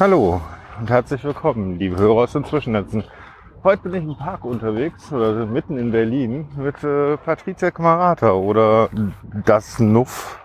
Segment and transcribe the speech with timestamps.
[0.00, 0.40] Hallo
[0.78, 3.04] und herzlich willkommen, liebe Hörer aus den Zwischennetzen.
[3.62, 8.88] Heute bin ich im Park unterwegs, oder mitten in Berlin, mit äh, Patricia Kamerata oder
[9.44, 10.40] das Nuff.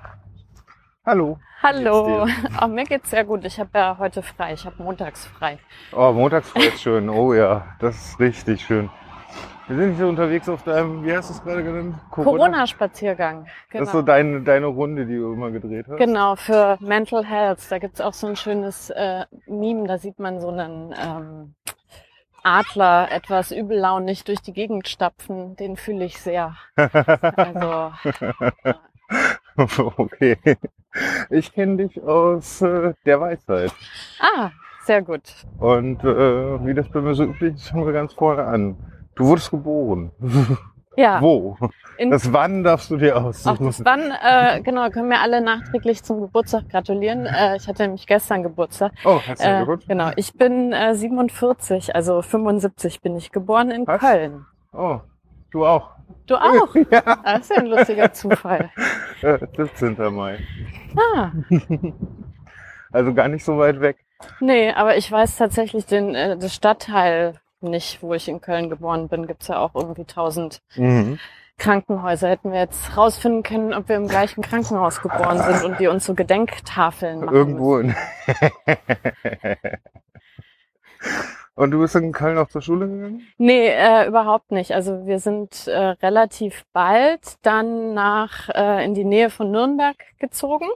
[1.06, 1.40] Hallo.
[1.64, 2.28] Hallo.
[2.62, 3.46] Oh, mir geht's sehr gut.
[3.46, 4.52] Ich habe ja heute frei.
[4.56, 5.58] Ich habe montags frei.
[5.94, 7.08] Oh, montagsfrei ist schön.
[7.08, 8.90] Oh ja, das ist richtig schön.
[9.68, 11.96] Wir sind hier unterwegs auf deinem, wie hast du es gerade genannt?
[12.12, 13.48] Corona-Spaziergang.
[13.72, 14.06] Das ist so Genau.
[14.06, 15.98] deine, deine Runde, die du immer gedreht hast.
[15.98, 17.60] Genau, für Mental Health.
[17.72, 19.88] Da gibt's auch so ein schönes äh, Meme.
[19.88, 21.56] Da sieht man so einen ähm,
[22.44, 25.56] Adler etwas übellaunig durch die Gegend stapfen.
[25.56, 26.56] Den fühle ich sehr.
[26.76, 27.92] Also,
[29.98, 30.38] okay.
[31.32, 33.72] Ich kenne dich aus äh, der Weisheit.
[34.20, 34.52] ah,
[34.84, 35.24] sehr gut.
[35.58, 38.78] Und äh, wie das bei mir so üblich ist, fangen wir ganz vorne an.
[39.16, 40.12] Du wurdest geboren.
[40.98, 41.58] Ja, Wo?
[41.98, 43.66] in, Das wann darfst du dir aussuchen?
[43.66, 47.26] das wann, äh, genau, können wir alle nachträglich zum Geburtstag gratulieren.
[47.26, 48.94] Äh, ich hatte nämlich gestern Geburtstag.
[49.04, 49.88] oh, herzlichen Äh, Glückwunsch.
[49.90, 54.00] genau, ich bin äh, 47, also 75 bin ich geboren in Was?
[54.00, 54.46] Köln.
[54.72, 55.02] Oh,
[55.52, 55.90] du auch.
[56.28, 56.74] Du auch?
[56.90, 58.70] Ja, Das ist ja ein lustiger Zufall.
[59.22, 59.98] äh, 17.
[60.16, 60.40] Mai.
[60.96, 61.32] Ah,
[62.94, 63.98] Also gar nicht so weit weg.
[64.40, 69.08] nee, aber ich weiß tatsächlich den äh, das Stadtteil nicht, wo ich in Köln geboren
[69.08, 69.28] bin.
[69.28, 71.20] Gibt's ja auch irgendwie tausend Mhm.
[71.58, 72.30] Krankenhäuser.
[72.30, 76.06] Hätten wir jetzt rausfinden können, ob wir im gleichen Krankenhaus geboren sind und die uns
[76.06, 77.82] so Gedenktafeln machen Irgendwo.
[81.58, 83.26] Und du bist in Köln auch zur Schule gegangen?
[83.38, 84.74] Nee, äh, überhaupt nicht.
[84.74, 90.68] Also wir sind äh, relativ bald dann nach äh, in die Nähe von Nürnberg gezogen.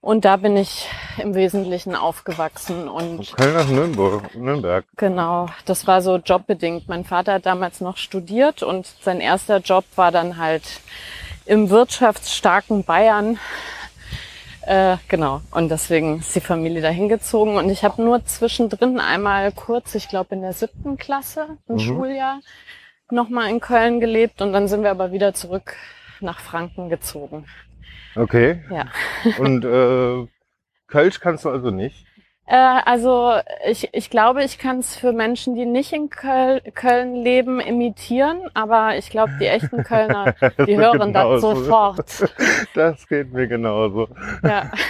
[0.00, 4.34] Und da bin ich im Wesentlichen aufgewachsen Von und Köln nach Nürnberg.
[4.36, 4.84] Nürnberg.
[4.96, 6.88] genau, das war so jobbedingt.
[6.88, 10.80] Mein Vater hat damals noch studiert und sein erster Job war dann halt
[11.44, 13.38] im wirtschaftsstarken Bayern.
[14.62, 17.56] Äh, genau, und deswegen ist die Familie dahin gezogen.
[17.56, 21.80] Und ich habe nur zwischendrin einmal kurz, ich glaube in der siebten Klasse, ein Mhm.
[21.80, 22.40] Schuljahr,
[23.10, 25.74] nochmal in Köln gelebt und dann sind wir aber wieder zurück
[26.20, 27.46] nach Franken gezogen.
[28.16, 28.60] Okay.
[28.70, 28.86] Ja.
[29.38, 30.26] Und äh,
[30.88, 32.06] Kölsch kannst du also nicht?
[32.46, 33.34] Äh, also
[33.68, 38.40] ich, ich glaube, ich kann es für Menschen, die nicht in Köl Köln leben, imitieren,
[38.54, 41.54] aber ich glaube, die echten Kölner, Das die hören das genauso.
[41.56, 42.30] sofort.
[42.74, 44.08] Das geht mir genauso.
[44.44, 44.70] Ja.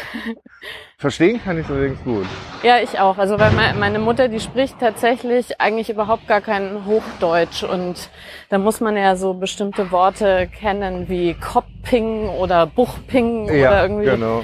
[1.00, 2.24] Verstehen kann ich es allerdings gut.
[2.62, 3.18] ja, ich auch.
[3.18, 8.08] Also weil me- meine Mutter, die spricht tatsächlich eigentlich überhaupt gar kein Hochdeutsch und
[8.48, 14.06] da muss man ja so bestimmte Worte kennen wie Kopping oder Buchping oder irgendwie.
[14.06, 14.42] genau.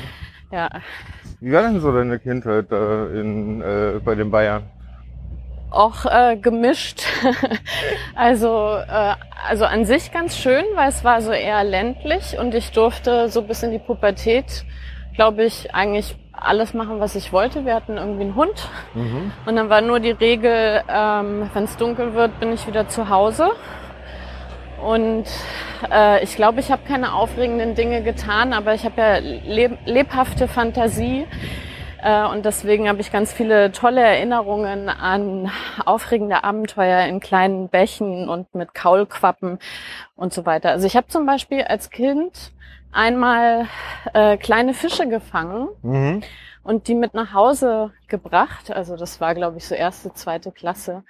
[0.50, 0.68] Ja.
[1.40, 4.64] Wie war denn so deine Kindheit da in, äh, bei den Bayern?
[5.70, 7.00] auch äh, gemischt.
[8.14, 9.14] also, äh,
[9.48, 13.40] also an sich ganz schön, weil es war so eher ländlich und ich durfte so
[13.40, 14.66] bis in die Pubertät,
[15.16, 16.14] glaube ich, eigentlich
[16.44, 17.64] alles machen, was ich wollte.
[17.64, 19.32] Wir hatten irgendwie einen Hund Mhm.
[19.46, 23.08] und dann war nur die Regel, ähm, wenn es dunkel wird, bin ich wieder zu
[23.08, 23.50] Hause.
[24.82, 25.24] Und
[25.92, 30.48] äh, ich glaube, ich habe keine aufregenden Dinge getan, aber ich habe ja leb lebhafte
[30.48, 31.26] Fantasie.
[32.02, 35.52] Äh, und deswegen habe ich ganz viele tolle Erinnerungen an
[35.86, 39.60] aufregende Abenteuer in kleinen Bächen und mit Kaulquappen
[40.16, 40.70] und so weiter.
[40.70, 42.50] Also ich habe zum Beispiel als Kind
[42.92, 43.66] einmal
[44.14, 46.22] äh, kleine Fische gefangen Mhm.
[46.62, 48.70] und die mit nach Hause gebracht.
[48.70, 51.04] Also das war, glaube ich, so erste, zweite Klasse.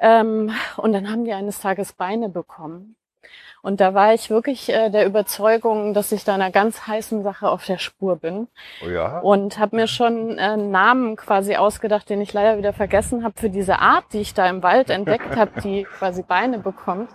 [0.00, 2.94] Ähm, und dann haben die eines Tages Beine bekommen.
[3.60, 7.48] Und da war ich wirklich äh, der Überzeugung, dass ich da einer ganz heißen Sache
[7.50, 8.46] auf der Spur bin.
[8.84, 9.18] Oh ja?
[9.18, 13.34] Und habe mir schon äh, einen Namen quasi ausgedacht, den ich leider wieder vergessen habe,
[13.36, 17.10] für diese Art, die ich da im Wald entdeckt habe, die quasi Beine bekommt.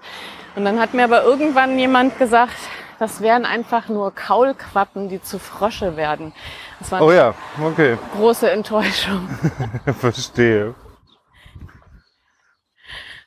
[0.58, 2.54] Und dann hat mir aber irgendwann jemand gesagt,
[3.00, 6.34] das wären einfach nur Kaulquappen, die zu Frösche werden.
[6.80, 7.98] Das war eine Oh ja, okay.
[8.16, 9.28] große Enttäuschung.
[10.00, 10.76] Verstehe.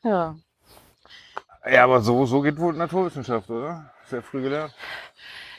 [0.03, 0.37] Ja.
[1.69, 3.91] Ja, aber so, so geht wohl Naturwissenschaft, oder?
[4.05, 4.73] Sehr früh gelernt.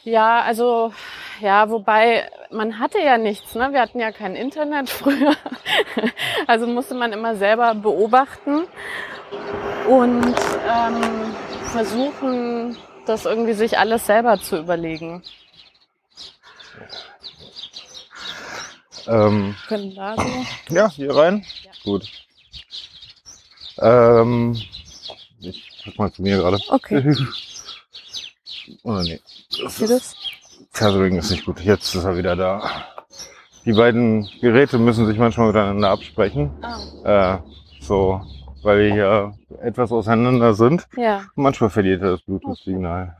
[0.03, 0.93] Ja, also,
[1.41, 3.73] ja, wobei, man hatte ja nichts, ne?
[3.73, 5.35] Wir hatten ja kein Internet früher.
[6.47, 8.67] Also musste man immer selber beobachten
[9.89, 10.35] und
[10.69, 11.35] ähm,
[11.73, 12.77] versuchen,
[13.09, 15.23] das irgendwie sich alles selber zu überlegen.
[19.07, 20.73] Ähm, Können da so?
[20.75, 21.45] ja, hier rein.
[21.63, 21.71] Ja.
[21.83, 22.07] Gut.
[23.79, 24.57] Ähm,
[25.39, 26.59] ich guck mal zu mir gerade.
[26.67, 27.15] Okay.
[28.83, 29.19] Oder nee.
[29.61, 30.15] Das ist, das?
[30.73, 31.61] Tethering ist nicht gut.
[31.61, 32.85] Jetzt ist er wieder da.
[33.65, 36.51] Die beiden Geräte müssen sich manchmal miteinander absprechen.
[37.03, 37.39] Ah, Äh,
[37.81, 38.21] so,
[38.67, 40.87] weil wir hier etwas auseinander sind.
[40.97, 41.23] ja.
[41.35, 43.15] Manchmal verliert er das Bluetooth-Signal.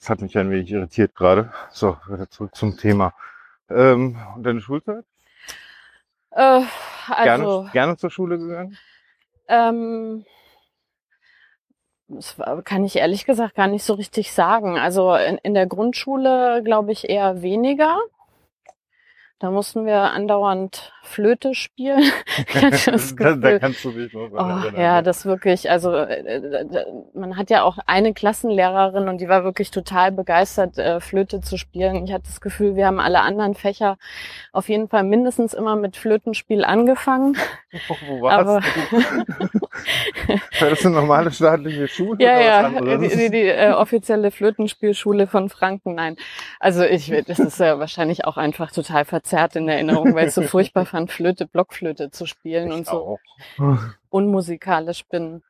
[0.00, 1.52] Das hat mich ein wenig irritiert gerade.
[1.70, 3.14] So, wieder zurück zum Thema.
[3.70, 5.04] Ähm, und deine Schulzeit?
[6.32, 6.62] Äh,
[7.06, 8.76] Gerne, also, gerne zur Schule gegangen?
[9.46, 10.24] ähm,
[12.08, 14.76] das kann ich ehrlich gesagt gar nicht so richtig sagen.
[14.76, 17.98] Also in, in der Grundschule glaube ich eher weniger.
[19.38, 22.04] Da mussten wir andauernd Flöte spielen.
[22.88, 26.64] Das da, da kannst du dich noch dran Oh, ja, das wirklich, also äh, äh,
[27.14, 31.56] man hat ja auch eine Klassenlehrerin und die war wirklich total begeistert, äh, Flöte zu
[31.56, 32.04] spielen.
[32.04, 33.96] Ich hatte das Gefühl, wir haben alle anderen Fächer
[34.52, 37.36] auf jeden Fall mindestens immer mit Flötenspiel angefangen.
[38.08, 38.60] Wo warst Aber
[40.60, 42.22] das eine normale staatliche Schule?
[42.22, 46.16] ja, ja, die, die, die äh, offizielle Flötenspielschule von Franken, nein.
[46.60, 50.42] Also ich, das ist ja wahrscheinlich auch einfach total verzerrt in Erinnerung, weil ich so
[50.42, 53.18] furchtbar fand, Flöte, Blockflöte zu spielen und Ich so.
[53.58, 53.78] auch.
[54.10, 55.42] unmusikalisch bin.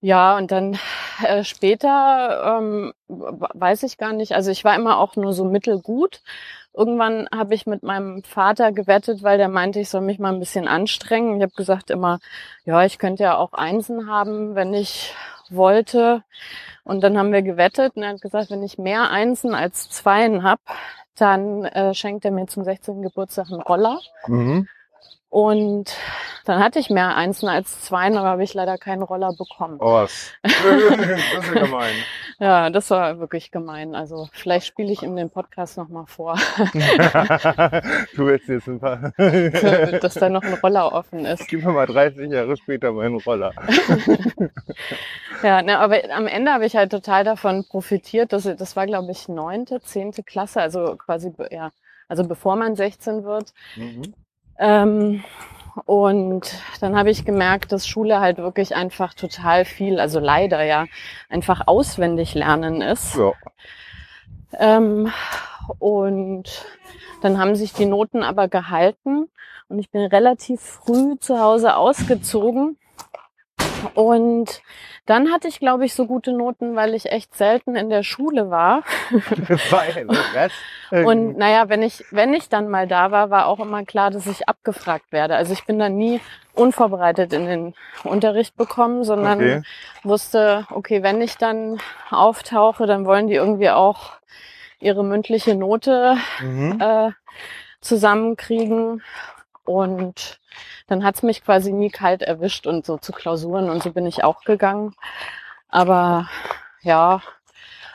[0.00, 0.78] Ja, und dann
[1.24, 4.32] äh, später ähm, weiß ich gar nicht.
[4.32, 6.22] Also ich war immer auch nur so mittelgut.
[6.74, 10.40] Irgendwann habe ich mit meinem Vater gewettet, weil der meinte, ich soll mich mal ein
[10.40, 11.36] bisschen anstrengen.
[11.36, 12.18] Ich habe gesagt immer,
[12.64, 15.14] ja, ich könnte ja auch Einsen haben, wenn ich
[15.50, 16.22] wollte.
[16.84, 20.42] Und dann haben wir gewettet und er hat gesagt, wenn ich mehr Einsen als Zweien
[20.42, 20.60] hab,
[21.14, 23.02] dann äh, schenkt er mir zum 16.
[23.02, 24.00] Geburtstag einen Roller.
[24.26, 24.66] Mhm.
[25.32, 25.96] Und
[26.44, 29.78] dann hatte ich mehr Einsen als Zweien, aber habe ich leider keinen Roller bekommen.
[29.80, 30.30] Oh, was.
[30.42, 31.94] das ist ja gemein.
[32.38, 33.94] Ja, das war wirklich gemein.
[33.94, 36.34] Also vielleicht spiele ich ihm den Podcast nochmal vor,
[38.14, 39.12] du willst jetzt ein paar.
[40.02, 41.48] dass da noch ein Roller offen ist.
[41.48, 43.52] Gib mir mal 30 Jahre später meinen Roller.
[45.42, 48.32] Ja, ne, aber am Ende habe ich halt total davon profitiert.
[48.32, 51.72] dass das war, glaube ich, neunte, zehnte Klasse, also quasi, ja,
[52.06, 53.52] also bevor man 16 wird.
[53.74, 54.14] Mhm.
[54.62, 55.24] Ähm,
[55.86, 60.86] und dann habe ich gemerkt, dass Schule halt wirklich einfach total viel, also leider ja,
[61.28, 63.16] einfach auswendig lernen ist.
[63.16, 63.32] Ja.
[64.58, 65.10] Ähm,
[65.78, 66.64] und
[67.22, 69.28] dann haben sich die Noten aber gehalten
[69.68, 72.76] und ich bin relativ früh zu Hause ausgezogen.
[73.94, 74.62] Und
[75.06, 78.50] dann hatte ich, glaube ich, so gute Noten, weil ich echt selten in der Schule
[78.50, 78.82] war.
[79.70, 80.52] Weil, was?
[81.04, 84.26] Und naja, wenn ich, wenn ich dann mal da war, war auch immer klar, dass
[84.26, 85.34] ich abgefragt werde.
[85.36, 86.20] Also ich bin dann nie
[86.54, 87.74] unvorbereitet in den
[88.04, 89.62] Unterricht bekommen, sondern Okay.
[90.04, 91.80] wusste, okay, wenn ich dann
[92.10, 94.12] auftauche, dann wollen die irgendwie auch
[94.80, 96.80] ihre mündliche Note Mhm.
[96.80, 97.10] äh,
[97.80, 99.02] zusammenkriegen.
[99.72, 100.38] Und
[100.86, 104.22] dann hat's mich quasi nie kalt erwischt und so zu Klausuren und so bin ich
[104.24, 104.94] auch gegangen.
[105.68, 106.28] Aber
[106.82, 107.22] ja,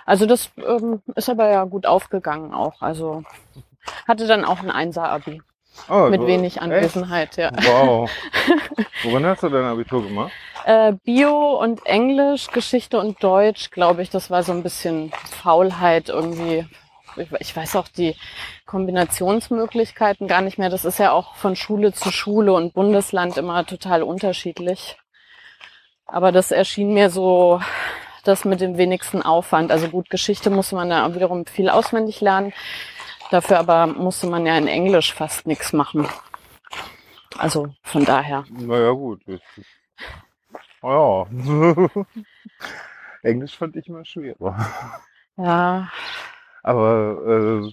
[0.06, 2.82] also das ähm, ist aber ja gut aufgegangen auch.
[2.82, 3.24] Also
[4.08, 5.42] hatte dann auch ein Einser-Abi
[5.90, 6.62] Oh, mit so- wenig echt?
[6.64, 7.52] Anwesenheit, ja.
[7.54, 8.10] Wow.
[9.04, 10.32] Worin hast du dein Abitur gemacht?
[10.66, 16.10] Äh, Bio und Englisch, Geschichte und Deutsch, glaube ich, das war so ein bisschen Faulheit
[16.10, 16.66] irgendwie.
[17.18, 18.16] Ich, weiß auch die
[18.66, 20.70] Kombinationsmöglichkeiten gar nicht mehr.
[20.70, 24.98] Das ist ja auch von Schule zu Schule und Bundesland immer total unterschiedlich.
[26.06, 27.62] Aber das erschien mir so
[28.24, 29.72] das mit dem wenigsten Aufwand.
[29.72, 32.54] Also gut, Geschichte musste man da wiederum viel auswendig lernen.
[33.32, 36.08] Dafür aber musste man ja in Englisch fast nichts machen.
[37.38, 38.46] Also von daher.
[38.50, 39.22] Naja, gut.
[40.82, 41.88] Oh, ja.
[43.24, 44.56] Englisch fand ich immer schwerer.
[45.36, 45.90] Ja,
[46.68, 47.72] Aber äh,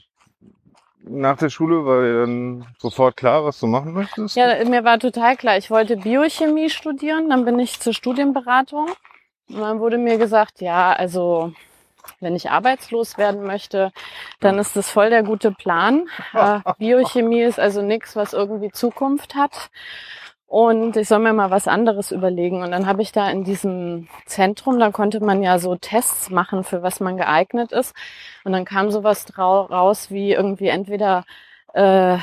[1.02, 4.36] nach der Schule war dir dann sofort klar, was du machen möchtest?
[4.36, 8.86] Ja, mir war total klar, ich wollte Biochemie studieren, dann bin ich zur Studienberatung
[9.48, 11.52] und dann wurde mir gesagt, ja, also
[12.20, 13.90] wenn ich arbeitslos werden möchte,
[14.38, 16.06] dann ist das voll der gute Plan.
[16.32, 19.70] Äh, Biochemie ist also nichts, was irgendwie Zukunft hat.
[20.54, 22.62] Und ich soll mir mal was anderes überlegen.
[22.62, 26.62] Und dann habe ich da in diesem Zentrum, da konnte man ja so Tests machen,
[26.62, 27.92] für was man geeignet ist.
[28.44, 31.24] Und dann kam sowas raus wie irgendwie entweder
[31.72, 32.18] äh,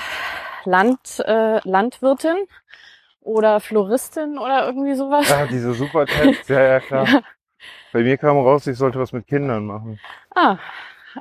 [0.64, 2.46] Land, äh, Landwirtin
[3.20, 5.28] oder Floristin oder irgendwie sowas.
[5.28, 7.08] Ja, diese super Tests, ja, ja, klar.
[7.12, 7.22] Ja.
[7.92, 10.00] Bei mir kam raus, ich sollte was mit Kindern machen.
[10.34, 10.58] Ah,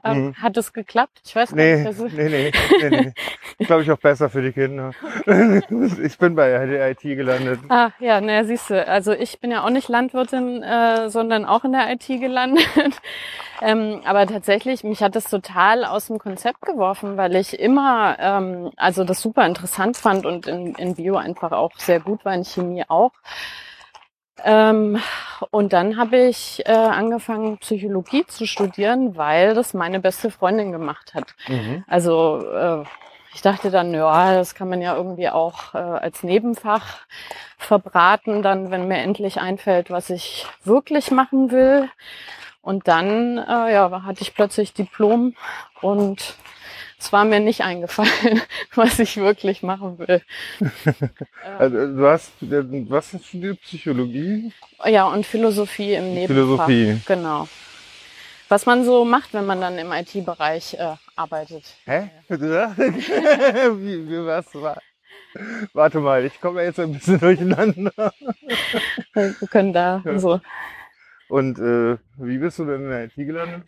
[0.04, 0.34] äh, Mhm.
[0.36, 1.20] hat es geklappt?
[1.24, 1.86] Ich weiß Nee, nicht.
[1.86, 3.12] Also, nee, nee, nee, nee.
[3.58, 4.92] Ich glaube, ich auch besser für die Kinder.
[6.02, 7.60] Ich bin bei der IT gelandet.
[7.68, 11.64] Ah, ja, naja, siehst du, also ich bin ja auch nicht Landwirtin, äh, sondern auch
[11.64, 12.66] in der IT gelandet.
[13.62, 18.70] ähm, aber tatsächlich, mich hat das total aus dem Konzept geworfen, weil ich immer, ähm,
[18.76, 22.44] also das super interessant fand und in, in Bio einfach auch sehr gut war, in
[22.44, 23.12] Chemie auch.
[24.44, 25.00] Ähm,
[25.50, 31.14] und dann habe ich äh, angefangen, Psychologie zu studieren, weil das meine beste Freundin gemacht
[31.14, 31.34] hat.
[31.48, 31.84] Mhm.
[31.86, 32.84] Also äh,
[33.34, 36.98] ich dachte dann, ja, das kann man ja irgendwie auch äh, als Nebenfach
[37.58, 41.88] verbraten, dann, wenn mir endlich einfällt, was ich wirklich machen will.
[42.62, 45.34] Und dann, äh, ja, hatte ich plötzlich Diplom
[45.80, 46.34] und
[47.00, 48.42] es war mir nicht eingefallen,
[48.74, 50.22] was ich wirklich machen will.
[51.58, 54.52] Also du hast, was ist die Psychologie?
[54.84, 56.34] Ja, und Philosophie im Nebenfach.
[56.34, 57.00] Philosophie.
[57.06, 57.48] Genau.
[58.48, 61.64] Was man so macht, wenn man dann im IT-Bereich äh, arbeitet.
[61.86, 62.10] Hä?
[62.28, 64.80] wie, wie was war?
[65.72, 68.12] Warte mal, ich komme jetzt ein bisschen durcheinander.
[69.14, 70.40] Wir können da so.
[71.30, 73.62] Und äh, wie bist du denn in der IT gelandet?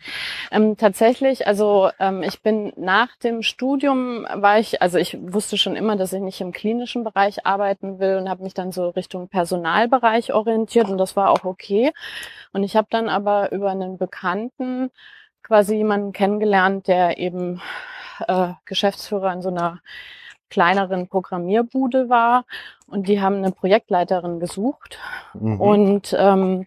[0.50, 5.76] Ähm, tatsächlich, also ähm, ich bin nach dem Studium war ich, also ich wusste schon
[5.76, 9.28] immer, dass ich nicht im klinischen Bereich arbeiten will und habe mich dann so Richtung
[9.28, 11.92] Personalbereich orientiert und das war auch okay.
[12.52, 14.90] Und ich habe dann aber über einen Bekannten
[15.42, 17.60] quasi jemanden kennengelernt, der eben
[18.26, 19.80] äh, Geschäftsführer in so einer
[20.52, 22.44] kleineren Programmierbude war
[22.86, 24.98] und die haben eine Projektleiterin gesucht
[25.34, 25.60] Mhm.
[25.60, 26.66] und ähm,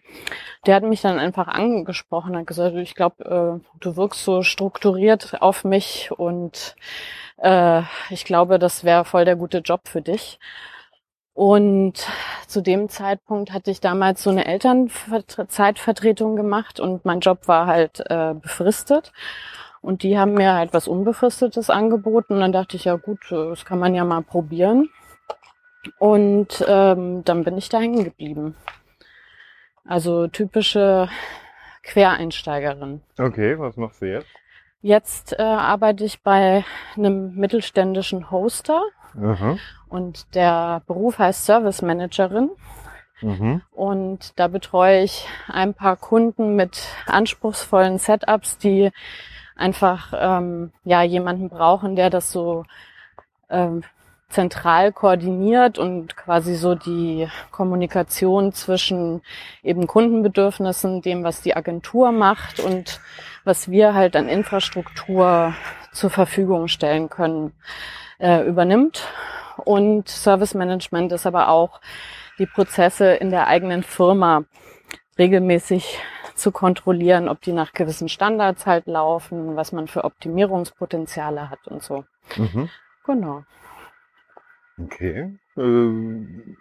[0.66, 4.42] der hat mich dann einfach angesprochen und hat gesagt, ich glaube, äh, du wirkst so
[4.42, 6.74] strukturiert auf mich und
[7.38, 10.40] äh, ich glaube, das wäre voll der gute Job für dich.
[11.34, 11.94] Und
[12.48, 18.02] zu dem Zeitpunkt hatte ich damals so eine Elternzeitvertretung gemacht und mein Job war halt
[18.10, 19.12] äh, befristet.
[19.86, 22.32] Und die haben mir halt was Unbefristetes angeboten.
[22.32, 24.90] Und dann dachte ich, ja gut, das kann man ja mal probieren.
[26.00, 28.56] Und ähm, dann bin ich da hängen geblieben.
[29.84, 31.08] Also typische
[31.84, 33.00] Quereinsteigerin.
[33.16, 34.26] Okay, was machst du jetzt?
[34.82, 36.64] Jetzt äh, arbeite ich bei
[36.96, 38.82] einem mittelständischen Hoster
[39.16, 39.56] Aha.
[39.88, 42.50] und der Beruf heißt Service Managerin.
[43.20, 43.62] Mhm.
[43.70, 48.90] Und da betreue ich ein paar Kunden mit anspruchsvollen Setups, die
[49.56, 52.64] einfach ähm, ja jemanden brauchen, der das so
[53.50, 53.82] ähm,
[54.28, 59.22] zentral koordiniert und quasi so die Kommunikation zwischen
[59.62, 63.00] eben Kundenbedürfnissen, dem, was die Agentur macht und
[63.44, 65.54] was wir halt an Infrastruktur
[65.92, 67.52] zur Verfügung stellen können,
[68.18, 69.04] äh, übernimmt.
[69.64, 71.80] Und Service Management ist aber auch
[72.38, 74.44] die Prozesse in der eigenen Firma
[75.18, 75.98] regelmäßig
[76.36, 81.82] zu kontrollieren, ob die nach gewissen Standards halt laufen, was man für Optimierungspotenziale hat und
[81.82, 82.04] so.
[82.36, 82.68] Mhm.
[83.04, 83.44] Genau.
[84.78, 85.38] Okay.
[85.56, 86.56] Ähm,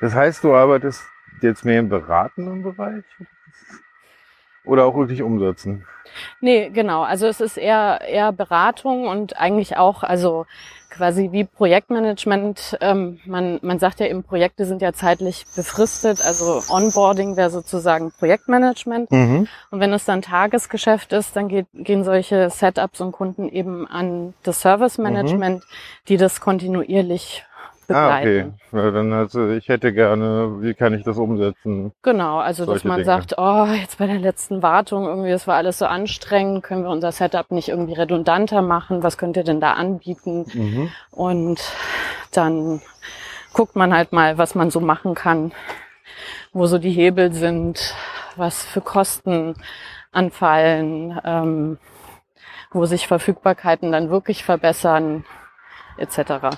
[0.00, 1.04] Das heißt, du arbeitest
[1.40, 3.04] jetzt mehr im beratenden Bereich?
[4.64, 5.84] Oder auch wirklich umsetzen?
[6.40, 7.02] Nee, genau.
[7.02, 10.46] Also es ist eher eher Beratung und eigentlich auch, also
[10.92, 12.76] quasi wie Projektmanagement.
[12.80, 16.20] Ähm, man, man sagt ja eben, Projekte sind ja zeitlich befristet.
[16.24, 19.10] Also Onboarding wäre sozusagen Projektmanagement.
[19.10, 19.48] Mhm.
[19.70, 24.34] Und wenn es dann Tagesgeschäft ist, dann geht, gehen solche Setups und Kunden eben an
[24.42, 25.64] das Service Management,
[26.08, 27.44] die das kontinuierlich
[27.88, 28.44] Ah, okay.
[28.70, 28.94] begleiten.
[28.94, 31.92] Dann also ich hätte gerne, wie kann ich das umsetzen?
[32.02, 33.06] Genau, also dass man Dinge.
[33.06, 36.90] sagt, oh, jetzt bei der letzten Wartung irgendwie, das war alles so anstrengend, können wir
[36.90, 39.02] unser Setup nicht irgendwie redundanter machen?
[39.02, 40.46] Was könnt ihr denn da anbieten?
[40.52, 40.90] Mhm.
[41.10, 41.60] Und
[42.32, 42.80] dann
[43.52, 45.52] guckt man halt mal, was man so machen kann,
[46.52, 47.94] wo so die Hebel sind,
[48.36, 49.54] was für Kosten
[50.12, 51.78] anfallen, ähm,
[52.70, 55.24] wo sich Verfügbarkeiten dann wirklich verbessern,
[55.98, 56.56] etc.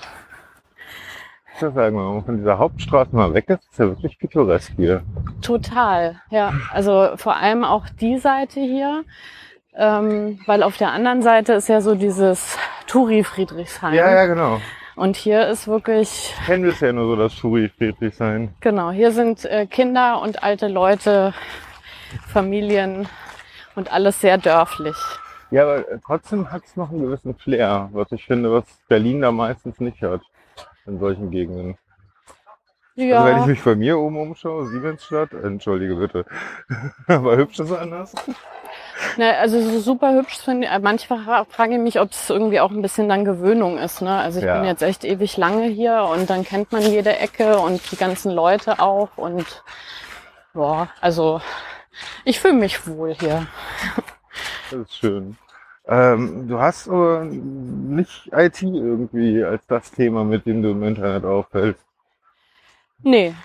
[1.59, 4.19] Das sagen wir mal, wenn man von dieser Hauptstraße mal weg ist, ist ja wirklich
[4.19, 5.03] pittoresk hier.
[5.41, 6.53] Total, ja.
[6.71, 9.03] Also vor allem auch die Seite hier,
[9.75, 12.57] ähm, weil auf der anderen Seite ist ja so dieses
[12.87, 13.93] Turi Friedrichshain.
[13.93, 14.59] Ja, ja, genau.
[14.97, 18.53] Und hier ist wirklich, Ich kenne bisher nur so das Schuri Friedrich sein.
[18.61, 21.33] genau, hier sind äh, Kinder und alte Leute,
[22.27, 23.07] Familien
[23.75, 24.95] und alles sehr dörflich.
[25.51, 29.31] Ja, aber trotzdem hat es noch einen gewissen Flair, was ich finde, was Berlin da
[29.31, 30.21] meistens nicht hat.
[30.87, 31.77] In solchen Gegenden.
[32.95, 36.25] Ja, Also wenn ich mich bei mir oben umschaue, Siemensstadt, entschuldige bitte.
[37.07, 38.13] aber hübsch ist anders.
[39.17, 40.79] na, also so super hübsch finde ich.
[40.79, 44.01] Manchmal frage ich mich, ob es irgendwie auch ein bisschen dann Gewöhnung ist.
[44.01, 44.11] Ne?
[44.17, 44.55] Also ich Ja.
[44.55, 48.31] bin jetzt echt ewig lange hier und dann kennt man jede Ecke und die ganzen
[48.31, 49.63] Leute auch und
[50.53, 51.41] boah, also
[52.23, 53.47] ich fühle mich wohl hier.
[54.71, 55.37] Das ist schön.
[55.87, 61.25] Ähm, du hast aber nicht IT irgendwie als das Thema, mit dem du im Internet
[61.25, 61.83] auffällst.
[63.03, 63.35] Nee,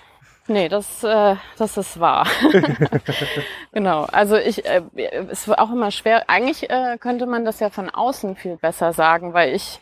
[0.47, 2.25] nee, das, äh, das ist wahr.
[3.71, 4.05] genau.
[4.05, 4.81] Also ich, äh,
[5.29, 6.29] es war auch immer schwer.
[6.29, 9.79] Eigentlich äh, könnte man das ja von außen viel besser sagen, weil ich,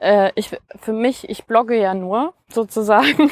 [0.00, 3.30] äh, ich, für mich, ich blogge ja nur sozusagen.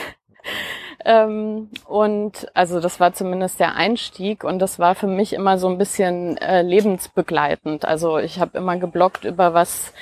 [1.06, 5.68] Ähm, und also das war zumindest der Einstieg und das war für mich immer so
[5.68, 7.84] ein bisschen äh, lebensbegleitend.
[7.84, 9.92] Also ich habe immer gebloggt über was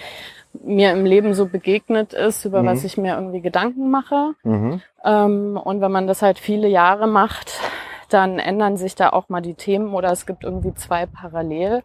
[0.54, 2.66] mir im Leben so begegnet ist, über Mhm.
[2.66, 4.34] was ich mir irgendwie Gedanken mache.
[4.44, 4.80] Mhm.
[5.04, 7.52] Ähm, und wenn man das halt viele Jahre macht,
[8.08, 11.82] dann ändern sich da auch mal die Themen oder es gibt irgendwie zwei parallel.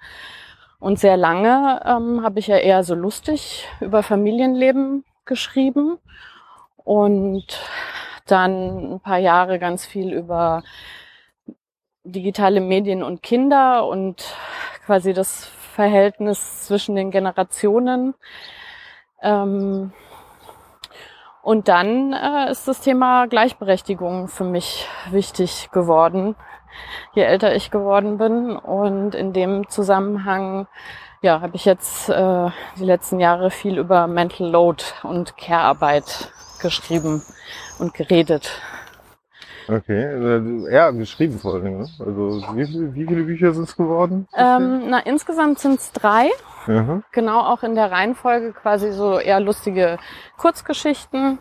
[0.79, 5.97] Und sehr lange ähm, habe ich ja eher so lustig über Familienleben geschrieben
[6.85, 7.45] und
[8.31, 10.63] dann ein paar Jahre ganz viel über
[12.03, 14.35] digitale Medien und Kinder und
[14.85, 18.15] quasi das Verhältnis zwischen den Generationen.
[19.21, 19.93] Ähm,
[21.41, 26.35] und dann äh, ist das Thema Gleichberechtigung für mich wichtig geworden,
[27.13, 28.55] je älter ich geworden bin.
[28.55, 30.67] Und in dem Zusammenhang
[31.21, 36.31] ja, habe ich jetzt äh, die letzten Jahre viel über Mental Load und Care-Arbeit
[36.61, 37.23] geschrieben
[37.79, 38.61] und geredet.
[39.67, 41.79] Okay, also, ja, geschrieben vor allem.
[41.79, 41.89] Ne?
[41.99, 44.27] Also wie, viele- wie viele Bücher sind es geworden?
[44.35, 46.29] Ähm, na, insgesamt sind es drei.
[46.65, 47.03] Mhm.
[47.11, 49.97] Genau auch in der Reihenfolge quasi so eher lustige
[50.37, 51.37] Kurzgeschichten.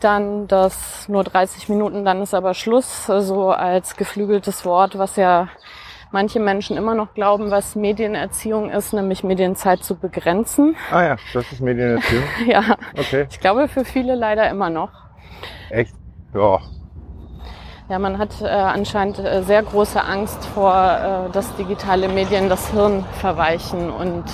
[0.00, 5.48] Dann das nur 30 Minuten, dann ist aber Schluss, so als geflügeltes Wort, was ja
[6.12, 10.76] manche Menschen immer noch glauben, was Medienerziehung ist, nämlich Medienzeit zu begrenzen.
[10.92, 12.22] Ah ja, das ist Medienerziehung.
[12.46, 14.90] Ja, Okay, ich glaube für viele leider immer noch.
[15.70, 15.94] Echt?
[16.34, 16.60] Ja.
[17.88, 22.70] Ja, man hat äh, anscheinend äh, sehr große Angst vor, äh, dass digitale Medien das
[22.70, 24.24] Hirn verweichen und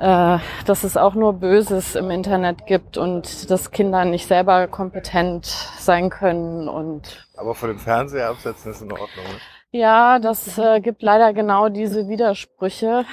[0.00, 5.44] äh, dass es auch nur Böses im Internet gibt und dass Kinder nicht selber kompetent
[5.44, 9.08] sein können und Aber von dem Fernseher absetzen ist in Ordnung.
[9.26, 9.78] Ne?
[9.78, 13.04] ja, das äh, gibt leider genau diese Widersprüche.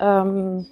[0.00, 0.66] Ähm,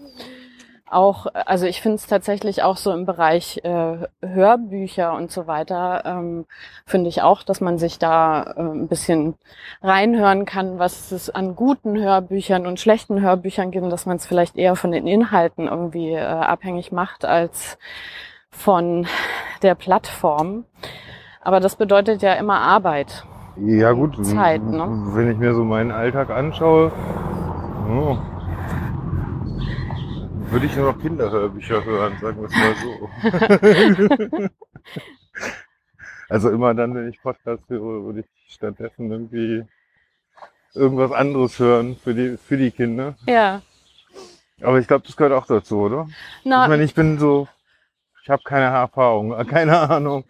[0.90, 6.02] auch, also ich finde es tatsächlich auch so im Bereich äh, Hörbücher und so weiter,
[6.04, 6.46] ähm,
[6.84, 9.34] finde ich auch, dass man sich da äh, ein bisschen
[9.82, 14.56] reinhören kann, was es an guten Hörbüchern und schlechten Hörbüchern gibt, dass man es vielleicht
[14.56, 17.78] eher von den Inhalten irgendwie äh, abhängig macht als
[18.50, 19.06] von
[19.62, 20.64] der Plattform.
[21.40, 23.24] Aber das bedeutet ja immer Arbeit.
[23.56, 24.86] Ja gut, Zeit, ne?
[25.12, 26.92] wenn ich mir so meinen Alltag anschaue,
[27.88, 28.16] oh,
[30.50, 32.74] würde ich nur noch Kinderhörbücher hören, sagen wir es mal
[34.38, 34.48] so.
[36.28, 39.64] also immer dann, wenn ich Podcast höre, würde ich stattdessen irgendwie
[40.74, 43.14] irgendwas anderes hören für die, für die Kinder.
[43.26, 43.62] Ja.
[44.62, 46.08] Aber ich glaube, das gehört auch dazu, oder?
[46.44, 47.48] Na, ich meine, ich bin so,
[48.22, 50.24] ich habe keine Erfahrung, keine Ahnung.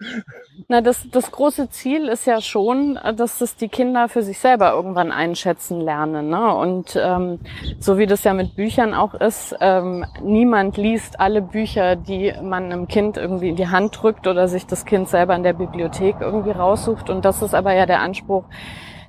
[0.69, 4.73] Na, das, das große Ziel ist ja schon, dass das die Kinder für sich selber
[4.73, 6.29] irgendwann einschätzen lernen.
[6.29, 6.55] Ne?
[6.55, 7.41] Und ähm,
[7.79, 12.65] so wie das ja mit Büchern auch ist, ähm, niemand liest alle Bücher, die man
[12.65, 16.17] einem Kind irgendwie in die Hand drückt oder sich das Kind selber in der Bibliothek
[16.21, 17.11] irgendwie raussucht.
[17.11, 18.45] Und das ist aber ja der Anspruch,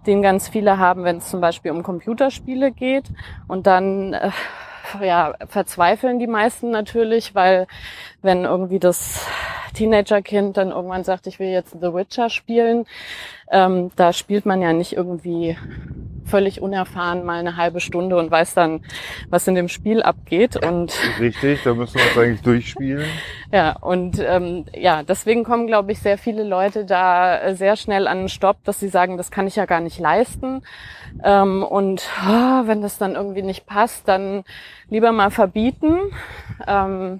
[0.08, 3.06] den ganz viele haben, wenn es zum Beispiel um Computerspiele geht.
[3.48, 4.32] Und dann äh,
[5.02, 7.68] ja, verzweifeln die meisten natürlich, weil
[8.22, 9.26] wenn irgendwie das
[9.74, 12.86] Teenagerkind dann irgendwann sagt, ich will jetzt The Witcher spielen,
[13.50, 15.58] ähm, da spielt man ja nicht irgendwie
[16.32, 18.82] völlig unerfahren mal eine halbe Stunde und weiß dann,
[19.30, 20.56] was in dem Spiel abgeht.
[20.56, 23.06] Und Richtig, da müssen wir uns eigentlich durchspielen.
[23.52, 28.08] ja, und ähm, ja, deswegen kommen, glaube ich, sehr viele Leute da äh, sehr schnell
[28.08, 30.64] an einen Stopp, dass sie sagen, das kann ich ja gar nicht leisten.
[31.24, 34.44] Ähm, und oh, wenn das dann irgendwie nicht passt, dann
[34.90, 36.00] lieber mal verbieten.
[36.66, 37.20] Ähm,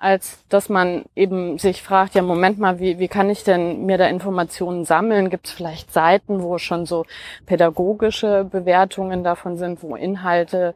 [0.00, 3.98] als dass man eben sich fragt, ja, Moment mal, wie, wie kann ich denn mir
[3.98, 5.28] da Informationen sammeln?
[5.28, 7.04] Gibt es vielleicht Seiten, wo schon so
[7.44, 10.74] pädagogische Bewertungen davon sind, wo Inhalte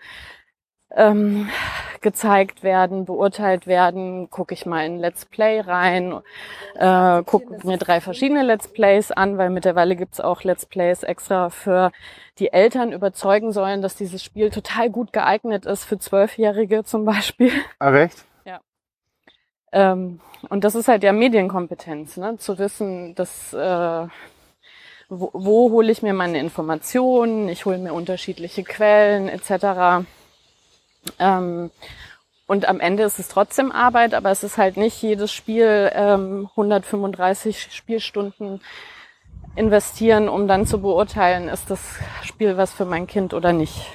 [0.95, 1.49] ähm,
[2.03, 4.29] gezeigt werden, beurteilt werden?
[4.29, 6.21] Gucke ich mal in Let's Play rein,
[6.75, 11.49] äh, gucke mir drei verschiedene Let's Plays an, weil mittlerweile gibt's auch Let's Plays extra
[11.49, 11.93] für
[12.39, 17.53] die Eltern überzeugen sollen, dass dieses Spiel total gut geeignet ist für Zwölfjährige zum Beispiel.
[17.79, 18.27] Ah, recht?
[19.75, 22.39] Ähm, und das ist halt ja Medienkompetenz, ne?
[22.39, 24.07] zu wissen, dass äh,
[25.09, 30.07] wo, wo hole ich mir meine Informationen, ich hole mir unterschiedliche Quellen etc.
[31.19, 31.71] Ähm,
[32.47, 36.49] und am Ende ist es trotzdem Arbeit, aber es ist halt nicht jedes Spiel ähm,
[36.53, 38.61] 135 Spielstunden
[39.57, 41.81] investieren, um dann zu beurteilen, ist das
[42.23, 43.87] Spiel was für mein Kind oder nicht.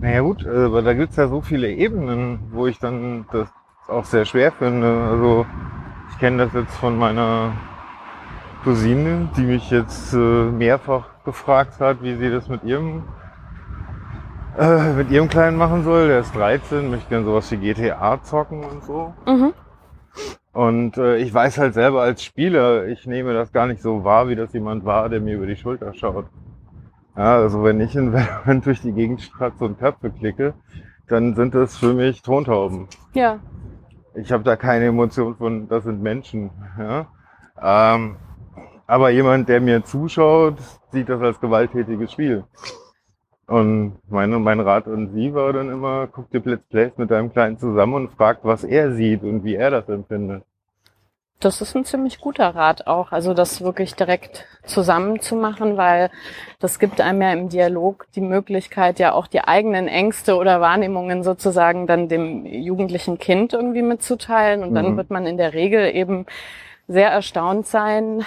[0.00, 3.48] Naja gut, äh, aber da gibt's ja so viele Ebenen, wo ich dann das
[3.88, 5.08] auch sehr schwer finde.
[5.10, 5.46] Also
[6.10, 7.52] ich kenne das jetzt von meiner
[8.64, 13.04] Cousine, die mich jetzt äh, mehrfach gefragt hat, wie sie das mit ihrem
[14.58, 16.08] äh, mit ihrem Kleinen machen soll.
[16.08, 19.14] Der ist 13, möchte gerne sowas wie GTA zocken und so.
[19.26, 19.52] Mhm.
[20.52, 24.28] Und äh, ich weiß halt selber als Spieler, ich nehme das gar nicht so wahr,
[24.28, 26.26] wie das jemand war, der mir über die Schulter schaut.
[27.14, 30.54] Ja, also wenn ich in Valorant durch die Gegend stratze und Köpfe klicke,
[31.08, 32.88] dann sind das für mich Tontauben.
[33.12, 33.38] Ja,
[34.16, 36.50] Ich habe da keine Emotion von, das sind Menschen.
[36.78, 37.06] Ja?
[37.60, 38.16] Ähm,
[38.86, 40.58] aber jemand, der mir zuschaut,
[40.90, 42.44] sieht das als gewalttätiges Spiel.
[43.46, 47.32] Und meine, mein Rat an sie war dann immer, guck dir Let's Plays mit deinem
[47.32, 50.44] Kleinen zusammen und frag, was er sieht und wie er das empfindet.
[51.38, 56.10] Das ist ein ziemlich guter Rat auch, also das wirklich direkt zusammen zu machen, weil
[56.60, 61.22] das gibt einem ja im Dialog die Möglichkeit, ja auch die eigenen Ängste oder Wahrnehmungen
[61.22, 64.62] sozusagen dann dem jugendlichen Kind irgendwie mitzuteilen.
[64.62, 64.96] Und dann Mhm.
[64.96, 66.24] wird man in der Regel eben
[66.88, 68.24] sehr erstaunt sein,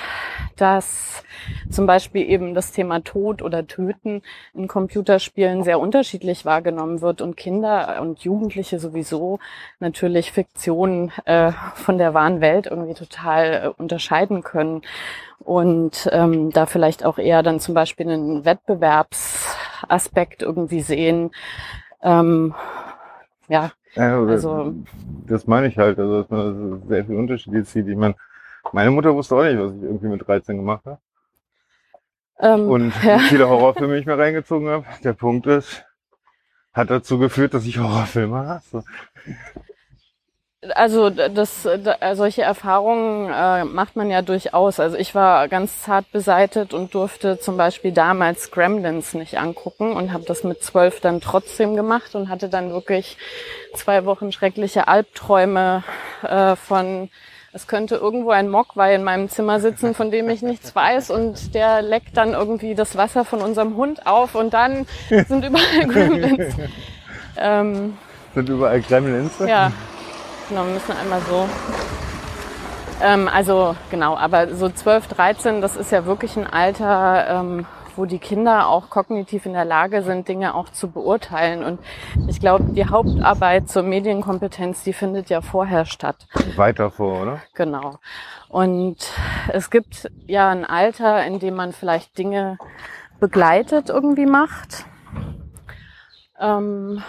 [0.58, 1.24] dass
[1.70, 4.22] zum Beispiel eben das Thema Tod oder Töten
[4.54, 9.40] in Computerspielen sehr unterschiedlich wahrgenommen wird und Kinder und Jugendliche sowieso
[9.80, 14.82] natürlich Fiktion äh, von der wahren Welt irgendwie total äh, unterscheiden können
[15.40, 21.32] und ähm, da vielleicht auch eher dann zum Beispiel einen Wettbewerbsaspekt irgendwie sehen.
[22.04, 22.54] Ähm,
[23.48, 24.74] ja, Ja, Also-
[25.28, 27.88] das meine ich halt, also dass man sehr viel Unterschiede sieht.
[27.88, 28.16] Ich meine,
[28.72, 31.00] meine Mutter wusste auch nicht, was ich irgendwie mit 13 gemacht habe.
[32.40, 33.20] ähm, Und ja.
[33.20, 34.86] wie viele Horrorfilme ich mir reingezogen habe.
[35.04, 35.84] Der Punkt ist,
[36.74, 38.84] hat dazu geführt, dass ich Horrorfilme hasse.
[40.76, 44.82] Also das, da, solche Erfahrungen äh, macht man ja durchaus.
[44.82, 50.12] Also ich war ganz zart beseitet und durfte zum Beispiel damals Gremlins nicht angucken und
[50.12, 53.18] habe das mit zwölf dann trotzdem gemacht und hatte dann wirklich
[53.74, 55.86] zwei Wochen schreckliche Albträume
[56.24, 57.10] äh, von
[57.52, 61.56] es könnte irgendwo ein Mogwai in meinem Zimmer sitzen, von dem ich nichts weiß und
[61.56, 66.56] der leckt dann irgendwie das Wasser von unserem Hund auf und dann sind überall Gremlins.
[67.38, 67.98] ähm,
[68.36, 69.34] Sind überall Gremlins.
[69.40, 69.72] ja,
[70.48, 71.50] genau, wir müssen einmal so.
[73.02, 77.66] Ähm, also genau, aber so 12, 13, das ist ja wirklich ein Alter, ähm,
[78.00, 81.66] wo die Kinder auch kognitiv in der Lage sind, Dinge auch zu beurteilen.
[81.66, 81.80] Und
[82.30, 86.26] ich glaube, die Hauptarbeit zur Medienkompetenz, die findet ja vorher statt.
[86.56, 87.42] Weiter vor, oder?
[87.56, 87.98] Genau.
[88.48, 88.98] Und
[89.50, 92.58] es gibt ja ein Alter, in dem man vielleicht Dinge
[93.20, 94.86] begleitet irgendwie macht.
[96.40, 97.04] Ähm,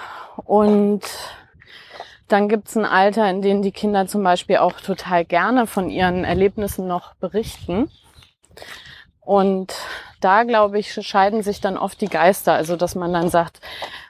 [0.45, 1.03] und
[2.27, 6.25] dann gibt's ein Alter, in dem die Kinder zum Beispiel auch total gerne von ihren
[6.25, 7.89] Erlebnissen noch berichten.
[9.21, 9.73] Und
[10.21, 12.53] da, glaube ich, scheiden sich dann oft die Geister.
[12.55, 13.61] Also, dass man dann sagt,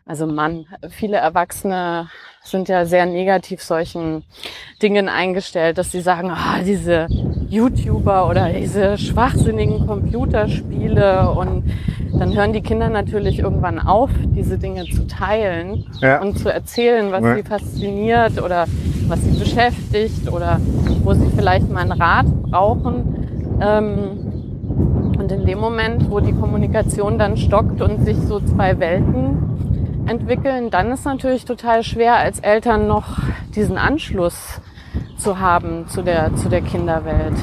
[0.07, 2.09] also Mann, viele Erwachsene
[2.42, 4.25] sind ja sehr negativ solchen
[4.83, 7.07] Dingen eingestellt, dass sie sagen, ah, diese
[7.49, 11.64] YouTuber oder diese schwachsinnigen Computerspiele und
[12.18, 16.20] dann hören die Kinder natürlich irgendwann auf, diese Dinge zu teilen Ja.
[16.20, 17.37] und zu erzählen, was Ja.
[17.37, 18.66] sie fasziniert oder
[19.07, 20.59] was sie beschäftigt oder
[21.03, 23.59] wo sie vielleicht mal einen Rat brauchen.
[23.62, 24.39] Ähm,
[25.31, 30.71] und in dem Moment, wo die Kommunikation dann stockt und sich so zwei Welten entwickeln,
[30.71, 33.19] dann ist natürlich total schwer, als Eltern noch
[33.55, 34.61] diesen Anschluss
[35.16, 37.35] zu haben zu der, zu der Kinderwelt.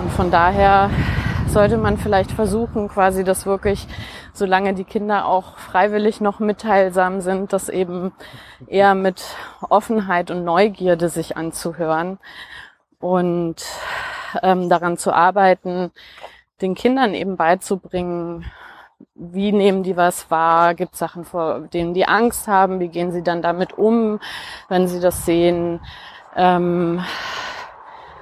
[0.00, 0.90] Und von daher
[1.46, 3.86] sollte man vielleicht versuchen, quasi das wirklich,
[4.32, 8.12] solange die Kinder auch freiwillig noch mitteilsam sind, das eben
[8.66, 9.22] eher mit
[9.68, 12.18] Offenheit und Neugierde sich anzuhören
[12.98, 13.64] und
[14.42, 15.92] ähm, daran zu arbeiten,
[16.60, 18.44] den Kindern eben beizubringen,
[19.14, 23.22] wie nehmen die was wahr, gibt Sachen, vor denen die Angst haben, wie gehen sie
[23.22, 24.20] dann damit um,
[24.68, 25.80] wenn sie das sehen.
[26.36, 27.04] Ähm,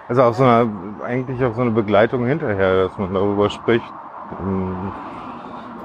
[0.08, 0.68] Also auf so einer,
[1.04, 3.84] eigentlich auf so eine Begleitung hinterher, dass man darüber spricht.
[4.40, 4.92] Ähm,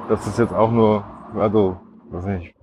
[0.10, 1.04] Das ist jetzt auch nur,
[1.38, 1.78] also,
[2.12, 2.56] weiß nicht,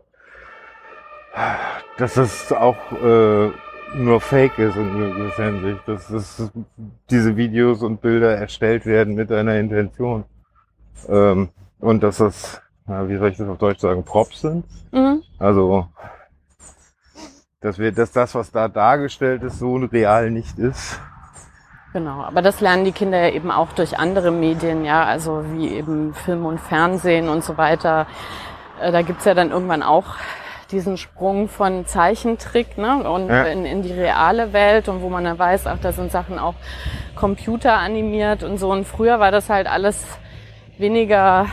[1.99, 3.51] dass das auch äh,
[3.95, 5.81] nur Fake ist in gewisser Hinsicht.
[5.87, 6.51] Dass das,
[7.11, 10.25] diese Videos und Bilder erstellt werden mit einer Intention.
[11.09, 14.65] Ähm, und dass das, na, wie soll ich das auf Deutsch sagen, Props sind.
[14.93, 15.23] mhm.
[15.39, 15.89] Also,
[17.61, 21.01] dass wir, dass das, was da dargestellt ist, so real nicht ist.
[21.93, 25.69] Genau, aber das lernen die Kinder ja eben auch durch andere Medien, ja, also wie
[25.69, 28.07] eben Film und Fernsehen und so weiter.
[28.81, 30.17] Äh, Da gibt's ja dann irgendwann auch
[30.75, 33.45] diesen Sprung von Zeichentrick ne, und Ja.
[33.45, 36.55] in, in die reale Welt und wo man dann weiß, ach, da sind Sachen auch
[37.15, 38.71] computeranimiert und so.
[38.71, 40.05] Und früher war das halt alles
[40.77, 41.47] weniger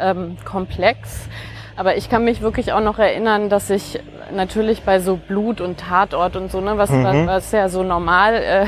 [0.00, 1.28] ähm, komplex.
[1.76, 4.00] Aber ich kann mich wirklich auch noch erinnern, dass ich
[4.34, 7.26] natürlich bei so Blut und Tatort und so, ne, was, Mhm.
[7.26, 8.66] was ja so normal äh,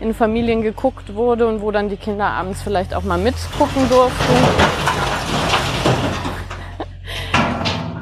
[0.00, 4.34] in Familien geguckt wurde und wo dann die Kinder abends vielleicht auch mal mitgucken durften.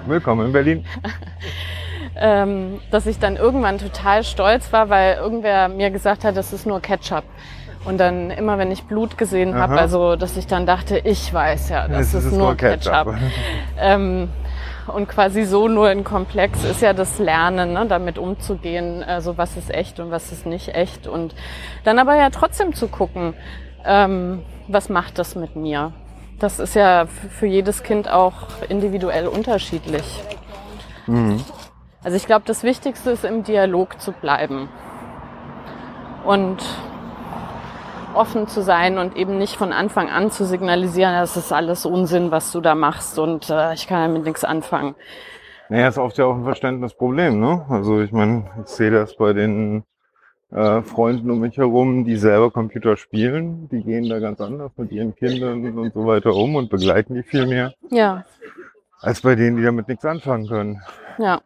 [0.08, 0.84] Willkommen in Berlin.
[2.16, 6.66] ähm, dass ich dann irgendwann total stolz war, weil irgendwer mir gesagt hat, das ist
[6.66, 7.24] nur Ketchup.
[7.84, 11.68] Und dann immer, wenn ich Blut gesehen habe, also dass ich dann dachte, ich weiß
[11.68, 13.14] ja, das Es ist, nur Ketchup.
[13.78, 14.30] ähm,
[14.86, 19.58] und quasi so nur in Komplex ist ja das Lernen, ne, damit umzugehen, also was
[19.58, 21.06] ist echt und was ist nicht echt.
[21.06, 21.34] Und
[21.84, 23.34] dann aber ja trotzdem zu gucken,
[23.84, 25.92] ähm, was macht das mit mir?
[26.38, 28.34] Das ist ja für jedes Kind auch
[28.68, 30.22] individuell unterschiedlich.
[31.06, 31.44] Mhm.
[32.02, 34.68] Also ich glaube, das Wichtigste ist im Dialog zu bleiben
[36.24, 36.58] und
[38.14, 42.30] offen zu sein und eben nicht von Anfang an zu signalisieren, das ist alles Unsinn,
[42.30, 44.94] was du da machst und äh, ich kann damit nichts anfangen.
[45.68, 47.66] Naja, ist oft ja auch ein Verständnisproblem, ne?
[47.68, 49.84] Also ich meine, ich sehe das bei den
[50.50, 54.90] äh, Freunden um mich herum, die selber Computer spielen, die gehen da ganz anders mit
[54.92, 57.74] ihren Kindern und so weiter um und begleiten die viel mehr.
[57.90, 58.24] Ja.
[59.00, 60.82] Als bei denen, die damit nichts anfangen können.
[61.18, 61.40] Ja.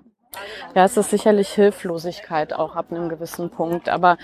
[0.74, 3.90] Ja, es ist sicherlich Hilflosigkeit auch ab einem gewissen Punkt.
[3.90, 4.16] Aber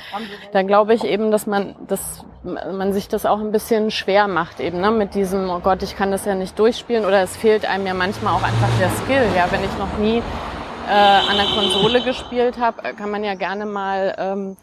[0.52, 4.58] da glaube ich eben, dass man, dass man sich das auch ein bisschen schwer macht
[4.60, 4.90] eben, ne?
[4.90, 7.92] mit diesem, oh Gott, ich kann das ja nicht durchspielen oder es fehlt einem ja
[7.92, 9.26] manchmal auch einfach der Skill.
[9.36, 10.22] Ja, wenn ich noch nie
[10.88, 14.56] äh, an der Konsole gespielt habe, kann man ja gerne mal ähm,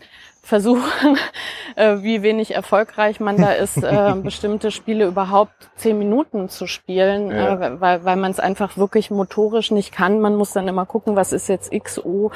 [0.45, 1.17] versuchen,
[1.75, 7.31] äh, wie wenig erfolgreich man da ist, äh, bestimmte Spiele überhaupt zehn Minuten zu spielen,
[7.31, 7.55] ja.
[7.55, 10.21] äh, weil, weil man es einfach wirklich motorisch nicht kann.
[10.21, 12.31] Man muss dann immer gucken, was ist jetzt XO,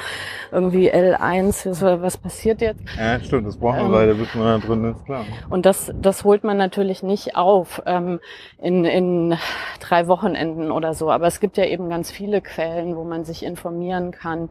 [0.50, 2.82] irgendwie L1, was, was passiert jetzt.
[2.98, 5.24] Ja, stimmt, das braucht man ähm, leider, bis man da drin ist, klar.
[5.48, 8.18] Und das, das holt man natürlich nicht auf ähm,
[8.58, 9.38] in, in
[9.78, 11.12] drei Wochenenden oder so.
[11.12, 14.48] Aber es gibt ja eben ganz viele Quellen, wo man sich informieren kann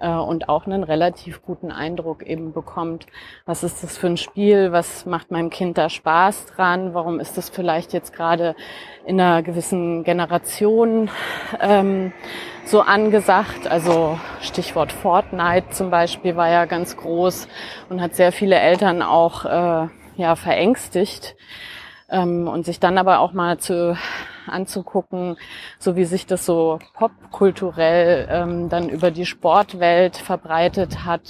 [0.00, 2.87] äh, und auch einen relativ guten Eindruck eben bekommt.
[3.44, 4.72] Was ist das für ein Spiel?
[4.72, 6.94] Was macht meinem Kind da Spaß dran?
[6.94, 8.54] Warum ist das vielleicht jetzt gerade
[9.06, 11.10] in einer gewissen Generation
[11.60, 12.12] ähm,
[12.64, 13.66] so angesagt?
[13.68, 17.48] Also Stichwort Fortnite zum Beispiel war ja ganz groß
[17.88, 21.36] und hat sehr viele Eltern auch äh, ja verängstigt.
[22.10, 23.94] Ähm, und sich dann aber auch mal zu
[24.48, 25.36] anzugucken,
[25.78, 31.22] so wie sich das so popkulturell ähm, dann über die Sportwelt verbreitet hat,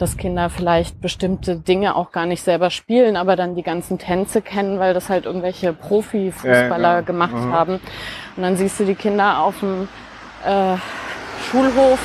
[0.00, 4.42] dass Kinder vielleicht bestimmte Dinge auch gar nicht selber spielen, aber dann die ganzen Tänze
[4.42, 7.52] kennen, weil das halt irgendwelche Profifußballer ja, gemacht mhm.
[7.52, 7.80] haben.
[8.36, 9.88] Und dann siehst du die Kinder auf dem
[10.44, 10.76] äh,
[11.50, 11.98] Schulhof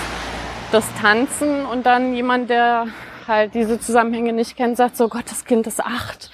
[0.71, 2.88] das Tanzen und dann jemand, der
[3.27, 6.32] halt diese Zusammenhänge nicht kennt, sagt so, Gott, das Kind ist acht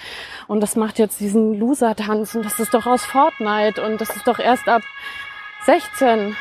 [0.47, 4.27] und das macht jetzt diesen Loser-Tanz und das ist doch aus Fortnite und das ist
[4.27, 4.81] doch erst ab
[5.65, 6.35] 16.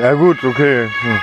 [0.00, 0.88] Ja gut, okay.
[1.00, 1.20] Hm.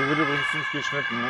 [0.00, 1.28] Hier wird übrigens nicht geschnitten, ne?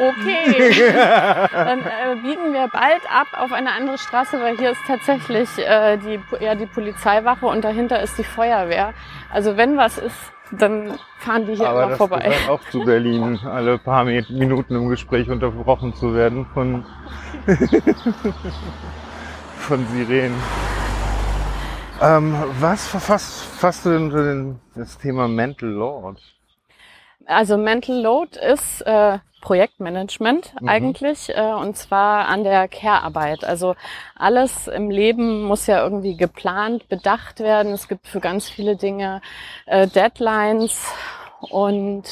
[0.00, 0.88] Okay,
[1.52, 5.98] dann äh, biegen wir bald ab auf eine andere Straße, weil hier ist tatsächlich äh,
[5.98, 8.94] die, ja, die Polizeiwache und dahinter ist die Feuerwehr.
[9.30, 10.16] Also wenn was ist,
[10.50, 12.20] dann fahren die hier Aber immer das vorbei.
[12.20, 16.86] Gehört auch zu Berlin, alle paar Minuten im Gespräch unterbrochen zu werden von,
[19.58, 20.42] von Sirenen.
[22.00, 26.18] Ähm, was verfasst, fasst du denn unter das Thema Mental Load?
[27.26, 30.68] Also Mental Load ist äh, Projektmanagement mhm.
[30.68, 33.44] eigentlich äh, und zwar an der Care-Arbeit.
[33.44, 33.76] Also
[34.16, 37.72] alles im Leben muss ja irgendwie geplant, bedacht werden.
[37.72, 39.20] Es gibt für ganz viele Dinge
[39.66, 40.86] äh, Deadlines
[41.50, 42.04] und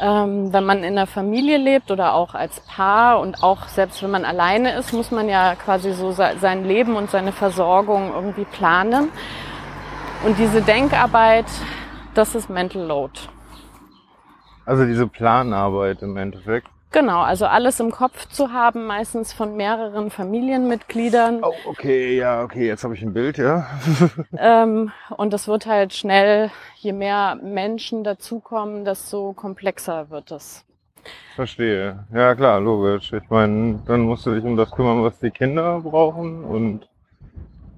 [0.00, 4.10] ähm, wenn man in einer Familie lebt oder auch als Paar und auch selbst wenn
[4.10, 9.10] man alleine ist, muss man ja quasi so sein Leben und seine Versorgung irgendwie planen.
[10.24, 11.46] Und diese Denkarbeit,
[12.14, 13.12] das ist Mental Load.
[14.68, 16.68] Also diese Planarbeit im Endeffekt.
[16.90, 21.42] Genau, also alles im Kopf zu haben, meistens von mehreren Familienmitgliedern.
[21.42, 23.66] Oh, okay, ja, okay, jetzt habe ich ein Bild, ja.
[24.38, 30.66] ähm, und das wird halt schnell, je mehr Menschen dazukommen, desto komplexer wird es.
[31.34, 32.04] Verstehe.
[32.12, 33.10] Ja, klar, logisch.
[33.14, 36.86] Ich meine, dann musst du dich um das kümmern, was die Kinder brauchen und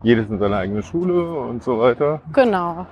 [0.03, 2.21] jedes in seine eigene Schule und so weiter.
[2.33, 2.89] Genau.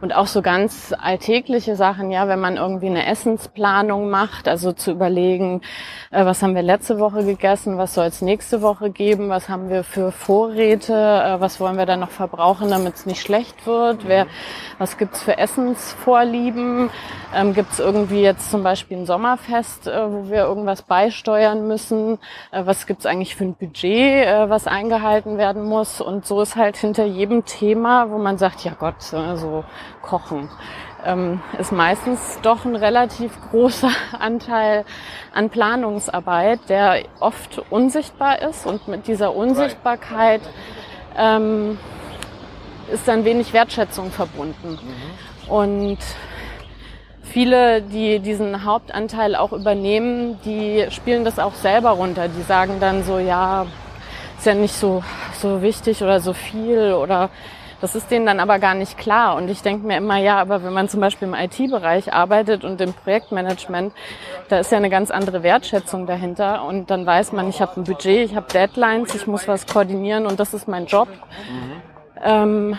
[0.00, 4.90] Und auch so ganz alltägliche Sachen, ja, wenn man irgendwie eine Essensplanung macht, also zu
[4.90, 5.62] überlegen,
[6.10, 9.68] äh, was haben wir letzte Woche gegessen, was soll es nächste Woche geben, was haben
[9.68, 14.06] wir für Vorräte, äh, was wollen wir dann noch verbrauchen, damit es nicht schlecht wird,
[14.06, 14.26] wer,
[14.78, 16.90] was gibt's für Essensvorlieben,
[17.34, 22.18] ähm, gibt's irgendwie jetzt zum Beispiel ein Sommerfest, äh, wo wir irgendwas beisteuern müssen,
[22.52, 26.00] äh, was gibt's eigentlich für ein Budget, äh, was eingehalten werden muss?
[26.00, 29.64] Und so ist halt hinter jedem Thema, wo man sagt, ja Gott, äh, so
[30.02, 30.48] Kochen
[31.04, 34.84] ähm, ist meistens doch ein relativ großer Anteil
[35.32, 40.42] an Planungsarbeit, der oft unsichtbar ist und mit dieser Unsichtbarkeit
[41.16, 41.78] ähm,
[42.92, 44.78] ist dann wenig Wertschätzung verbunden.
[44.82, 45.50] Mhm.
[45.50, 45.98] Und
[47.22, 52.28] viele, die diesen Hauptanteil auch übernehmen, die spielen das auch selber runter.
[52.28, 53.66] Die sagen dann so, ja,
[54.38, 55.02] ist ja nicht so,
[55.40, 57.30] so wichtig oder so viel oder
[57.84, 59.36] Das ist denen dann aber gar nicht klar.
[59.36, 62.80] Und ich denke mir immer, ja, aber wenn man zum Beispiel im IT-Bereich arbeitet und
[62.80, 63.92] im Projektmanagement,
[64.48, 66.64] da ist ja eine ganz andere Wertschätzung dahinter.
[66.64, 70.24] Und dann weiß man, ich habe ein Budget, ich habe Deadlines, ich muss was koordinieren
[70.24, 71.08] und das ist mein Job.
[71.10, 71.82] Mhm.
[72.24, 72.78] Ähm,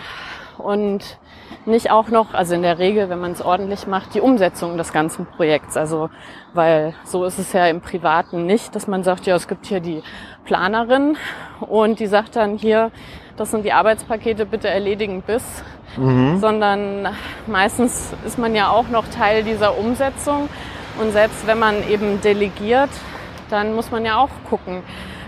[0.58, 1.18] und
[1.66, 4.92] nicht auch noch, also in der Regel, wenn man es ordentlich macht, die Umsetzung des
[4.92, 5.76] ganzen Projekts.
[5.76, 6.10] Also,
[6.52, 9.78] weil so ist es ja im Privaten nicht, dass man sagt, ja, es gibt hier
[9.78, 10.02] die
[10.44, 11.16] Planerin
[11.60, 12.90] und die sagt dann hier,
[13.36, 15.44] das sind die Arbeitspakete, bitte erledigen bis.
[15.96, 16.38] Mhm.
[16.40, 17.08] Sondern
[17.46, 20.48] meistens ist man ja auch noch Teil dieser Umsetzung.
[21.00, 22.90] Und selbst wenn man eben delegiert,
[23.50, 24.82] dann muss man ja auch gucken,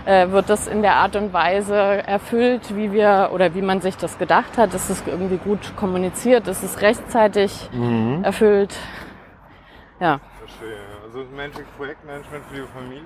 [0.05, 3.97] äh, wird das in der Art und Weise erfüllt, wie wir oder wie man sich
[3.97, 4.73] das gedacht hat?
[4.73, 6.47] Ist es irgendwie gut kommuniziert?
[6.47, 8.23] Ist es rechtzeitig mhm.
[8.23, 8.75] erfüllt?
[9.99, 10.19] Ja.
[10.39, 10.77] Verstehe.
[11.05, 11.25] Also
[11.77, 13.03] Projektmanagement für die Familie?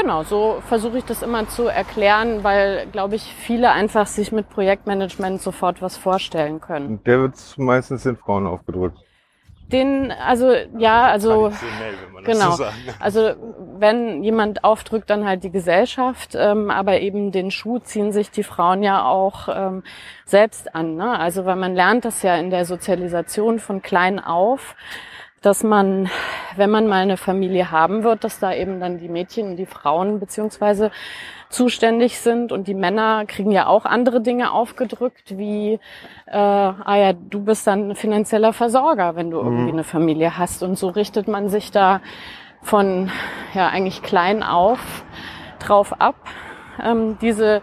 [0.00, 4.48] Genau, so versuche ich das immer zu erklären, weil, glaube ich, viele einfach sich mit
[4.48, 7.02] Projektmanagement sofort was vorstellen können.
[7.04, 8.98] Der wird meistens den Frauen aufgedrückt.
[9.72, 11.52] Den, also ja, also
[12.24, 12.52] genau.
[12.52, 12.64] So
[13.00, 13.32] also
[13.78, 18.44] wenn jemand aufdrückt, dann halt die Gesellschaft, ähm, aber eben den Schuh ziehen sich die
[18.44, 19.82] Frauen ja auch ähm,
[20.24, 20.94] selbst an.
[20.94, 21.18] Ne?
[21.18, 24.74] Also weil man lernt das ja in der Sozialisation von klein auf,
[25.42, 26.10] dass man,
[26.56, 29.66] wenn man mal eine Familie haben wird, dass da eben dann die Mädchen und die
[29.66, 30.90] Frauen beziehungsweise
[31.48, 35.78] zuständig sind und die Männer kriegen ja auch andere Dinge aufgedrückt, wie
[36.26, 39.46] äh, ah ja, du bist dann finanzieller Versorger, wenn du mhm.
[39.46, 40.62] irgendwie eine Familie hast.
[40.62, 42.00] Und so richtet man sich da
[42.60, 43.10] von
[43.54, 45.04] ja eigentlich klein auf
[45.58, 46.16] drauf ab,
[46.84, 47.62] ähm, diese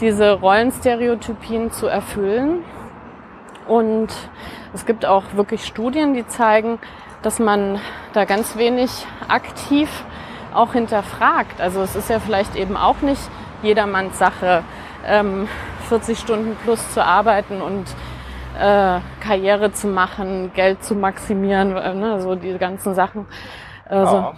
[0.00, 2.64] diese Rollenstereotypien zu erfüllen.
[3.68, 4.08] Und
[4.72, 6.78] es gibt auch wirklich Studien, die zeigen,
[7.22, 7.80] dass man
[8.12, 8.90] da ganz wenig
[9.28, 9.88] aktiv
[10.54, 11.60] auch hinterfragt.
[11.60, 13.20] Also es ist ja vielleicht eben auch nicht
[13.62, 14.64] jedermanns Sache,
[15.06, 15.48] ähm,
[15.88, 17.84] 40 Stunden plus zu arbeiten und
[18.58, 23.26] äh, Karriere zu machen, Geld zu maximieren, äh, ne, so die ganzen Sachen.
[23.86, 24.34] Also, ja.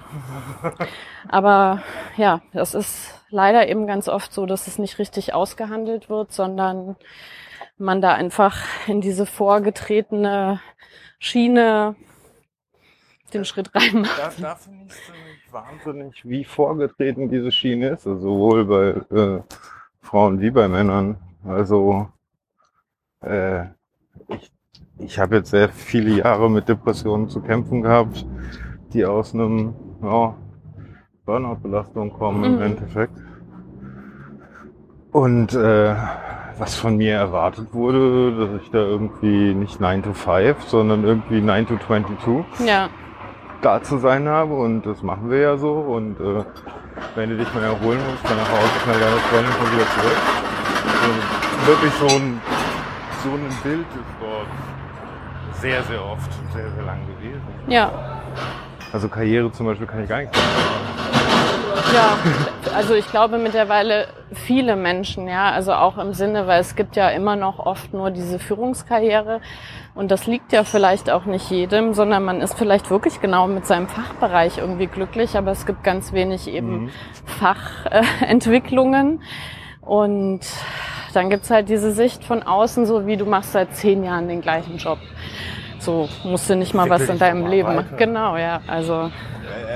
[1.29, 1.83] aber
[2.17, 6.97] ja, das ist leider eben ganz oft so, dass es nicht richtig ausgehandelt wird, sondern
[7.79, 10.61] man da einfach in diese vorgetretene
[11.19, 11.97] Schiene
[13.35, 14.19] den Schritt reinmacht.
[14.19, 19.41] Da, da finde ich wahnsinnig, wie vorgetreten diese Schiene ist, also sowohl bei äh,
[20.01, 21.17] Frauen wie bei Männern.
[21.45, 22.09] Also
[23.21, 23.65] äh,
[24.29, 24.53] ich,
[24.99, 28.27] ich habe jetzt sehr viele Jahre mit Depressionen zu kämpfen gehabt,
[28.93, 30.35] die aus einem ja,
[31.25, 32.57] Burnout-Belastung kommen mhm.
[32.57, 33.15] im Endeffekt.
[35.13, 35.95] Und äh,
[36.59, 41.41] was von mir erwartet wurde, dass ich da irgendwie nicht 9 to 5, sondern irgendwie
[41.41, 42.67] 9 to 22.
[42.67, 42.89] Ja
[43.63, 46.45] da zu sein habe und das machen wir ja so und äh,
[47.15, 50.19] wenn du dich mal erholen musst, dann nach Hause schnell deine Freundin schon wieder zurück.
[51.03, 52.41] Also wirklich so ein,
[53.23, 54.47] so ein Bild ist dort
[55.61, 57.43] sehr, sehr oft und sehr, sehr lang gewesen.
[57.69, 57.91] Ja.
[58.93, 60.49] Also Karriere zum Beispiel kann ich gar nicht sagen.
[61.95, 62.17] Ja,
[62.75, 67.09] also ich glaube mittlerweile viele Menschen, ja, also auch im Sinne, weil es gibt ja
[67.11, 69.41] immer noch oft nur diese Führungskarriere
[69.95, 73.67] und das liegt ja vielleicht auch nicht jedem, sondern man ist vielleicht wirklich genau mit
[73.67, 76.91] seinem Fachbereich irgendwie glücklich, aber es gibt ganz wenig eben mhm.
[77.25, 79.23] Fachentwicklungen
[79.83, 80.41] und
[81.13, 84.41] dann gibt's halt diese Sicht von außen, so wie du machst seit zehn Jahren den
[84.41, 84.99] gleichen Job.
[85.83, 87.97] So musst du nicht mal was in deinem Leben machen.
[87.97, 88.61] Genau, ja.
[88.67, 89.11] Also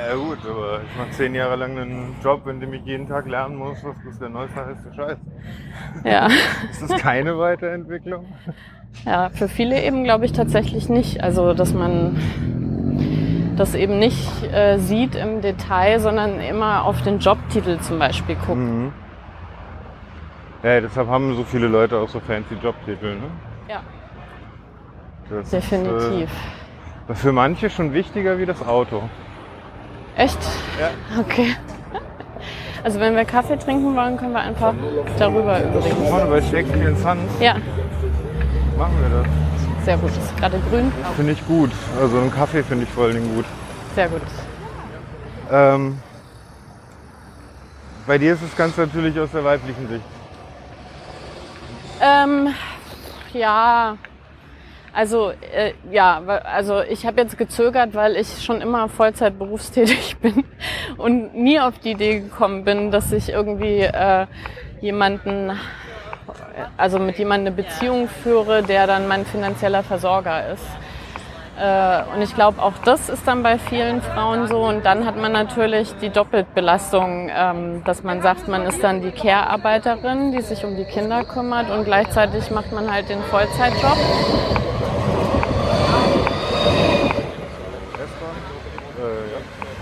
[0.08, 3.26] ja, gut, aber ich mache zehn Jahre lang einen Job, in dem ich jeden Tag
[3.26, 5.18] lernen muss, was ist der neueste heiße Scheiß.
[6.04, 6.28] Ja.
[6.70, 8.26] ist das keine Weiterentwicklung?
[9.04, 11.22] Ja, für viele eben glaube ich tatsächlich nicht.
[11.22, 12.16] Also, dass man
[13.56, 18.58] das eben nicht äh, sieht im Detail, sondern immer auf den Jobtitel zum Beispiel guckt.
[18.58, 18.92] Mhm.
[20.62, 23.30] Ja, deshalb haben so viele Leute auch so fancy Jobtitel, ne?
[23.68, 23.82] Ja.
[25.30, 26.30] Das Definitiv.
[27.08, 29.02] Ist, äh, für manche schon wichtiger wie das Auto.
[30.16, 30.38] Echt?
[30.80, 30.90] Ja.
[31.20, 31.54] Okay.
[32.84, 34.72] Also wenn wir Kaffee trinken wollen, können wir einfach
[35.18, 36.08] darüber übrigens.
[36.08, 37.18] Vorne bei Shakespeare Sun?
[37.40, 37.56] Ja.
[38.78, 39.84] Machen wir das.
[39.84, 40.10] Sehr gut.
[40.10, 40.92] Ist gerade grün.
[41.16, 41.72] Finde ich gut.
[42.00, 43.44] Also einen Kaffee finde ich vor allen Dingen gut.
[43.94, 44.22] Sehr gut.
[45.50, 45.98] Ähm,
[48.06, 50.04] bei dir ist es ganz natürlich aus der weiblichen Sicht.
[52.00, 52.48] Ähm,
[53.32, 53.96] ja,
[54.96, 60.44] also äh, ja, also ich habe jetzt gezögert, weil ich schon immer Vollzeit berufstätig bin
[60.96, 64.26] und nie auf die Idee gekommen bin, dass ich irgendwie äh,
[64.80, 65.52] jemanden,
[66.78, 70.64] also mit jemandem eine Beziehung führe, der dann mein finanzieller Versorger ist.
[71.58, 74.58] Äh, und ich glaube, auch das ist dann bei vielen Frauen so.
[74.58, 79.10] Und dann hat man natürlich die Doppelbelastung, ähm, dass man sagt, man ist dann die
[79.10, 83.96] Care-Arbeiterin, die sich um die Kinder kümmert und gleichzeitig macht man halt den Vollzeitjob.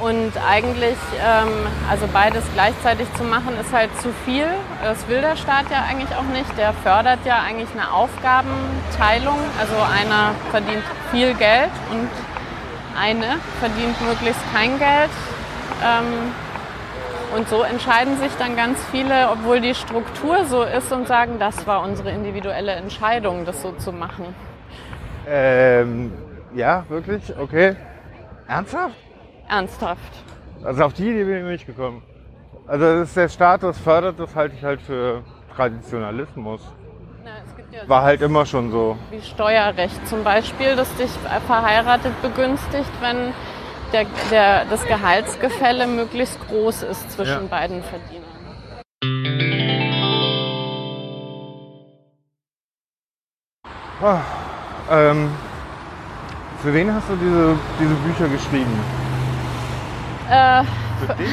[0.04, 4.46] Und eigentlich, ähm, also beides gleichzeitig zu machen, ist halt zu viel.
[4.82, 6.58] Das will der Staat ja eigentlich auch nicht.
[6.58, 9.38] Der fördert ja eigentlich eine Aufgabenteilung.
[9.58, 12.10] Also einer verdient viel Geld und
[13.00, 15.10] eine verdient möglichst kein Geld.
[15.82, 16.34] Ähm,
[17.34, 21.66] und so entscheiden sich dann ganz viele, obwohl die Struktur so ist und sagen, das
[21.66, 24.34] war unsere individuelle Entscheidung, das so zu machen.
[25.26, 26.12] Ähm,
[26.54, 27.34] ja, wirklich?
[27.38, 27.74] Okay.
[28.46, 29.03] Ernsthaft?
[29.58, 30.12] Ernsthaft.
[30.64, 32.02] Also auf die Idee bin ich nicht gekommen.
[32.66, 35.22] Also das ist der Staat das fördert, das halte ich halt für
[35.54, 36.60] Traditionalismus.
[37.24, 38.96] Na, es gibt ja War halt immer schon so.
[39.10, 41.10] wie Steuerrecht zum Beispiel, das dich
[41.46, 43.32] verheiratet begünstigt, wenn
[43.92, 47.48] der, der, das Gehaltsgefälle möglichst groß ist zwischen Ja.
[47.48, 48.24] beiden Verdienern.
[54.02, 54.20] Ah,
[54.90, 55.30] ähm,
[56.62, 59.03] für wen hast du diese, diese Bücher geschrieben?
[60.30, 60.62] Äh,
[61.06, 61.28] Für dich?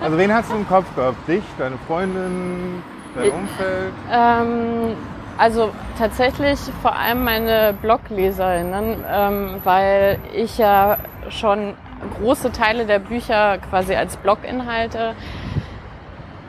[0.00, 1.26] Also wen hast du im Kopf gehabt?
[1.26, 2.82] Dich, deine Freundin,
[3.14, 3.92] dein Umfeld?
[4.12, 4.96] Ähm,
[5.38, 10.98] also tatsächlich vor allem meine Blogleserinnen, ähm, weil ich ja
[11.30, 11.74] schon
[12.20, 15.14] große Teile der Bücher quasi als Bloginhalte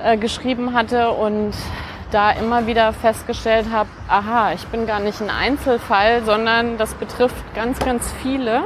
[0.04, 1.54] äh, geschrieben hatte und
[2.12, 7.36] da immer wieder festgestellt habe, aha, ich bin gar nicht ein Einzelfall, sondern das betrifft
[7.56, 8.64] ganz, ganz viele.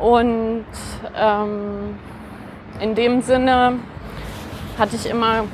[0.00, 0.66] Und
[1.16, 1.98] ähm,
[2.80, 3.78] in dem Sinne
[4.78, 5.44] hatte ich immer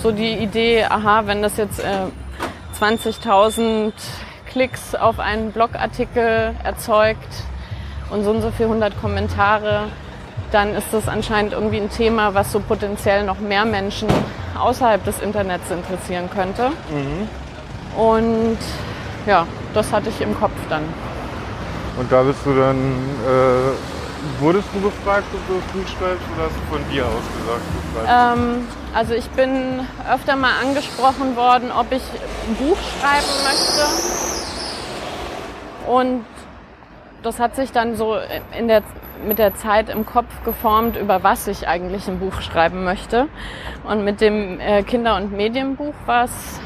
[0.00, 2.06] so die Idee, aha, wenn das jetzt äh,
[2.80, 3.92] 20.000
[4.46, 7.44] Klicks auf einen Blogartikel erzeugt
[8.10, 9.88] und so und so viel 100 Kommentare,
[10.52, 14.08] dann ist das anscheinend irgendwie ein Thema, was so potenziell noch mehr Menschen
[14.56, 16.70] außerhalb des Internets interessieren könnte.
[17.96, 18.58] Und
[19.26, 20.82] ja, das hatte ich im Kopf dann.
[21.96, 26.44] Und da bist du dann, äh, wurdest du gefragt, ob du das Buch schreibst oder
[26.46, 28.38] hast du von dir aus gesagt, du schreibst?
[28.38, 32.02] Ähm, also ich bin öfter mal angesprochen worden, ob ich
[32.48, 33.84] ein Buch schreiben möchte.
[35.86, 36.24] Und
[37.22, 38.16] das hat sich dann so
[38.58, 38.82] in der,
[39.26, 43.28] mit der Zeit im Kopf geformt, über was ich eigentlich ein Buch schreiben möchte.
[43.84, 46.60] Und mit dem äh, Kinder- und Medienbuch war es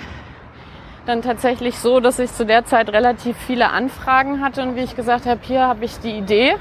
[1.09, 4.95] dann tatsächlich so, dass ich zu der Zeit relativ viele Anfragen hatte und wie ich
[4.95, 6.57] gesagt habe, hier habe ich die Idee,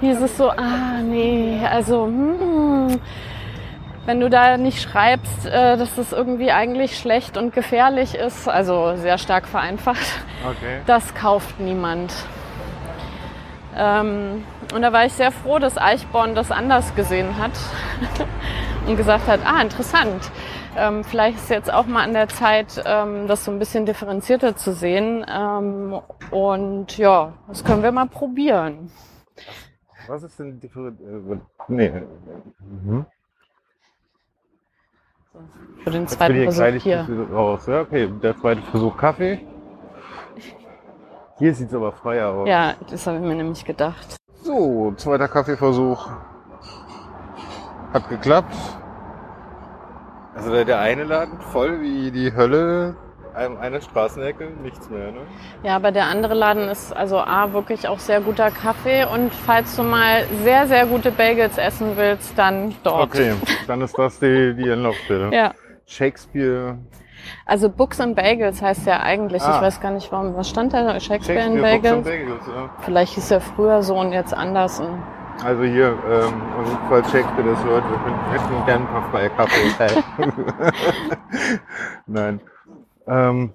[0.00, 3.00] hieß es so, ah nee, also hm,
[4.04, 8.94] wenn du da nicht schreibst, äh, dass das irgendwie eigentlich schlecht und gefährlich ist, also
[8.96, 10.06] sehr stark vereinfacht,
[10.48, 10.80] Okay.
[10.86, 12.14] das kauft niemand.
[13.76, 17.50] Ähm, und da war ich sehr froh, dass Eichborn das anders gesehen hat
[18.86, 20.30] und gesagt hat, ah, interessant.
[20.76, 24.56] Ähm, vielleicht ist jetzt auch mal an der Zeit, ähm, das so ein bisschen differenzierter
[24.56, 25.24] zu sehen.
[25.28, 26.00] Ähm,
[26.30, 28.90] und ja, das können wir mal probieren.
[30.08, 31.00] Was ist denn die Differenz?
[31.00, 31.92] Äh, nee.
[32.60, 33.06] Mhm.
[35.84, 37.06] Für den zweiten ich Versuch hier.
[37.32, 37.66] raus.
[37.66, 39.46] Ja, okay, der zweite Versuch Kaffee.
[41.38, 42.48] Hier sieht's aber freier aus.
[42.48, 44.16] Ja, das habe ich mir nämlich gedacht.
[44.42, 46.08] So, zweiter Kaffeeversuch.
[47.92, 48.54] Hat geklappt.
[50.36, 52.94] Also der, eine Laden voll wie die Hölle.
[53.34, 55.18] Ein- Eine Straßenecke, nichts mehr, ne?
[55.62, 59.76] Ja, aber der andere Laden ist also A, wirklich auch sehr guter Kaffee und falls
[59.76, 63.14] du mal sehr, sehr gute Bagels essen willst, dann dort.
[63.14, 63.34] Okay,
[63.66, 65.34] dann ist das die, die Anlaufstelle.
[65.34, 65.52] Ja,
[65.84, 66.78] Shakespeare,
[67.44, 69.56] also Books and Bagels heißt ja eigentlich, Ah.
[69.56, 70.98] ich weiß gar nicht warum, was stand da?
[70.98, 72.06] Shakespeare, and Shakespeare Books and Bagels?
[72.06, 72.70] Bagels, ja.
[72.80, 74.80] Vielleicht hieß er früher so und jetzt anders.
[74.80, 75.02] Und
[75.44, 79.30] Also hier, ähm, und falls Shakespeare das hört, wir könnten- hätten gerne ein paar freie
[79.30, 80.02] Kaffee.
[82.06, 82.40] Nein.
[83.06, 83.52] Ähm,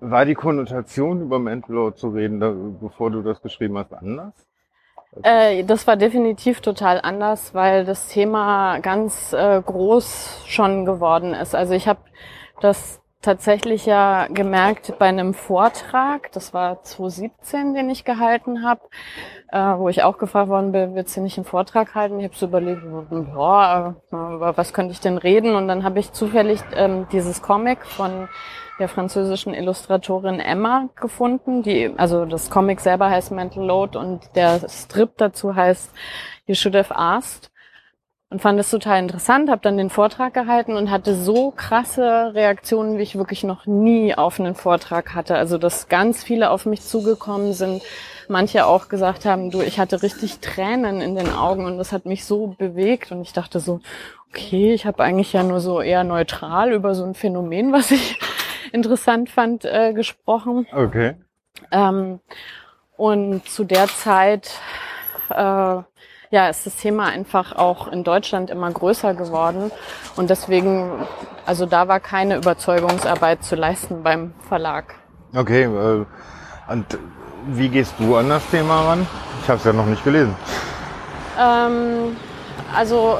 [0.00, 4.32] war die Konnotation über Mental Load zu reden, da, bevor du das geschrieben hast, anders?
[5.22, 11.54] Äh, das war definitiv total anders, weil das Thema ganz äh, groß schon geworden ist.
[11.54, 12.00] Also ich habe
[12.60, 18.82] das tatsächlich ja gemerkt bei einem Vortrag, das war 2017, den ich gehalten habe,
[19.54, 22.18] äh, wo ich auch gefragt worden bin, willst du nicht einen Vortrag halten?
[22.18, 25.54] Ich habe so überlegt, äh, über was könnte ich denn reden?
[25.54, 28.28] Und dann habe ich zufällig ähm, dieses Comic von
[28.80, 31.62] der französischen Illustratorin Emma gefunden.
[31.62, 35.94] Die, also das Comic selber heißt Mental Load und der Strip dazu heißt
[36.46, 37.52] You Should Have Asked.
[38.30, 42.98] und fand es total interessant, habe dann den Vortrag gehalten und hatte so krasse Reaktionen,
[42.98, 45.36] wie ich wirklich noch nie auf einen Vortrag hatte.
[45.36, 47.84] Also dass ganz viele auf mich zugekommen sind,
[48.28, 52.06] manche auch gesagt haben, du, ich hatte richtig Tränen in den Augen und das hat
[52.06, 53.80] mich so bewegt und ich dachte so,
[54.30, 58.18] okay, ich habe eigentlich ja nur so eher neutral über so ein Phänomen, was ich
[58.72, 60.66] interessant fand, äh, gesprochen.
[60.72, 61.14] Okay.
[61.70, 62.20] Ähm,
[62.96, 64.58] und zu der Zeit
[65.30, 65.82] äh,
[66.34, 69.70] ja, ist das Thema einfach auch in Deutschland immer größer geworden.
[70.16, 71.06] Und deswegen,
[71.46, 74.96] also da war keine Überzeugungsarbeit zu leisten beim Verlag.
[75.32, 76.04] Okay, äh,
[76.68, 76.98] und
[77.46, 79.06] wie gehst du an das Thema ran?
[79.42, 80.34] Ich habe es ja noch nicht gelesen.
[81.38, 82.16] Ähm,
[82.74, 83.18] also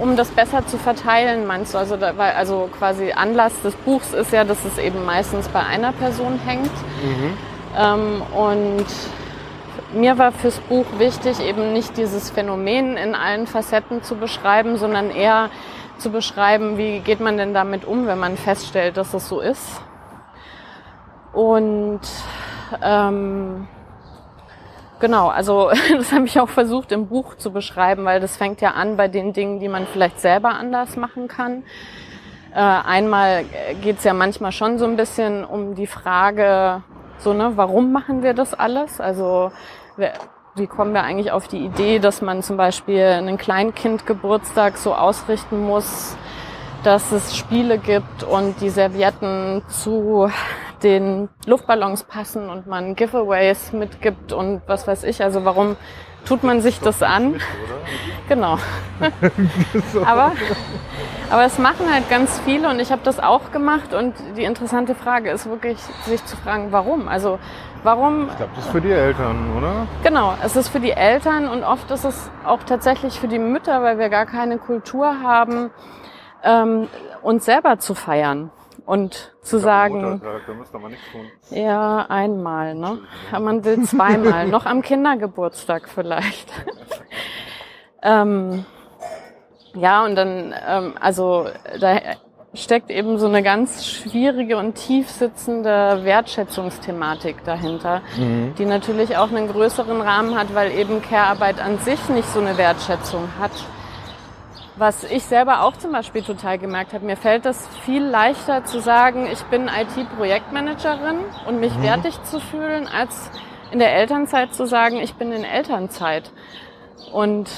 [0.00, 1.78] um das besser zu verteilen, meinst du?
[1.78, 5.60] Also, da, weil, also quasi Anlass des Buchs ist ja, dass es eben meistens bei
[5.60, 6.70] einer Person hängt.
[7.02, 7.38] Mhm.
[7.78, 8.86] Ähm, und
[9.92, 15.10] mir war fürs Buch wichtig, eben nicht dieses Phänomen in allen Facetten zu beschreiben, sondern
[15.10, 15.50] eher
[15.98, 19.80] zu beschreiben, wie geht man denn damit um, wenn man feststellt, dass es so ist.
[21.32, 22.00] Und
[22.82, 23.68] ähm,
[25.00, 28.72] genau, also das habe ich auch versucht im Buch zu beschreiben, weil das fängt ja
[28.72, 31.64] an bei den Dingen, die man vielleicht selber anders machen kann.
[32.54, 33.44] Äh, einmal
[33.82, 36.82] geht es ja manchmal schon so ein bisschen um die Frage,
[37.18, 39.00] so ne, warum machen wir das alles?
[39.00, 39.50] Also
[40.54, 45.60] wie kommen wir eigentlich auf die Idee, dass man zum Beispiel einen Kleinkindgeburtstag so ausrichten
[45.66, 46.16] muss,
[46.82, 50.30] dass es Spiele gibt und die Servietten zu
[50.86, 55.20] den Luftballons passen und man Giveaways mitgibt und was weiß ich.
[55.20, 55.76] Also warum
[56.24, 57.40] tut man sich das an?
[58.28, 58.58] Genau.
[60.06, 60.32] aber,
[61.28, 64.94] aber es machen halt ganz viele und ich habe das auch gemacht und die interessante
[64.94, 67.08] Frage ist wirklich, sich zu fragen, warum?
[67.08, 67.40] Also
[67.82, 68.28] warum?
[68.30, 69.88] Ich glaube, das ist für die Eltern, oder?
[70.04, 73.82] Genau, es ist für die Eltern und oft ist es auch tatsächlich für die Mütter,
[73.82, 75.70] weil wir gar keine Kultur haben,
[76.44, 76.86] ähm,
[77.22, 78.52] uns selber zu feiern
[78.86, 80.22] und zu sagen,
[81.50, 83.00] ja, einmal, ne?
[83.32, 86.52] Man will zweimal, noch am Kindergeburtstag vielleicht.
[88.02, 88.64] ähm,
[89.74, 91.48] ja, und dann, ähm, also
[91.80, 91.98] da
[92.54, 98.54] steckt eben so eine ganz schwierige und tief sitzende Wertschätzungsthematik dahinter, mhm.
[98.56, 102.56] die natürlich auch einen größeren Rahmen hat, weil eben Care-Arbeit an sich nicht so eine
[102.56, 103.52] Wertschätzung hat.
[104.78, 108.80] Was ich selber auch zum Beispiel total gemerkt habe, mir fällt es viel leichter zu
[108.80, 111.82] sagen, ich bin IT-Projektmanagerin und mich mhm.
[111.82, 113.30] wertig zu fühlen, als
[113.70, 116.30] in der Elternzeit zu sagen, ich bin in Elternzeit.
[117.10, 117.50] Und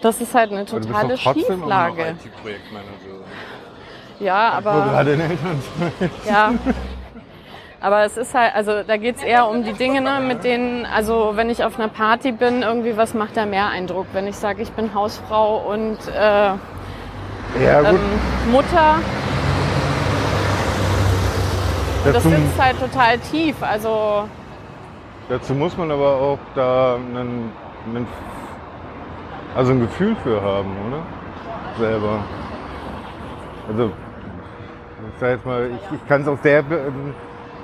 [0.00, 2.16] das ist halt eine totale Schieflage.
[4.20, 4.72] Ja, aber.
[4.72, 6.10] Gerade in Elternzeit.
[6.26, 6.54] Ja.
[7.80, 11.32] Aber es ist halt, also da geht's eher um die Dinge, ne, mit denen, also
[11.34, 14.06] wenn ich auf einer Party bin, irgendwie, was macht da mehr Eindruck?
[14.12, 16.20] Wenn ich sage, ich bin Hausfrau und äh,
[17.62, 17.98] ja, ähm,
[18.50, 18.96] Mutter.
[22.12, 23.56] das sitzt halt total tief.
[23.62, 24.28] Also
[25.28, 27.52] dazu muss man aber auch da einen,
[27.88, 28.06] einen,
[29.54, 31.02] also ein Gefühl für haben, oder?
[31.78, 32.20] Selber.
[33.68, 33.86] Also,
[35.14, 36.62] ich sag jetzt mal, ich, ich kann es aus der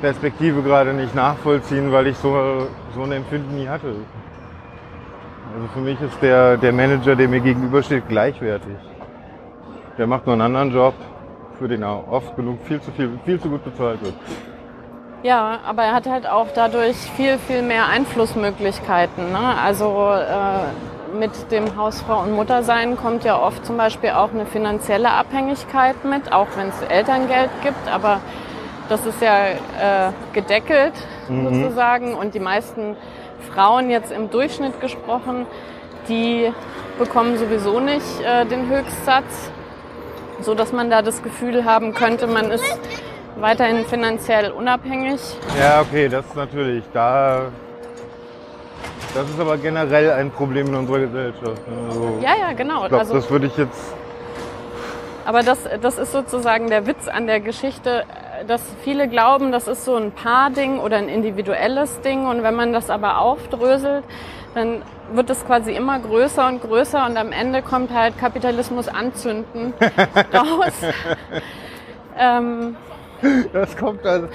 [0.02, 3.94] Perspektive gerade nicht nachvollziehen, weil ich so, so ein Empfinden nie hatte.
[5.54, 8.76] Also für mich ist der, der Manager, der mir gegenübersteht, gleichwertig.
[9.96, 10.94] Der macht nur einen anderen Job,
[11.56, 14.14] für den er oft genug viel zu viel, viel zu gut bezahlt wird.
[15.22, 19.30] Ja, aber er hat halt auch dadurch viel, viel mehr Einflussmöglichkeiten.
[19.30, 19.54] Ne?
[19.62, 25.12] Also äh, mit dem Hausfrau und Muttersein kommt ja oft zum Beispiel auch eine finanzielle
[25.12, 27.88] Abhängigkeit mit, auch wenn es Elterngeld gibt.
[27.88, 28.20] Aber
[28.92, 30.92] das ist ja äh, gedeckelt
[31.28, 31.62] mhm.
[31.62, 32.94] sozusagen und die meisten
[33.52, 35.46] Frauen jetzt im Durchschnitt gesprochen,
[36.08, 36.52] die
[36.98, 39.50] bekommen sowieso nicht äh, den Höchstsatz,
[40.42, 42.78] so dass man da das Gefühl haben könnte, man ist
[43.36, 45.20] weiterhin finanziell unabhängig.
[45.58, 47.46] Ja, okay, das ist natürlich da.
[49.14, 51.66] Das ist aber generell ein Problem in unserer Gesellschaft.
[51.68, 51.88] Ne?
[51.88, 52.88] Also, ja, ja, genau.
[52.88, 53.94] Glaub, also, das würde ich jetzt.
[55.24, 58.04] Aber das, das ist sozusagen der Witz an der Geschichte
[58.46, 62.26] dass viele glauben, das ist so ein Paar-Ding oder ein individuelles Ding.
[62.26, 64.04] Und wenn man das aber aufdröselt,
[64.54, 64.82] dann
[65.12, 69.74] wird es quasi immer größer und größer und am Ende kommt halt Kapitalismus anzünden
[70.32, 70.72] raus.
[72.18, 72.76] ähm,
[73.52, 74.26] das kommt also,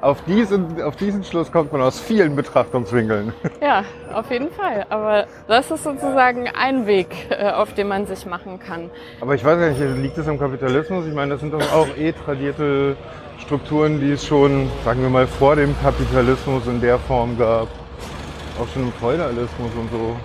[0.00, 3.32] auf diesen, auf diesen Schluss kommt man aus vielen Betrachtungswinkeln.
[3.60, 4.86] Ja, auf jeden Fall.
[4.90, 8.90] Aber das ist sozusagen ein Weg, äh, auf den man sich machen kann.
[9.20, 11.06] Aber ich weiß gar nicht, liegt es am Kapitalismus?
[11.06, 12.96] Ich meine, das sind doch auch eh tradierte
[13.42, 17.68] Strukturen, die es schon, sagen wir mal, vor dem Kapitalismus in der Form gab.
[18.60, 20.16] Auch schon im Feudalismus und so.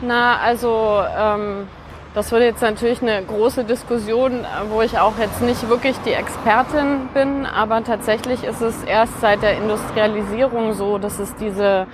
[0.00, 1.66] Na, also ähm,
[2.14, 7.08] Das würde jetzt natürlich eine große Diskussion, wo ich auch jetzt nicht wirklich die Expertin
[7.14, 11.86] bin, aber tatsächlich ist es erst seit der Industrialisierung so, dass es diese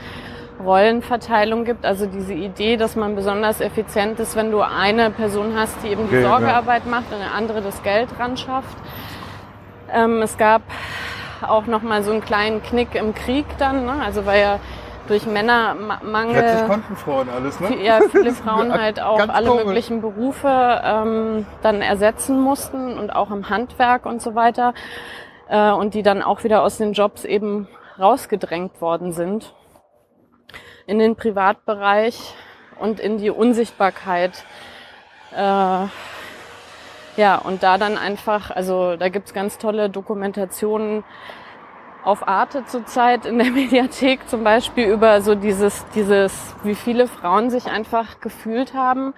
[0.65, 5.77] Rollenverteilung gibt, also diese Idee, dass man besonders effizient ist, wenn du eine Person hast,
[5.83, 8.77] die eben die Okay, Sorgearbeit macht und eine andere das Geld ran schafft.
[9.95, 10.62] Ähm, es gab
[11.42, 14.03] auch noch mal so einen kleinen Knick im Krieg dann, ne?
[14.05, 14.61] also weil ja
[15.07, 17.76] durch Männermangel Plötzlich konnten Frauen alles, ne?
[17.82, 19.64] ja, viele Frauen halt auch alle komisch.
[19.64, 24.72] möglichen Berufe ähm, dann ersetzen mussten und auch im Handwerk und so weiter
[25.49, 27.68] äh, und die dann auch wieder aus den Jobs eben
[27.99, 29.55] rausgedrängt worden sind
[30.86, 32.34] in den Privatbereich
[32.78, 34.45] und in die Unsichtbarkeit.
[35.32, 35.86] Äh,
[37.17, 41.05] ja, und da dann einfach, also da gibt's ganz tolle Dokumentationen
[42.03, 47.51] auf Arte zurzeit in der Mediathek zum Beispiel über so dieses, dieses, wie viele Frauen
[47.51, 49.15] sich einfach gefühlt haben,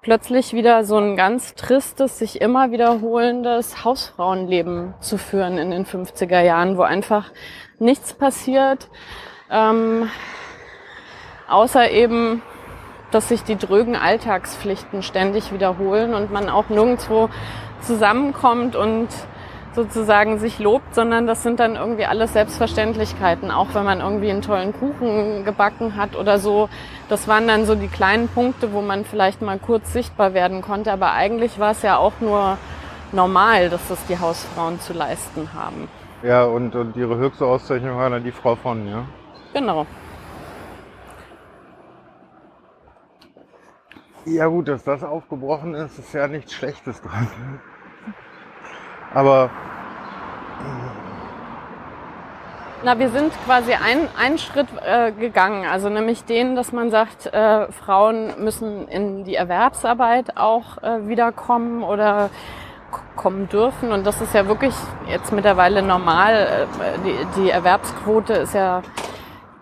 [0.00, 6.40] plötzlich wieder so ein ganz tristes, sich immer wiederholendes Hausfrauenleben zu führen in den 50er
[6.40, 7.32] Jahren, wo einfach
[7.78, 8.88] nichts passiert,
[9.50, 10.08] ähm,
[11.48, 12.42] außer eben,
[13.10, 17.28] dass sich die drögen Alltagspflichten ständig wiederholen und man auch nirgendwo
[17.80, 19.08] zusammenkommt und
[19.76, 24.40] sozusagen sich lobt, sondern das sind dann irgendwie alles Selbstverständlichkeiten, auch wenn man irgendwie einen
[24.42, 26.68] tollen Kuchen gebacken hat oder so.
[27.08, 30.90] Das waren dann so die kleinen Punkte, wo man vielleicht mal kurz sichtbar werden konnte,
[30.92, 32.56] aber eigentlich war es ja auch nur
[33.12, 35.88] normal, dass das die Hausfrauen zu leisten haben.
[36.22, 39.04] Ja, und, und ihre höchste Auszeichnung war dann die Frau von, ja.
[39.52, 39.86] Genau.
[44.26, 47.28] Ja gut, dass das aufgebrochen ist, ist ja nichts Schlechtes dran.
[49.14, 49.50] Aber
[52.82, 57.26] Na, wir sind quasi ein, einen Schritt äh, gegangen, also nämlich den, dass man sagt,
[57.26, 62.30] äh, Frauen müssen in die Erwerbsarbeit auch äh, wiederkommen oder
[63.16, 63.92] kommen dürfen.
[63.92, 64.74] Und das ist ja wirklich
[65.08, 66.34] jetzt mittlerweile normal.
[66.34, 68.82] Äh, Die, die Erwerbsquote ist ja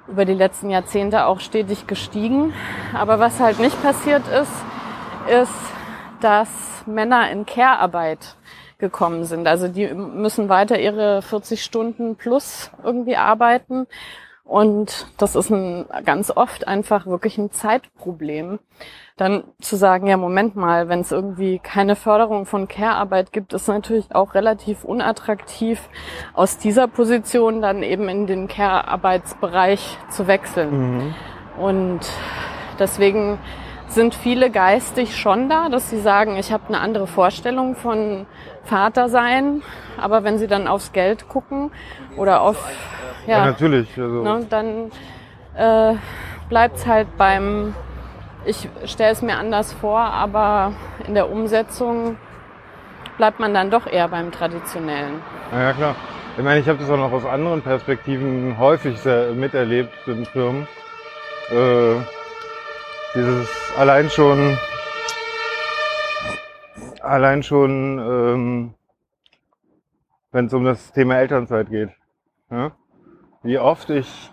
[0.08, 2.52] über die letzten Jahrzehnte auch stetig gestiegen.
[2.92, 4.52] Aber was halt nicht passiert ist,
[5.28, 5.52] ist,
[6.20, 6.48] dass
[6.86, 8.36] Männer in Care-Arbeit
[8.78, 9.46] gekommen sind.
[9.46, 13.86] Also die müssen weiter ihre 40 Stunden plus irgendwie arbeiten.
[14.44, 18.58] Und das ist ein, ganz oft einfach wirklich ein Zeitproblem.
[19.16, 23.68] Dann zu sagen, ja, Moment mal, wenn es irgendwie keine Förderung von Care-Arbeit gibt, ist
[23.68, 25.88] natürlich auch relativ unattraktiv,
[26.32, 31.14] aus dieser Position dann eben in den Care-Arbeitsbereich zu wechseln.
[31.58, 32.00] Und
[32.80, 33.38] deswegen
[33.86, 38.26] sind viele geistig schon da, dass sie sagen, ich habe eine andere Vorstellung von
[38.64, 39.62] Vater sein,
[39.96, 41.70] aber wenn sie dann aufs Geld gucken
[42.16, 42.68] oder auf
[43.26, 43.88] ja, ja, natürlich.
[43.96, 44.90] Also, ne, dann
[45.56, 45.96] äh,
[46.48, 47.74] bleibt's halt beim
[48.46, 50.72] ich stelle es mir anders vor, aber
[51.06, 52.16] in der Umsetzung
[53.16, 55.22] bleibt man dann doch eher beim Traditionellen.
[55.52, 55.94] Ja, klar.
[56.36, 58.98] Ich meine, ich habe das auch noch aus anderen Perspektiven häufig
[59.34, 60.66] miterlebt in Firmen.
[61.50, 61.94] Äh,
[63.14, 64.58] dieses allein schon,
[67.00, 68.74] allein schon, ähm,
[70.32, 71.90] wenn es um das Thema Elternzeit geht.
[72.50, 72.72] Ja?
[73.44, 74.32] Wie oft ich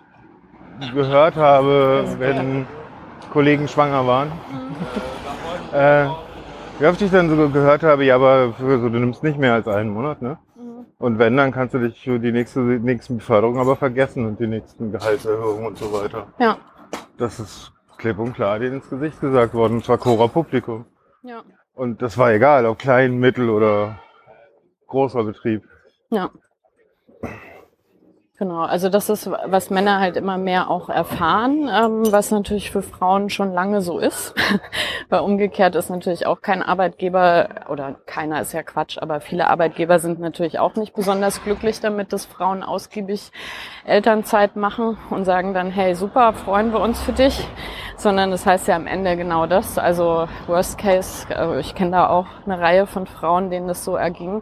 [0.96, 2.66] gehört habe, wenn
[3.32, 4.32] Kollegen schwanger waren.
[5.74, 6.08] äh,
[6.80, 9.54] wie oft ich dann so gehört habe, ja, aber für, so, du nimmst nicht mehr
[9.54, 10.38] als einen Monat, ne?
[11.00, 14.40] Und wenn, dann kannst du dich für die nächste, die nächsten Beförderungen aber vergessen und
[14.40, 16.28] die nächsten Gehaltserhöhungen und so weiter.
[16.38, 16.58] Ja,
[17.18, 20.86] Das ist klipp und klar denen ins Gesicht gesagt worden, und zwar Cora Publikum.
[21.24, 21.42] ja,
[21.74, 23.98] Und das war egal, ob klein, mittel oder
[24.88, 25.64] großer Betrieb.
[26.12, 26.30] ja.
[28.42, 32.82] Genau, also das ist, was Männer halt immer mehr auch erfahren, ähm, was natürlich für
[32.82, 34.34] Frauen schon lange so ist.
[35.10, 40.00] Weil umgekehrt ist natürlich auch kein Arbeitgeber, oder keiner ist ja Quatsch, aber viele Arbeitgeber
[40.00, 43.32] sind natürlich auch nicht besonders glücklich damit, dass Frauen ausgiebig
[43.86, 47.48] Elternzeit machen und sagen dann, hey, super, freuen wir uns für dich.
[47.96, 49.78] Sondern das heißt ja am Ende genau das.
[49.78, 53.96] Also Worst Case, äh, ich kenne da auch eine Reihe von Frauen, denen das so
[53.96, 54.42] erging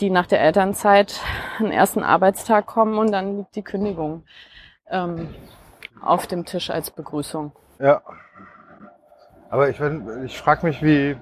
[0.00, 1.20] die nach der Elternzeit
[1.58, 4.24] einen ersten Arbeitstag kommen und dann liegt die Kündigung
[4.90, 5.34] ähm,
[6.00, 7.52] auf dem Tisch als Begrüßung.
[7.78, 8.02] Ja.
[9.50, 9.80] Aber ich,
[10.24, 11.16] ich frage mich, wie.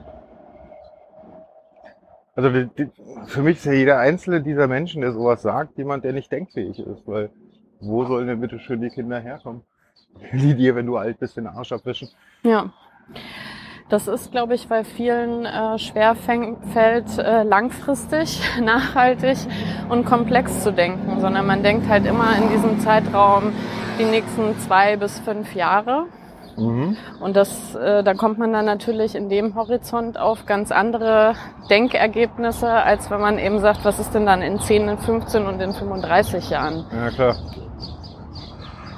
[2.34, 2.90] Also die, die,
[3.26, 6.78] für mich ist ja jeder einzelne dieser Menschen, der sowas sagt, jemand, der nicht denkfähig
[6.78, 7.06] ist.
[7.06, 7.30] Weil
[7.80, 9.62] wo sollen denn bitte schön die Kinder herkommen?
[10.32, 12.08] Die dir, wenn du alt bist, den Arsch abwischen.
[12.42, 12.72] Ja.
[13.88, 19.38] Das ist, glaube ich, bei vielen äh, schwer fällt, äh, langfristig, nachhaltig
[19.88, 23.52] und komplex zu denken, sondern man denkt halt immer in diesem Zeitraum
[23.98, 26.06] die nächsten zwei bis fünf Jahre.
[26.56, 26.96] Mhm.
[27.20, 31.34] Und das, äh, da kommt man dann natürlich in dem Horizont auf ganz andere
[31.70, 35.60] Denkergebnisse, als wenn man eben sagt, was ist denn dann in 10, in 15 und
[35.60, 36.84] in 35 Jahren.
[36.92, 37.36] Ja, klar.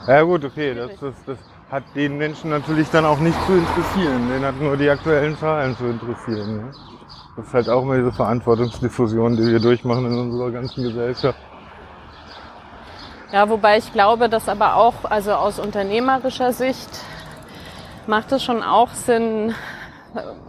[0.06, 1.38] Ja gut, okay, das, das, das
[1.70, 4.28] hat den Menschen natürlich dann auch nicht zu interessieren.
[4.30, 6.56] Den hat nur die aktuellen Zahlen zu interessieren.
[6.56, 6.72] Ne?
[7.36, 11.38] Das ist halt auch mal diese Verantwortungsdiffusion, die wir durchmachen in unserer ganzen Gesellschaft.
[13.30, 16.88] Ja, wobei ich glaube, dass aber auch, also aus unternehmerischer Sicht,
[18.06, 19.54] macht es schon auch Sinn,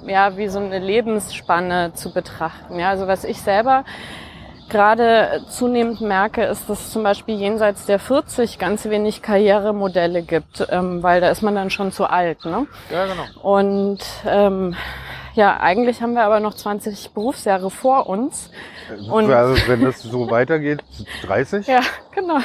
[0.06, 2.80] ja, wie so eine Lebensspanne zu betrachten.
[2.80, 3.84] Ja, also was ich selber
[4.70, 10.66] gerade zunehmend merke, ist, dass es zum Beispiel jenseits der 40 ganz wenig Karrieremodelle gibt,
[10.70, 12.46] ähm, weil da ist man dann schon zu alt.
[12.46, 12.68] Ne?
[12.92, 13.24] Ja, genau.
[13.42, 14.76] Und ähm,
[15.34, 18.50] ja, eigentlich haben wir aber noch 20 Berufsjahre vor uns.
[19.10, 20.84] Und also wenn das so weitergeht,
[21.24, 21.68] 30?
[21.68, 21.82] Ja,
[22.14, 22.40] genau.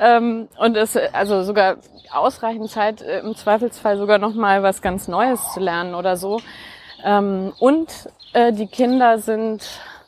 [0.00, 1.76] ähm, und es also sogar
[2.12, 6.40] ausreichend Zeit, äh, im Zweifelsfall sogar noch mal was ganz Neues zu lernen oder so.
[7.04, 7.88] Ähm, und
[8.32, 9.62] äh, die Kinder sind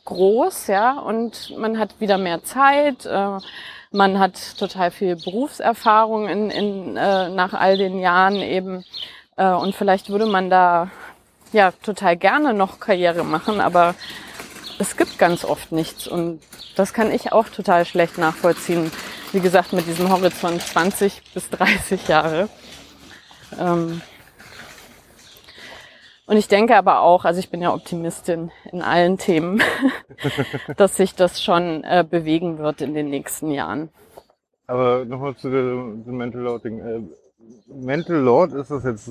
[0.05, 3.07] groß, ja, und man hat wieder mehr Zeit.
[3.07, 3.38] Äh,
[3.90, 8.84] man hat total viel Berufserfahrung in, in, äh, nach all den Jahren eben.
[9.36, 10.90] Äh, und vielleicht würde man da
[11.52, 13.94] ja total gerne noch Karriere machen, aber
[14.78, 16.09] es gibt ganz oft nichts.
[16.09, 16.40] Und
[16.74, 18.90] das kann ich auch total schlecht nachvollziehen.
[19.32, 22.48] Wie gesagt, mit diesem Horizont 20 bis 30 Jahre.
[23.59, 24.02] Ähm
[26.27, 29.62] und ich denke aber auch, also ich bin ja Optimistin in allen Themen,
[30.77, 33.91] dass sich das schon äh, bewegen wird in den nächsten Jahren.
[34.66, 36.79] Aber nochmal zu dem Mental Loading.
[36.81, 37.01] Äh,
[37.66, 39.11] Mental Load ist das jetzt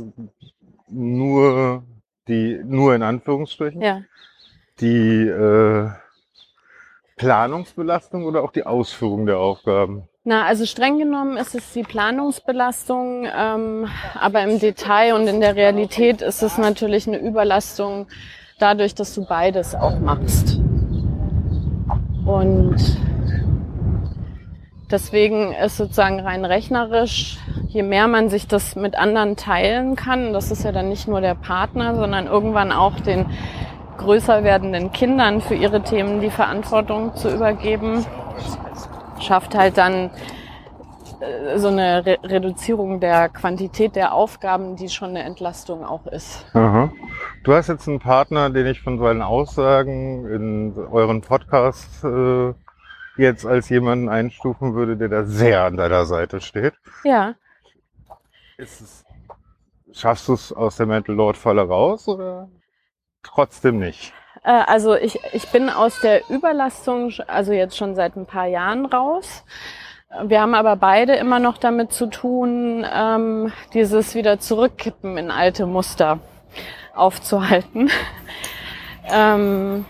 [0.87, 1.83] nur
[2.27, 3.81] die, nur in Anführungsstrichen?
[3.81, 4.01] Ja.
[4.79, 5.89] Die äh,
[7.17, 10.07] Planungsbelastung oder auch die Ausführung der Aufgaben?
[10.25, 15.57] Na, also streng genommen ist es die Planungsbelastung, ähm, aber im Detail und in der
[15.57, 18.07] Realität ist es natürlich eine Überlastung
[18.57, 20.61] dadurch, dass du beides auch machst.
[22.25, 22.77] Und
[24.89, 30.51] deswegen ist sozusagen rein rechnerisch, je mehr man sich das mit anderen teilen kann, das
[30.51, 33.25] ist ja dann nicht nur der Partner, sondern irgendwann auch den
[33.97, 38.05] größer werdenden Kindern für ihre Themen die Verantwortung zu übergeben,
[39.23, 40.11] schafft halt dann
[41.19, 46.45] äh, so eine Re Reduzierung der Quantität der Aufgaben, die schon eine Entlastung auch ist.
[46.53, 46.91] Aha.
[47.43, 52.53] Du hast jetzt einen Partner, den ich von seinen Aussagen in euren Podcast äh,
[53.17, 56.73] jetzt als jemanden einstufen würde, der da sehr an deiner Seite steht.
[57.03, 57.35] Ja.
[58.57, 59.03] Es,
[59.91, 62.49] schaffst du es aus der Mental Lord Falle raus oder
[63.23, 64.13] trotzdem nicht?
[64.43, 68.85] Äh, also ich, ich bin aus der Überlastung, also jetzt schon seit ein paar Jahren
[68.85, 69.43] raus.
[70.25, 75.65] Wir haben aber beide immer noch damit zu tun, ähm, dieses wieder zurückkippen in alte
[75.65, 76.19] Muster
[76.93, 77.89] aufzuhalten.
[79.11, 79.85] ähm,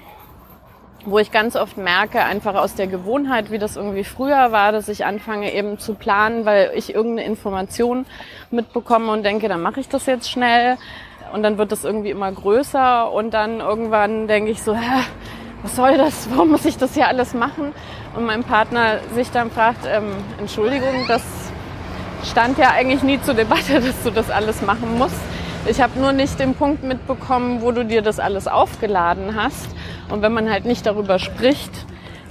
[1.06, 4.88] wo ich ganz oft merke, einfach aus der Gewohnheit, wie das irgendwie früher war, dass
[4.88, 8.06] ich anfange eben zu planen, weil ich irgendeine Information
[8.52, 10.78] mitbekomme und denke, dann mache ich das jetzt schnell
[11.34, 15.02] und dann wird das irgendwie immer größer und dann irgendwann denke ich so, Hä,
[15.64, 16.30] was soll das?
[16.32, 17.74] Warum muss ich das hier alles machen?
[18.16, 21.24] Und mein Partner sich dann fragt, ähm, Entschuldigung, das
[22.24, 25.20] stand ja eigentlich nie zur Debatte, dass du das alles machen musst.
[25.66, 29.70] Ich habe nur nicht den Punkt mitbekommen, wo du dir das alles aufgeladen hast.
[30.10, 31.72] Und wenn man halt nicht darüber spricht,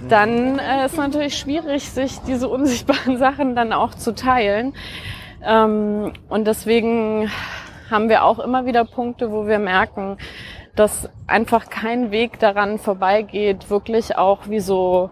[0.08, 4.74] dann äh, ist natürlich schwierig, sich diese unsichtbaren Sachen dann auch zu teilen.
[5.44, 7.30] Ähm, und deswegen
[7.92, 10.16] haben wir auch immer wieder Punkte, wo wir merken,
[10.74, 15.10] dass einfach kein Weg daran vorbeigeht, wirklich auch wie so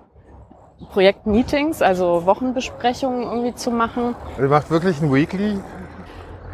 [0.92, 4.16] Projektmeetings, also Wochenbesprechungen irgendwie zu machen.
[4.38, 5.60] Ihr macht wirklich ein Weekly?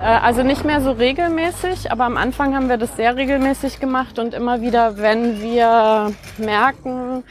[0.00, 4.18] Äh, also nicht mehr so regelmäßig, aber am Anfang haben wir das sehr regelmäßig gemacht
[4.18, 7.22] und immer wieder, wenn wir merken,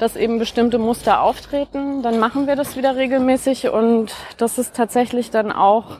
[0.00, 5.30] dass eben bestimmte Muster auftreten, dann machen wir das wieder regelmäßig und das ist tatsächlich
[5.30, 5.98] dann auch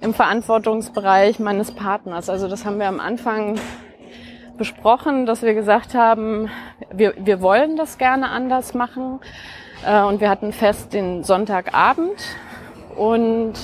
[0.00, 2.28] im Verantwortungsbereich meines Partners.
[2.28, 3.56] Also das haben wir am Anfang
[4.58, 6.50] besprochen, dass wir gesagt haben,
[6.92, 9.20] wir, wir wollen das gerne anders machen.
[9.86, 12.20] Äh, und wir hatten fest den Sonntagabend.
[12.96, 13.54] Und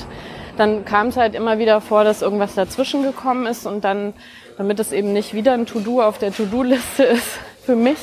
[0.57, 3.67] dann kam es halt immer wieder vor, dass irgendwas dazwischen gekommen ist.
[3.67, 4.15] Und dann,
[4.59, 7.99] damit es eben nicht wieder ein To-Do auf der To-Do-Liste ist für mich,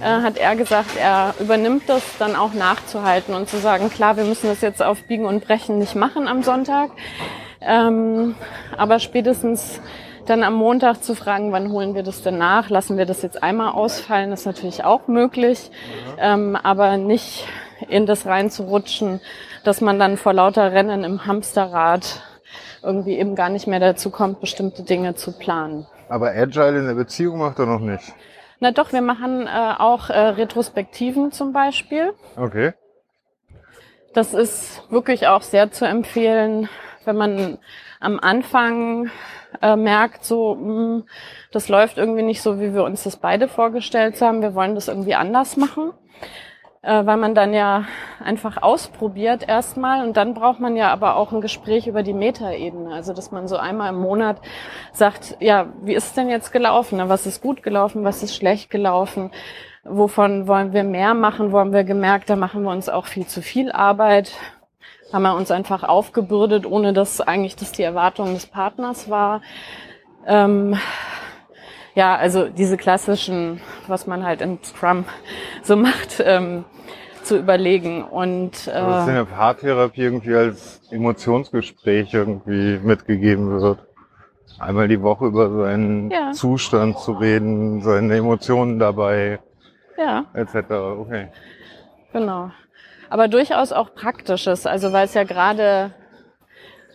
[0.00, 4.24] äh, hat er gesagt, er übernimmt das dann auch nachzuhalten und zu sagen, klar, wir
[4.24, 6.90] müssen das jetzt auf Biegen und Brechen nicht machen am Sonntag.
[7.60, 8.34] Ähm,
[8.76, 9.80] aber spätestens
[10.26, 12.68] dann am Montag zu fragen, wann holen wir das denn nach?
[12.68, 15.70] Lassen wir das jetzt einmal ausfallen, ist natürlich auch möglich,
[16.18, 17.46] ähm, aber nicht
[17.88, 19.20] in das reinzurutschen,
[19.64, 22.22] dass man dann vor lauter Rennen im Hamsterrad
[22.82, 25.86] irgendwie eben gar nicht mehr dazu kommt, bestimmte Dinge zu planen.
[26.08, 28.14] Aber Agile in der Beziehung macht er noch nicht.
[28.60, 32.14] Na doch, wir machen äh, auch äh, Retrospektiven zum Beispiel.
[32.36, 32.72] Okay.
[34.14, 36.68] Das ist wirklich auch sehr zu empfehlen,
[37.04, 37.58] wenn man
[38.00, 39.10] am Anfang
[39.60, 41.02] äh, merkt, so, mh,
[41.52, 44.40] das läuft irgendwie nicht so, wie wir uns das beide vorgestellt haben.
[44.40, 45.92] Wir wollen das irgendwie anders machen
[47.04, 47.84] weil man dann ja
[48.22, 52.94] einfach ausprobiert erstmal und dann braucht man ja aber auch ein Gespräch über die Metaebene.
[52.94, 54.40] Also dass man so einmal im Monat
[54.92, 57.00] sagt, ja, wie ist es denn jetzt gelaufen?
[57.08, 58.04] Was ist gut gelaufen?
[58.04, 59.32] Was ist schlecht gelaufen?
[59.82, 61.50] Wovon wollen wir mehr machen?
[61.50, 64.32] Wo haben wir gemerkt, da machen wir uns auch viel zu viel Arbeit?
[65.12, 69.42] Haben wir uns einfach aufgebürdet, ohne dass eigentlich das die Erwartung des Partners war?
[70.26, 70.76] Ähm,
[71.96, 75.04] ja, also diese klassischen, was man halt in Scrum
[75.62, 76.64] so macht, ähm,
[77.26, 78.04] zu überlegen.
[78.04, 83.80] Und, äh, also dass in der Paartherapie irgendwie als Emotionsgespräch irgendwie mitgegeben wird.
[84.58, 86.32] Einmal die Woche über seinen Ja.
[86.32, 89.38] Zustand zu reden, seine Emotionen dabei,
[89.98, 90.70] ja, etc.
[91.00, 91.28] Okay.
[92.12, 92.50] genau.
[93.10, 95.92] Aber durchaus auch Praktisches, also weil es ja gerade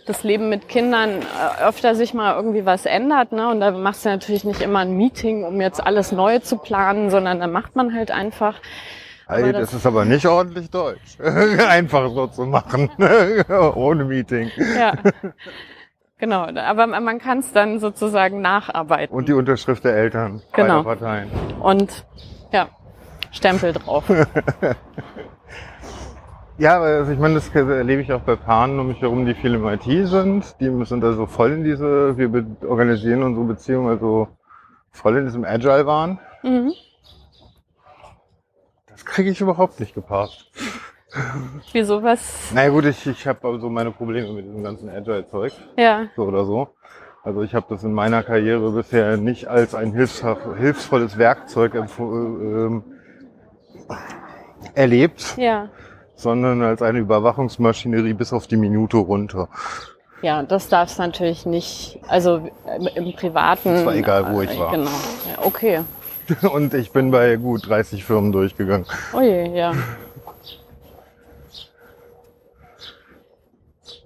[0.07, 3.47] das Leben mit Kindern äh, öfter sich mal irgendwie was ändert, ne?
[3.49, 7.11] Und da machst du natürlich nicht immer ein Meeting, um jetzt alles neu zu planen,
[7.11, 8.55] sondern da macht man halt einfach.
[9.31, 11.17] Hey, das- das ist aber nicht ordentlich deutsch.
[11.69, 12.89] Einfach so zu machen.
[13.75, 14.51] Ohne Meeting.
[14.77, 14.93] Ja.
[16.17, 19.15] Genau, aber man kann es dann sozusagen nacharbeiten.
[19.15, 20.83] Und die Unterschrift der Eltern Genau.
[20.83, 21.29] beider Parteien.
[21.61, 22.05] Und
[22.51, 22.67] ja,
[23.31, 24.03] Stempel drauf.
[26.57, 29.55] Ja, also ich meine, das erlebe ich auch bei Paaren um mich herum, die viel
[29.55, 30.55] im IT sind.
[30.59, 34.27] Die sind also voll in diese, wir organisieren unsere Beziehung also
[34.91, 36.19] voll in diesem Agile-Wahn.
[36.43, 36.71] mhm.
[39.11, 40.45] Kriege ich überhaupt nicht gepasst.
[41.73, 42.49] Wieso was?
[42.53, 46.23] Na ja, gut, ich, ich habe also meine Probleme mit diesem ganzen Agile-Zeug, Ja, so
[46.23, 46.69] oder so.
[47.21, 50.23] Also ich habe das in meiner Karriere bisher nicht als ein hilfs
[50.57, 52.83] hilfsvolles Werkzeug ähm,
[54.73, 55.67] erlebt, ja.
[56.15, 59.49] sondern als eine Überwachungsmaschinerie bis auf die Minute runter.
[60.21, 61.99] Ja, das darf es natürlich nicht.
[62.07, 63.69] Also im, im Privaten.
[63.69, 64.71] Es war egal, wo ich äh, war.
[64.71, 64.89] Genau.
[64.89, 65.81] Ja, okay.
[66.53, 68.85] Und ich bin bei gut 30 Firmen durchgegangen.
[69.13, 69.73] Oh je, ja.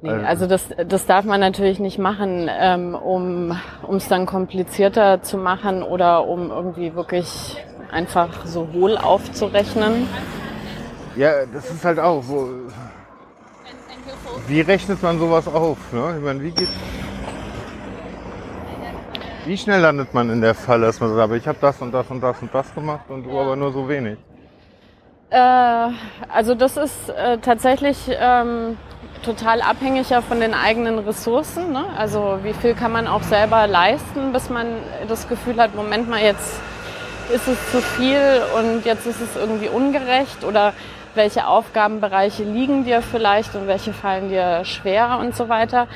[0.01, 3.57] Nee, also das, das darf man natürlich nicht machen, ähm, um
[3.89, 7.57] es dann komplizierter zu machen oder um irgendwie wirklich
[7.91, 10.07] einfach so hohl aufzurechnen.
[11.15, 12.49] Ja, das ist halt auch so.
[14.47, 15.77] Wie rechnet man sowas auf?
[15.91, 16.15] Ne?
[16.17, 16.69] Ich meine, wie geht.
[19.45, 21.91] Wie schnell landet man in der Falle, dass man sagt, aber ich habe das und
[21.91, 24.17] das und das und das gemacht und du aber nur so wenig?
[25.29, 25.37] Äh,
[26.29, 28.75] also das ist äh, tatsächlich ähm,
[29.23, 31.71] total abhängig ja von den eigenen Ressourcen.
[31.71, 31.85] Ne?
[31.95, 34.65] Also wie viel kann man auch selber leisten, bis man
[35.07, 36.59] das Gefühl hat, Moment mal, jetzt
[37.31, 40.73] ist es zu viel und jetzt ist es irgendwie ungerecht oder
[41.13, 45.87] welche Aufgabenbereiche liegen dir vielleicht und welche fallen dir schwer und so weiter.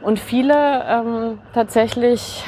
[0.00, 2.44] Und viele ähm, tatsächlich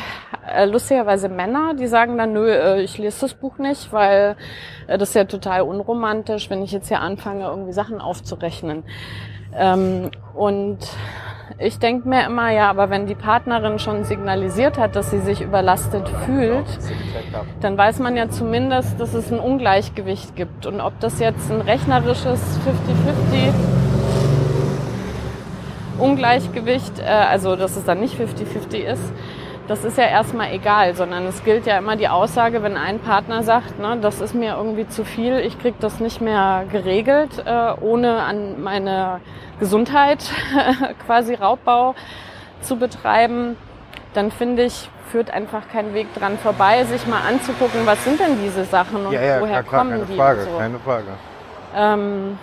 [0.47, 4.37] äh, lustigerweise Männer, die sagen dann, nö, äh, ich lese das Buch nicht, weil
[4.87, 8.85] äh, das ist ja total unromantisch, wenn ich jetzt hier anfange, irgendwie Sachen aufzurechnen.
[9.55, 10.79] Ähm, und
[11.59, 15.41] ich denke mir immer, ja, aber wenn die Partnerin schon signalisiert hat, dass sie sich
[15.41, 16.67] überlastet fühlt,
[17.61, 20.67] dann weiß man ja zumindest, dass es ein Ungleichgewicht gibt.
[20.67, 22.61] Und ob das jetzt ein rechnerisches
[23.33, 23.88] 50-50
[25.99, 29.13] Ungleichgewicht, äh, also dass es dann nicht 50-50 ist,
[29.69, 33.43] das ist ja erstmal egal, sondern es gilt ja immer die Aussage, wenn ein Partner
[33.43, 37.73] sagt, ne, das ist mir irgendwie zu viel, ich krieg das nicht mehr geregelt, äh,
[37.81, 39.21] ohne an meine
[39.61, 40.25] Gesundheit
[41.07, 41.95] quasi Raubbau
[42.63, 43.57] zu betreiben,
[44.15, 48.39] dann finde ich, führt einfach kein Weg dran vorbei, sich mal anzugucken, was sind denn
[48.43, 50.59] diese Sachen und Ja, ja, woher klar, kommen keine die Frage, so.
[50.59, 51.07] keine Frage.
[51.77, 52.39] Ähm,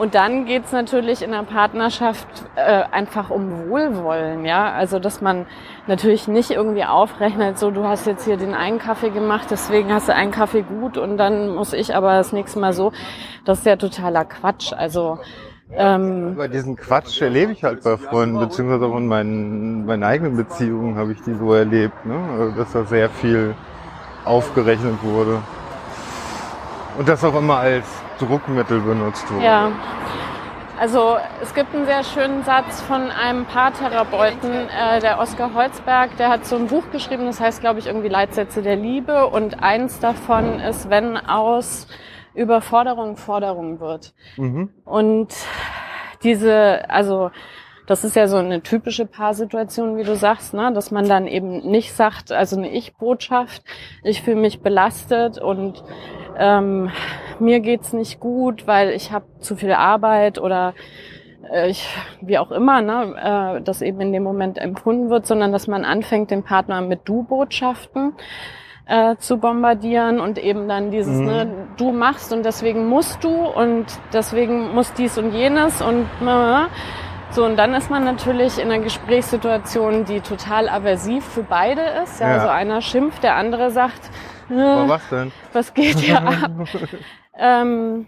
[0.00, 2.26] und dann geht's natürlich in der Partnerschaft
[2.56, 4.72] äh, einfach um Wohlwollen, ja.
[4.72, 5.44] Also dass man
[5.86, 10.08] natürlich nicht irgendwie aufrechnet, so du hast jetzt hier den einen Kaffee gemacht, deswegen hast
[10.08, 12.92] du einen Kaffee gut und dann muss ich aber das nächste Mal so.
[13.44, 14.72] Das ist ja totaler Quatsch.
[14.72, 15.18] Also
[15.76, 20.34] ähm, Aber diesen Quatsch erlebe ich halt bei Freunden, beziehungsweise auch in meinen, meinen eigenen
[20.34, 22.16] Beziehungen habe ich die so erlebt, ne?
[22.38, 23.54] Also, dass da sehr viel
[24.24, 25.42] aufgerechnet wurde.
[26.98, 27.84] Und das auch immer als
[28.20, 29.44] Druckmittel benutzt wurde.
[29.44, 29.72] Ja.
[30.78, 36.30] Also es gibt einen sehr schönen Satz von einem Paartherapeuten, äh, der Oskar Holzberg, der
[36.30, 39.26] hat so ein Buch geschrieben, das heißt, glaube ich, irgendwie Leitsätze der Liebe.
[39.26, 41.86] Und eins davon ist, wenn aus
[42.34, 44.14] Überforderung Forderung wird.
[44.38, 44.70] Mhm.
[44.84, 45.34] Und
[46.22, 47.30] diese, also
[47.90, 50.72] das ist ja so eine typische Paarsituation, wie du sagst, ne?
[50.72, 53.64] dass man dann eben nicht sagt, also eine Ich-Botschaft,
[54.04, 55.82] ich fühle mich belastet und
[56.38, 56.92] ähm,
[57.40, 60.74] mir geht's nicht gut, weil ich habe zu viel Arbeit oder
[61.50, 61.84] äh, ich,
[62.20, 65.84] wie auch immer, ne, äh, das eben in dem Moment empfunden wird, sondern dass man
[65.84, 68.12] anfängt, den Partner mit Du-Botschaften
[68.86, 71.26] äh, zu bombardieren und eben dann dieses, mhm.
[71.26, 76.66] ne, du machst und deswegen musst du und deswegen muss dies und jenes und äh,
[77.32, 82.20] so, und dann ist man natürlich in einer Gesprächssituation, die total aversiv für beide ist.
[82.20, 82.34] Ja, ja.
[82.34, 84.10] Also einer schimpft, der andere sagt,
[84.50, 85.32] äh, was denn?
[85.52, 86.50] Was geht hier ab?
[87.38, 88.06] ähm,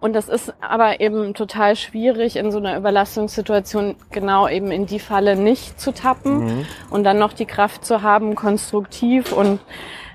[0.00, 5.00] und das ist aber eben total schwierig, in so einer Überlastungssituation genau eben in die
[5.00, 6.66] Falle nicht zu tappen mhm.
[6.90, 9.60] und dann noch die Kraft zu haben, konstruktiv und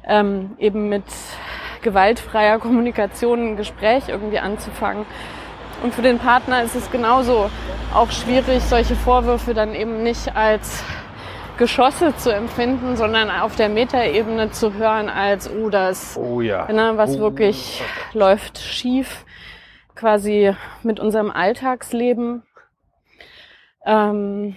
[0.07, 1.03] ähm, eben mit
[1.81, 5.05] gewaltfreier Kommunikation ein Gespräch irgendwie anzufangen.
[5.83, 7.49] Und für den Partner ist es genauso
[7.93, 10.81] auch schwierig, solche Vorwürfe dann eben nicht als
[11.57, 16.71] Geschosse zu empfinden, sondern auf der Metaebene zu hören als, oh, das, oh ja.
[16.71, 17.19] ne, was oh.
[17.19, 19.25] wirklich läuft schief
[19.93, 22.43] quasi mit unserem Alltagsleben.
[23.85, 24.55] Ähm,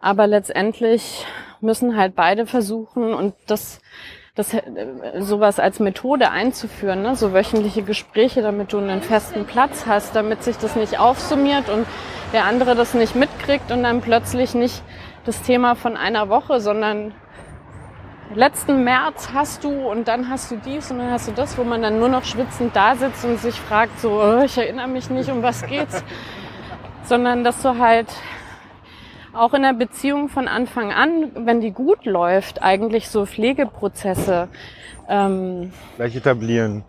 [0.00, 1.24] aber letztendlich
[1.62, 3.80] müssen halt beide versuchen und das,
[4.34, 4.62] das äh,
[5.18, 7.14] sowas als Methode einzuführen, ne?
[7.14, 11.86] so wöchentliche Gespräche, damit du einen festen Platz hast, damit sich das nicht aufsummiert und
[12.32, 14.82] der andere das nicht mitkriegt und dann plötzlich nicht
[15.24, 17.14] das Thema von einer Woche, sondern
[18.34, 21.62] letzten März hast du und dann hast du dies und dann hast du das, wo
[21.62, 25.10] man dann nur noch schwitzend da sitzt und sich fragt, so, oh, ich erinnere mich
[25.10, 26.02] nicht, um was geht's,
[27.04, 28.08] sondern dass du halt
[29.34, 34.48] auch in der Beziehung von Anfang an, wenn die gut läuft, eigentlich so Pflegeprozesse
[35.08, 36.84] ähm, gleich etablieren.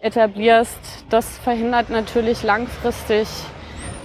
[0.00, 0.78] Etablierst,
[1.10, 3.28] das verhindert natürlich langfristig,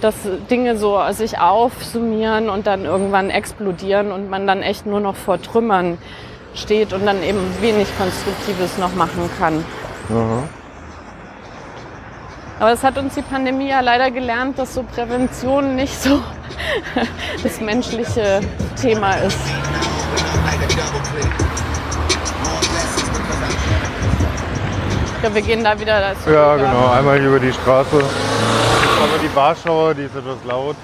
[0.00, 0.14] dass
[0.50, 5.40] Dinge so sich aufsummieren und dann irgendwann explodieren und man dann echt nur noch vor
[5.40, 5.96] Trümmern
[6.54, 9.64] steht und dann eben wenig Konstruktives noch machen kann.
[10.10, 10.42] Aha.
[12.58, 16.22] Aber es hat uns die Pandemie ja leider gelernt, dass so Prävention nicht so
[17.42, 18.40] das menschliche
[18.80, 19.38] Thema ist.
[25.22, 26.00] Ja, wir gehen da wieder.
[26.00, 26.92] Da ja, genau.
[26.92, 27.96] Einmal über die Straße.
[27.96, 30.76] Aber die Warschauer, die ist etwas laut.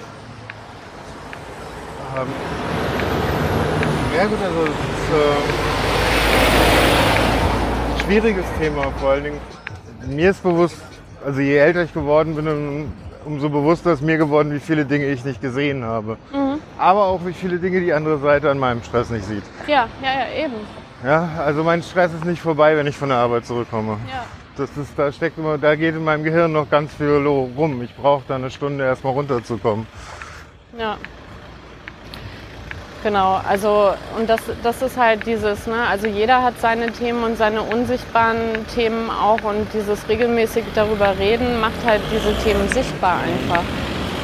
[2.15, 2.27] Ähm,
[4.15, 5.37] ja gut, also es ist äh,
[7.95, 8.93] ein schwieriges Thema.
[9.01, 9.41] Vor allen Dingen,
[10.07, 10.77] mir ist bewusst,
[11.25, 12.93] also je älter ich geworden bin,
[13.25, 16.17] umso bewusster ist mir geworden, wie viele Dinge ich nicht gesehen habe.
[16.33, 16.59] Mhm.
[16.79, 19.45] Aber auch wie viele Dinge die andere Seite an meinem Stress nicht sieht.
[19.67, 20.55] Ja, ja, ja, eben.
[21.05, 23.99] Ja, also mein Stress ist nicht vorbei, wenn ich von der Arbeit zurückkomme.
[24.09, 24.25] Ja.
[24.57, 27.83] Das ist, da steckt immer, da geht in meinem Gehirn noch ganz viel rum.
[27.83, 29.87] Ich brauche da eine Stunde erstmal runterzukommen.
[30.79, 30.97] Ja.
[33.03, 37.37] Genau, also und das, das ist halt dieses, ne, also jeder hat seine Themen und
[37.37, 43.65] seine unsichtbaren Themen auch und dieses regelmäßig darüber reden macht halt diese Themen sichtbar einfach.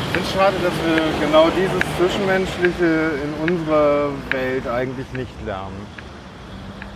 [0.06, 5.86] Ich finde es schade, dass wir genau dieses Zwischenmenschliche in unserer Welt eigentlich nicht lernen.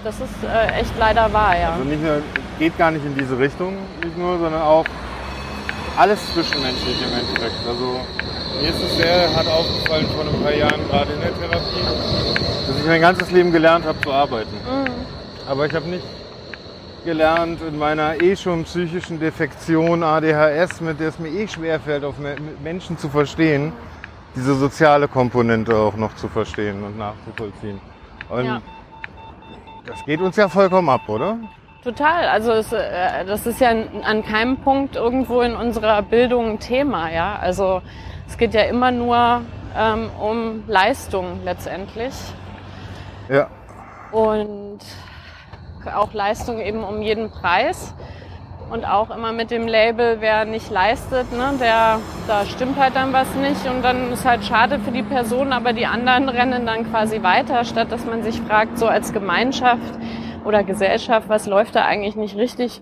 [0.05, 1.73] Das ist äh, echt leider wahr, ja.
[1.73, 2.23] Also nicht nur,
[2.61, 4.85] geht gar nicht in diese Richtung, nicht nur, sondern auch
[5.97, 7.67] alles Zwischenmenschliche im Endeffekt.
[7.67, 8.01] Also
[8.61, 11.81] mir ist es sehr hart aufgefallen vor ein paar Jahren, gerade in der Therapie,
[12.67, 14.55] dass ich mein ganzes Leben gelernt habe zu arbeiten.
[14.55, 14.91] Mhm.
[15.49, 16.05] Aber ich habe nicht
[17.05, 22.15] gelernt in meiner eh schon psychischen Defektion ADHS, mit der es mir eh schwerfällt, auf
[22.63, 23.73] Menschen zu verstehen,
[24.37, 27.81] diese soziale Komponente auch noch zu verstehen und nachzuvollziehen.
[28.29, 28.63] Und ja.
[29.85, 31.39] das geht uns ja vollkommen ab, oder?
[31.85, 32.29] Total.
[32.29, 37.11] Also es, äh, das ist ja an keinem Punkt irgendwo in unserer Bildung ein Thema,
[37.11, 37.37] ja.
[37.41, 37.83] Also
[38.29, 39.43] es geht ja immer nur
[39.77, 42.15] ähm, um Leistung letztendlich.
[43.29, 43.49] Ja.
[44.13, 44.79] Und
[45.93, 47.95] auch Leistung eben um jeden Preis.
[48.71, 53.13] Und auch immer mit dem Label, wer nicht leistet, ne, der, da stimmt halt dann
[53.13, 53.67] was nicht.
[53.67, 57.65] Und dann ist halt schade für die Person, aber die anderen rennen dann quasi weiter,
[57.65, 59.93] statt dass man sich fragt, so als Gemeinschaft
[60.45, 62.81] oder Gesellschaft, was läuft da eigentlich nicht richtig,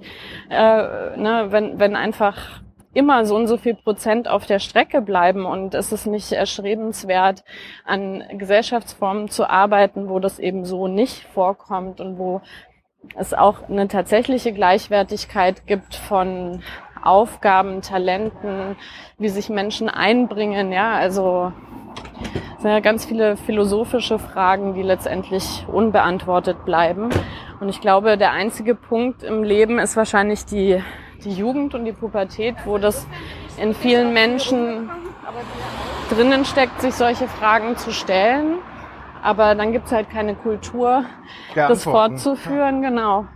[0.49, 5.47] äh, ne, wenn, wenn einfach immer so und so viel Prozent auf der Strecke bleiben
[5.47, 7.45] und es ist nicht erstrebenswert,
[7.85, 12.41] an Gesellschaftsformen zu arbeiten, wo das eben so nicht vorkommt und wo
[13.17, 16.63] es auch eine tatsächliche Gleichwertigkeit gibt von
[17.03, 18.77] Aufgaben, Talenten,
[19.19, 21.53] wie sich Menschen einbringen, ja, also
[22.57, 27.09] es sind ja ganz viele philosophische Fragen, die letztendlich unbeantwortet bleiben.
[27.61, 30.83] Und ich glaube, der einzige Punkt im Leben ist wahrscheinlich die
[31.25, 33.07] die Jugend und die Pubertät, wo das
[33.59, 34.91] in vielen Menschen
[36.11, 38.59] drinnen steckt, sich solche Fragen zu stellen.
[39.23, 41.05] Aber dann gibt's halt keine Kultur,
[41.55, 43.27] das fortzuführen, genau.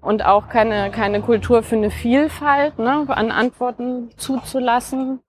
[0.00, 5.20] Und auch keine, keine Kultur für eine Vielfalt ne, an Antworten zuzulassen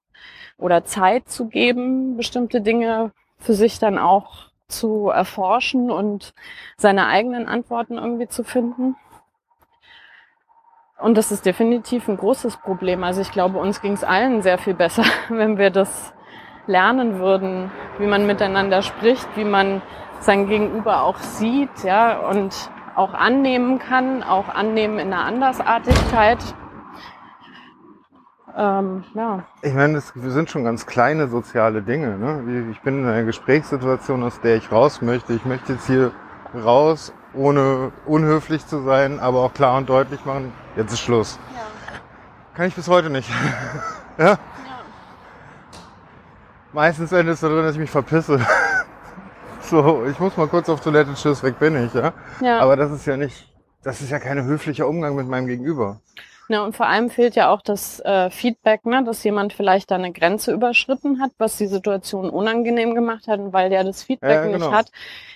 [0.58, 6.34] oder Zeit zu geben, bestimmte Dinge für sich dann auch zu erforschen und
[6.78, 8.96] seine eigenen Antworten irgendwie zu finden.
[10.98, 13.04] Und das ist definitiv ein großes Problem.
[13.04, 16.14] Also ich glaube, uns ging es allen sehr viel besser, wenn wir das
[16.68, 19.82] lernen würden, wie man miteinander spricht, wie man
[20.20, 22.54] sein Gegenüber auch sieht, ja, und
[22.96, 26.40] auch annehmen kann, auch annehmen in der Andersartigkeit.
[28.58, 32.18] Ähm, ja, Ich meine, das sind schon ganz kleine soziale Dinge.
[32.18, 32.70] Ne?
[32.72, 35.34] Ich bin in einer Gesprächssituation, aus der ich raus möchte.
[35.34, 36.12] Ich möchte jetzt hier
[36.54, 41.40] raus, ohne unhöflich zu sein, aber auch klar und deutlich machen, jetzt ist Schluss.
[42.54, 43.30] Kann ich bis heute nicht.
[44.18, 44.38] ja?
[46.74, 48.40] Meistens endet es darin, dass ich mich verpisse.
[49.72, 52.14] so, ich muss mal kurz auf Toilette, tschüss, weg bin ich, ja.
[52.42, 52.60] ja.
[52.60, 53.48] Aber das ist ja nicht,
[53.84, 56.02] das ist ja kein höflicher Umgang mit meinem Gegenüber.
[56.50, 59.96] Ja, und vor allem fehlt ja auch das äh, Feedback, ne, dass jemand vielleicht da
[59.96, 63.40] eine Grenze überschritten hat, was die Situation unangenehm gemacht hat.
[63.40, 64.58] Und weil der das Feedback Ja, genau.
[64.58, 64.92] nicht hat,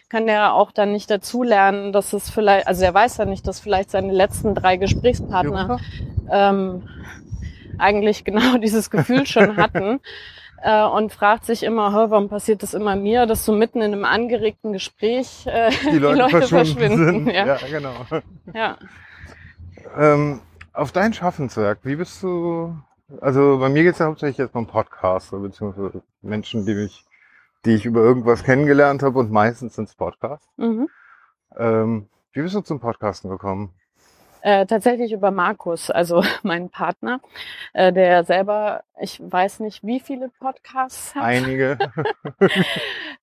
[0.09, 3.61] kann der auch dann nicht dazulernen, dass es vielleicht, also er weiß ja nicht, dass
[3.61, 5.79] vielleicht seine letzten drei Gesprächspartner
[6.29, 6.83] ähm,
[7.77, 10.01] eigentlich genau dieses Gefühl schon hatten
[10.65, 13.93] äh, und fragt sich immer, "Hä, warum passiert das immer mir, dass so mitten in
[13.93, 17.27] einem angeregten Gespräch äh, Die Leute, verschwunden sind.
[17.27, 17.45] Ja.
[17.45, 17.93] ja, genau.
[18.53, 18.77] ja.
[19.95, 20.41] Ähm,
[20.73, 22.75] auf dein Schaffenswerk, wie bist du,
[23.21, 27.05] also bei mir geht es ja hauptsächlich jetzt um Podcaster, beziehungsweise Menschen, die mich,
[27.65, 30.49] die ich über irgendwas kennengelernt habe und meistens sind es Podcasts.
[30.57, 30.89] Mhm.
[31.55, 33.73] Ähm, wie bist du zum Podcasten gekommen?
[34.45, 37.19] Äh, tatsächlich über Markus, also meinen Partner,
[37.73, 41.23] äh, der selber, ich weiß nicht, wie viele Podcasts hat.
[41.23, 41.79] Einige.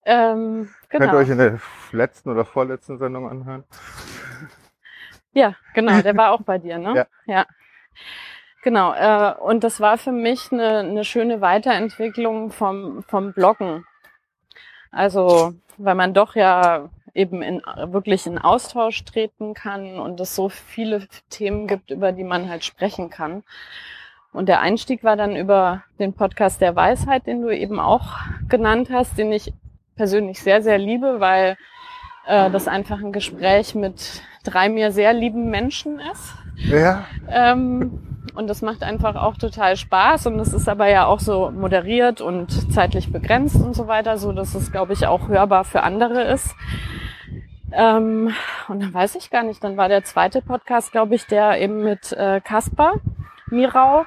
[0.04, 1.18] Ähm, Könnt ihr genau.
[1.18, 1.60] euch in der
[1.92, 3.62] letzten oder vorletzten Sendung anhören.
[5.32, 6.92] Ja, genau, der war auch bei dir, ne?
[6.96, 7.06] Ja.
[7.26, 7.46] ja.
[8.64, 13.86] Genau, äh, und das war für mich eine, eine schöne Weiterentwicklung vom, vom Bloggen.
[14.90, 20.48] Also, weil man doch ja eben in, wirklich in Austausch treten kann und es so
[20.48, 23.42] viele Themen gibt, über die man halt sprechen kann.
[24.32, 28.16] Und der Einstieg war dann über den Podcast der Weisheit, den du eben auch
[28.48, 29.52] genannt hast, den ich
[29.94, 31.58] persönlich sehr, sehr liebe, weil
[32.26, 36.34] äh, das einfach ein Gespräch mit drei mir sehr lieben Menschen ist.
[36.56, 41.20] Ja, Ähm, und das macht einfach auch total Spaß und es ist aber ja auch
[41.20, 45.64] so moderiert und zeitlich begrenzt und so weiter, so dass es, glaube ich, auch hörbar
[45.64, 46.54] für andere ist.
[47.72, 48.34] Ähm,
[48.68, 51.82] und dann weiß ich gar nicht, dann war der zweite Podcast, glaube ich, der eben
[51.82, 52.94] mit äh, Kaspar
[53.50, 54.04] Mirau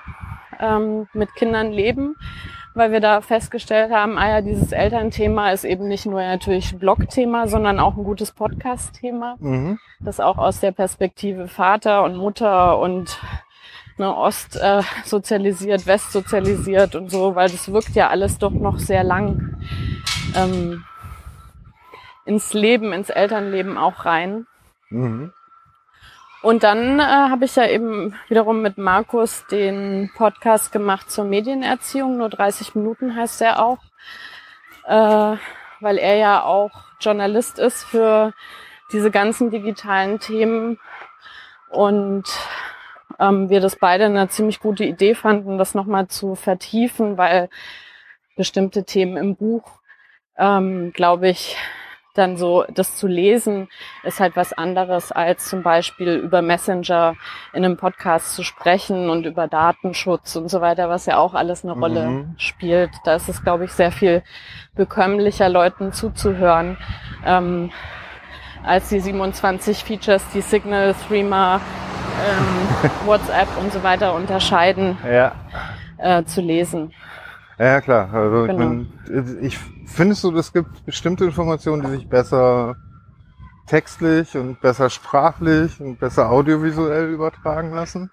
[0.59, 2.15] ähm, mit Kindern leben,
[2.73, 7.47] weil wir da festgestellt haben, ah ja, dieses Elternthema ist eben nicht nur natürlich Blogthema,
[7.47, 9.79] sondern auch ein gutes Podcast-Thema mhm.
[9.99, 13.19] das auch aus der Perspektive Vater und Mutter und
[13.97, 18.79] ne, Ost äh, sozialisiert, West sozialisiert und so, weil das wirkt ja alles doch noch
[18.79, 19.57] sehr lang
[20.35, 20.83] ähm,
[22.25, 24.47] ins Leben, ins Elternleben auch rein.
[24.89, 25.31] Mhm.
[26.41, 32.17] Und dann äh, habe ich ja eben wiederum mit Markus den Podcast gemacht zur Medienerziehung,
[32.17, 33.79] nur 30 Minuten heißt der auch,
[34.85, 35.37] äh,
[35.79, 38.31] weil er ja auch Journalist ist für
[38.91, 40.79] diese ganzen digitalen Themen
[41.69, 42.25] und
[43.19, 47.49] ähm, wir das beide eine ziemlich gute Idee fanden, das nochmal zu vertiefen, weil
[48.35, 49.79] bestimmte Themen im Buch,
[50.37, 51.57] ähm, glaube ich,
[52.17, 53.67] dann so, das zu lesen,
[54.03, 57.15] ist halt was anderes als zum Beispiel über Messenger
[57.53, 61.63] in einem Podcast zu sprechen und über Datenschutz und so weiter, was ja auch alles
[61.63, 62.35] eine Rolle Mhm.
[62.37, 62.91] spielt.
[63.03, 64.23] Da ist es, glaube ich, sehr viel
[64.75, 66.77] bekömmlicher, Leuten zuzuhören,
[67.25, 67.71] ähm,
[68.63, 71.61] als die 27 Features, die Signal, Threema,
[72.27, 75.33] ähm, WhatsApp und so weiter unterscheiden, Ja.
[75.97, 76.93] äh, zu lesen.
[77.57, 78.13] Ja, klar.
[78.13, 78.85] Also Genau.
[79.41, 82.75] ich, ich findest du, es gibt bestimmte Informationen, die sich besser
[83.67, 88.11] textlich und besser sprachlich und besser audiovisuell übertragen lassen?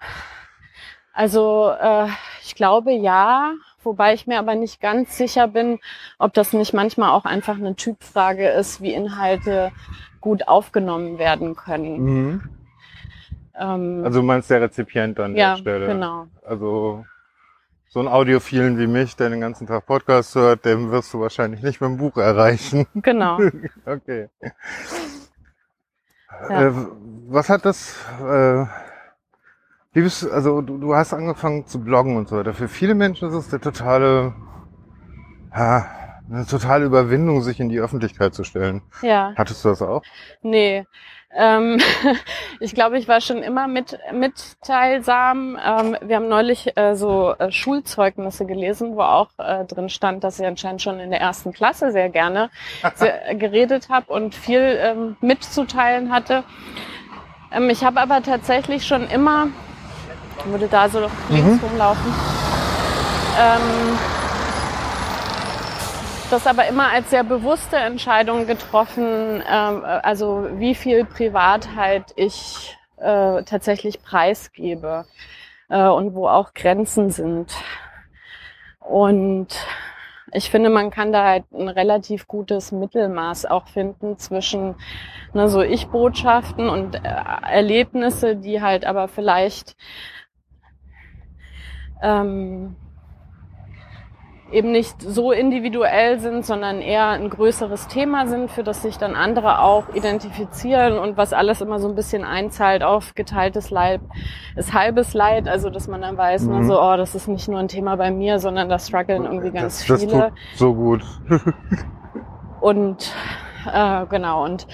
[1.13, 2.07] Also äh,
[2.41, 3.53] ich glaube ja,
[3.83, 5.79] wobei ich mir aber nicht ganz sicher bin,
[6.17, 9.71] ob das nicht manchmal auch einfach eine Typfrage ist, wie Inhalte
[10.21, 11.99] gut aufgenommen werden können.
[12.03, 12.41] Mhm.
[13.59, 15.87] Ähm, Also du meinst der Rezipient an ja, der Stelle.
[15.87, 16.25] genau.
[16.47, 17.05] Also
[17.93, 21.61] so ein Audiophilen wie mich, der den ganzen Tag Podcast hört, dem wirst du wahrscheinlich
[21.61, 22.87] nicht mit dem Buch erreichen.
[22.95, 23.39] Genau.
[23.85, 24.29] Okay.
[26.49, 26.61] Ja.
[26.63, 26.71] Äh,
[27.27, 28.65] was hat das, äh,
[29.93, 32.55] wie bist du, also du, du hast angefangen zu bloggen und so weiter.
[32.55, 34.33] Für viele Menschen ist es der totale
[35.55, 35.85] ja,
[36.31, 38.81] eine totale Überwindung, sich in die Öffentlichkeit zu stellen.
[39.03, 39.33] Ja.
[39.35, 40.01] Hattest du das auch?
[40.41, 40.85] Nee.
[41.35, 41.79] Ähm,
[42.59, 45.57] ich glaube, ich war schon immer mit, mitteilsam.
[45.63, 50.39] Ähm, wir haben neulich äh, so äh, Schulzeugnisse gelesen, wo auch äh, drin stand, dass
[50.39, 52.49] ich anscheinend schon in der ersten Klasse sehr gerne
[52.95, 56.43] sehr, geredet habe und viel ähm, mitzuteilen hatte.
[57.51, 59.47] Ähm, ich habe aber tatsächlich schon immer,
[60.45, 62.13] würde da so links rumlaufen,
[63.39, 63.97] ähm,
[66.33, 73.43] das aber immer als sehr bewusste Entscheidung getroffen, ähm, also wie viel Privatheit ich äh,
[73.43, 75.05] tatsächlich preisgebe
[75.69, 77.53] äh, und wo auch Grenzen sind.
[78.79, 79.49] Und
[80.31, 84.73] ich finde, man kann da halt ein relativ gutes Mittelmaß auch finden zwischen
[85.33, 86.99] ne, so Ich-Botschaften und äh,
[87.47, 89.75] Erlebnisse, die halt aber vielleicht
[92.01, 92.75] ähm,
[94.51, 99.15] eben nicht so individuell sind, sondern eher ein größeres Thema sind, für das sich dann
[99.15, 104.01] andere auch identifizieren und was alles immer so ein bisschen einzahlt auf geteiltes Leid
[104.55, 106.67] ist halbes Leid, also dass man dann weiß, ne, Mhm.
[106.67, 109.79] so, oh, das ist nicht nur ein Thema bei mir, sondern da strugglen irgendwie ganz
[109.79, 110.29] das, das viele.
[110.29, 111.01] tut so gut.
[112.61, 113.11] Und
[113.73, 114.67] äh, genau, und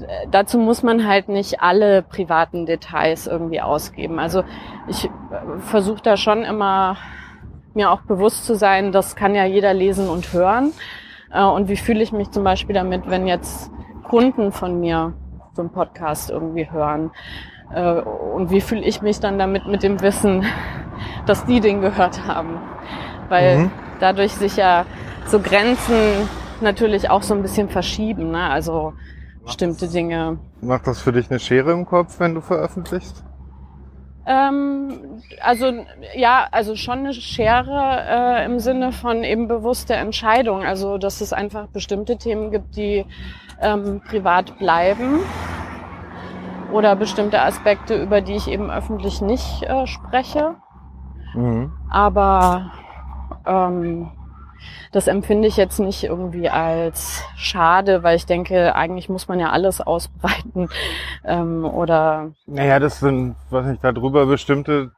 [0.00, 4.18] äh, dazu muss man halt nicht alle privaten Details irgendwie ausgeben.
[4.20, 4.44] Also
[4.86, 5.10] ich äh,
[5.60, 6.96] versuche da schon immer
[7.74, 10.72] mir auch bewusst zu sein, das kann ja jeder lesen und hören.
[11.32, 13.70] Äh, und wie fühle ich mich zum Beispiel damit, wenn jetzt
[14.04, 15.14] Kunden von mir
[15.54, 17.10] so einen Podcast irgendwie hören?
[17.74, 20.44] Äh, und wie fühle ich mich dann damit mit dem Wissen,
[21.26, 22.58] dass die den gehört haben?
[23.28, 23.70] Weil Mhm.
[24.00, 24.84] dadurch sich ja
[25.26, 25.96] so Grenzen
[26.60, 28.30] natürlich auch so ein bisschen verschieben.
[28.30, 28.42] Ne?
[28.50, 28.92] Also
[29.44, 30.38] bestimmte Dinge.
[30.60, 33.24] Macht das für dich eine Schere im Kopf, wenn du veröffentlichst?
[34.26, 35.70] Ähm, also
[36.16, 40.64] ja, also schon eine Schere äh, im Sinne von eben bewusste Entscheidung.
[40.64, 43.04] Also dass es einfach bestimmte Themen gibt, die
[43.60, 45.20] ähm, privat bleiben
[46.72, 50.56] oder bestimmte Aspekte, über die ich eben öffentlich nicht äh, spreche.
[51.34, 51.72] Mhm.
[51.90, 52.72] Aber
[53.46, 54.10] ähm,
[54.92, 59.50] das empfinde ich jetzt nicht irgendwie als schade, weil ich denke, eigentlich muss man ja
[59.50, 60.68] alles ausbreiten
[61.24, 64.92] ähm, oder Naja, das sind, was nicht, darüber bestimmte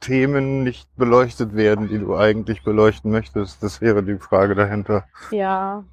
[0.00, 3.62] Themen nicht beleuchtet werden, die du eigentlich beleuchten möchtest.
[3.62, 5.04] Das wäre die Frage dahinter.
[5.30, 5.84] Ja,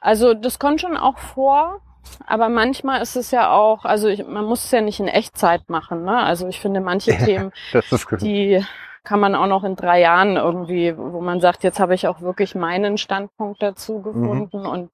[0.00, 1.80] also das kommt schon auch vor,
[2.26, 5.68] aber manchmal ist es ja auch, also ich, man muss es ja nicht in Echtzeit
[5.68, 6.04] machen.
[6.04, 6.16] Ne?
[6.16, 7.24] Also ich finde manche Ja.
[7.24, 7.52] Themen,
[8.20, 8.64] die
[9.08, 12.20] kann man auch noch in drei Jahren irgendwie, wo man sagt, jetzt habe ich auch
[12.20, 14.90] wirklich meinen Standpunkt dazu gefunden und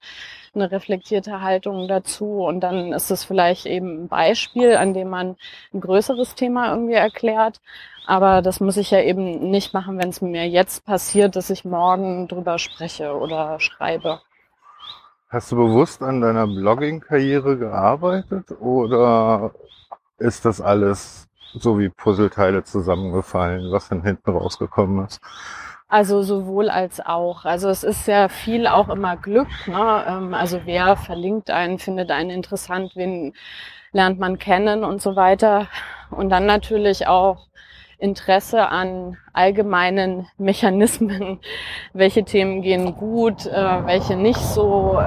[0.55, 2.45] eine reflektierte Haltung dazu.
[2.45, 5.35] Und dann ist es vielleicht eben ein Beispiel, an dem man
[5.73, 7.61] ein größeres Thema irgendwie erklärt.
[8.07, 11.65] Aber das muss ich ja eben nicht machen, wenn es mir jetzt passiert, dass ich
[11.65, 14.21] morgen drüber spreche oder schreibe.
[15.29, 19.51] Hast du bewusst an deiner Blogging-Karriere gearbeitet oder
[20.19, 25.21] ist das alles so wie Puzzleteile zusammengefallen, was dann hinten rausgekommen ist?
[25.89, 27.45] Also sowohl als auch.
[27.45, 29.49] Also es ist ja viel auch immer Glück.
[29.67, 30.05] Ne?
[30.09, 33.35] Ähm, Also wer verlinkt einen, findet einen interessant, wen
[33.93, 35.69] lernt man kennen und so weiter.
[36.11, 37.47] Und dann natürlich auch
[37.99, 41.41] Interesse an allgemeinen Mechanismen.
[41.93, 44.99] Welche Themen gehen gut, äh, welche nicht so.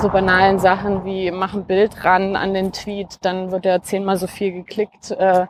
[0.00, 4.16] So banalen Sachen wie mach ein Bild ran an den Tweet, dann wird er zehnmal
[4.16, 5.46] so viel geklickt äh, äh,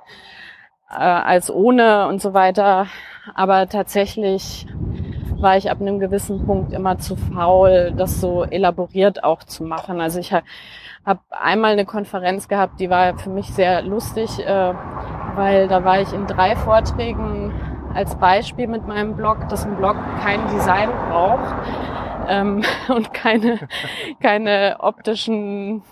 [0.94, 2.86] als ohne und so weiter.
[3.34, 4.66] Aber tatsächlich
[5.40, 10.00] war ich ab einem gewissen Punkt immer zu faul, das so elaboriert auch zu machen.
[10.00, 14.74] Also ich habe einmal eine Konferenz gehabt, die war für mich sehr lustig, äh,
[15.34, 17.52] weil da war ich in drei Vorträgen
[17.94, 21.54] als Beispiel mit meinem Blog, dass ein Blog kein Design braucht
[22.28, 23.58] ähm, und keine,
[24.20, 25.82] keine optischen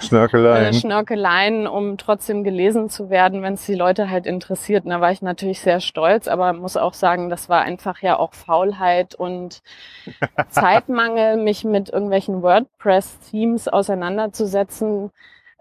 [0.00, 0.74] äh, Schnörkeleien.
[0.74, 4.84] Schnörkeleien, um trotzdem gelesen zu werden, wenn es die Leute halt interessiert.
[4.84, 8.18] Und da war ich natürlich sehr stolz, aber muss auch sagen, das war einfach ja
[8.18, 9.62] auch Faulheit und
[10.48, 15.10] Zeitmangel, mich mit irgendwelchen WordPress-Themes auseinanderzusetzen.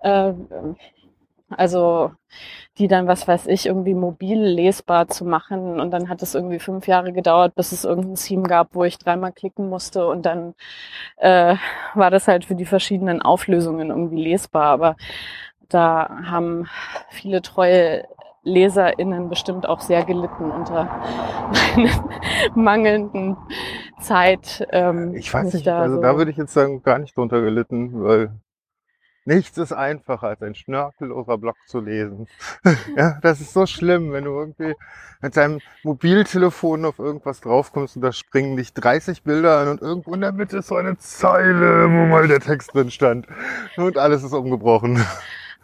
[0.02, 0.34] Äh,
[1.58, 2.12] also
[2.78, 5.80] die dann, was weiß ich, irgendwie mobil lesbar zu machen.
[5.80, 8.98] Und dann hat es irgendwie fünf Jahre gedauert, bis es irgendein Theme gab, wo ich
[8.98, 10.08] dreimal klicken musste.
[10.08, 10.54] Und dann
[11.18, 11.56] äh,
[11.94, 14.66] war das halt für die verschiedenen Auflösungen irgendwie lesbar.
[14.68, 14.96] Aber
[15.70, 16.68] da haben
[17.10, 18.06] viele treue
[18.44, 20.90] LeserInnen bestimmt auch sehr gelitten unter
[21.76, 21.92] meiner
[22.56, 23.38] mangelnden
[24.00, 24.68] Zeit.
[24.72, 27.42] Ähm, Ich weiß nicht, da also so- da würde ich jetzt sagen, gar nicht drunter
[27.42, 28.32] gelitten, weil
[29.26, 32.28] Nichts ist einfacher, als ein schnörkelloser Blog zu lesen.
[32.98, 34.74] ja, das ist so schlimm, wenn du irgendwie
[35.22, 40.16] mit deinem Mobiltelefon auf irgendwas draufkommst und da springen dich 30 Bilder an und irgendwo
[40.16, 43.28] in der Mitte ist so eine Zeile, wo mal der Text drin stand.
[43.78, 45.06] Und alles ist umgebrochen.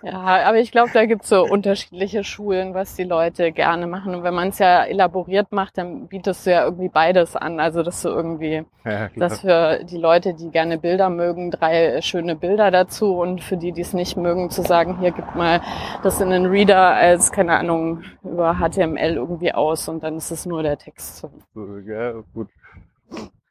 [0.03, 4.13] Ja, aber ich glaube, da gibt's so unterschiedliche Schulen, was die Leute gerne machen.
[4.13, 7.59] Und wenn man es ja elaboriert macht, dann bietest du ja irgendwie beides an.
[7.59, 12.35] Also dass du irgendwie, Ja, dass für die Leute, die gerne Bilder mögen, drei schöne
[12.35, 15.61] Bilder dazu und für die, die es nicht mögen, zu sagen, hier gib mal
[16.03, 20.45] das in den Reader als, keine Ahnung, über HTML irgendwie aus und dann ist es
[20.45, 21.27] nur der Text.
[21.87, 22.49] Ja, gut.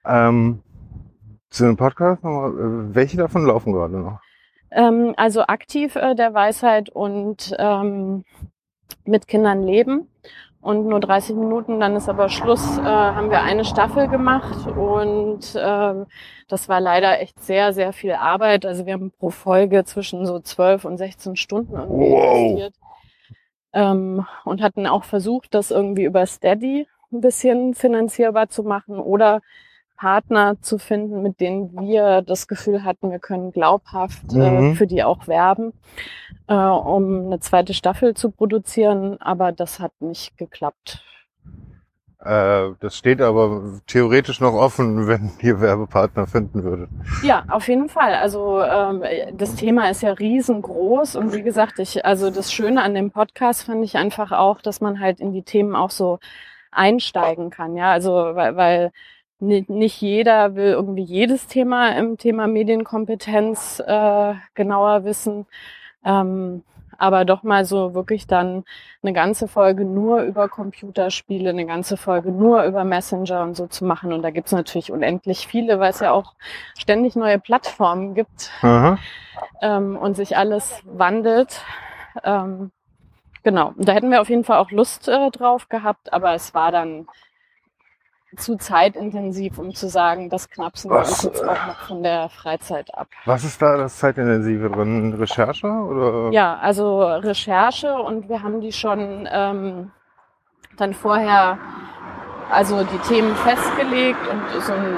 [0.04, 0.62] Ähm,
[1.50, 4.20] zu dem Podcast nochmal, äh, welche davon laufen gerade noch?
[4.70, 8.24] Ähm, also aktiv äh, der Weisheit und ähm,
[9.04, 10.08] mit Kindern leben.
[10.60, 15.54] Und nur 30 Minuten, dann ist aber Schluss, äh, haben wir eine Staffel gemacht und
[15.56, 16.06] ähm,
[16.48, 18.66] das war leider echt sehr, sehr viel Arbeit.
[18.66, 22.36] Also wir haben pro Folge zwischen so 12 und 16 Stunden irgendwie Wow.
[22.36, 22.74] investiert.
[23.74, 29.42] Ähm, und hatten auch versucht, das irgendwie über Steady ein bisschen finanzierbar zu machen oder
[29.96, 34.74] Partner zu finden, mit denen wir das Gefühl hatten, wir können glaubhaft äh, Mhm.
[34.74, 35.72] für die auch werben,
[36.48, 39.20] äh, um eine zweite Staffel zu produzieren.
[39.20, 41.02] Aber das hat nicht geklappt.
[42.24, 46.88] Äh, das steht aber theoretisch noch offen, wenn ihr Werbepartner finden würdet.
[47.22, 48.14] Ja, auf jeden Fall.
[48.14, 49.02] Also ähm,
[49.34, 53.64] das Thema ist ja riesengroß und wie gesagt, ich also das Schöne an dem Podcast
[53.64, 56.18] fand ich einfach auch, dass man halt in die Themen auch so
[56.72, 57.76] einsteigen kann.
[57.76, 58.92] Ja, also weil, weil
[59.38, 65.46] nicht jeder will irgendwie jedes Thema im Thema Medienkompetenz äh, genauer wissen.
[66.04, 66.62] Ähm,
[66.98, 68.64] aber doch mal so wirklich dann
[69.02, 73.84] eine ganze Folge nur über Computerspiele, eine ganze Folge nur über Messenger und so zu
[73.84, 74.12] machen.
[74.12, 76.34] Und da gibt's natürlich unendlich viele, weil es ja auch
[76.78, 78.50] ständig neue Plattformen gibt
[79.60, 81.62] ähm, und sich alles wandelt.
[82.24, 82.70] Ähm,
[83.42, 86.54] genau, und da hätten wir auf jeden Fall auch Lust äh, drauf gehabt, aber es
[86.54, 87.06] war dann
[88.36, 92.94] zu zeitintensiv, um zu sagen, das knapsen wir uns jetzt auch noch von der Freizeit
[92.94, 93.08] ab.
[93.24, 95.14] Was ist da das Zeitintensive drin?
[95.14, 96.32] Recherche oder?
[96.32, 99.90] Ja, also Recherche und wir haben die schon ähm,
[100.76, 101.58] dann vorher,
[102.50, 104.96] also die Themen festgelegt und so ein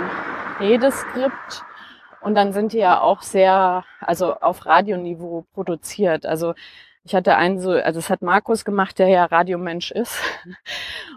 [0.61, 1.65] Redeskript.
[2.21, 6.27] Und dann sind die ja auch sehr, also auf Radioniveau produziert.
[6.27, 6.55] Also
[7.09, 10.21] ich hatte einen so, also es hat Markus gemacht, der ja Radiomensch ist.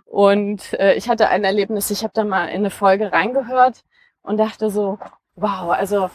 [0.05, 3.83] Und äh, ich hatte ein Erlebnis, ich habe da mal in eine Folge reingehört
[4.21, 4.99] und dachte so,
[5.35, 6.09] wow, also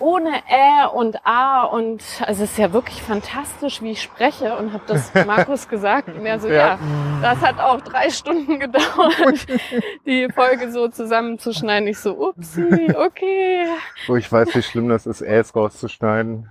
[0.00, 4.72] ohne Ä und A und also es ist ja wirklich fantastisch, wie ich spreche und
[4.72, 6.80] habe das Markus gesagt und er so, ja.
[7.22, 9.46] das hat auch drei Stunden gedauert,
[10.06, 11.86] die Folge so zusammenzuschneiden.
[11.86, 13.66] Ich so, upsi, okay.
[14.08, 16.48] Wo ich weiß, wie schlimm das ist, Äs rauszuschneiden.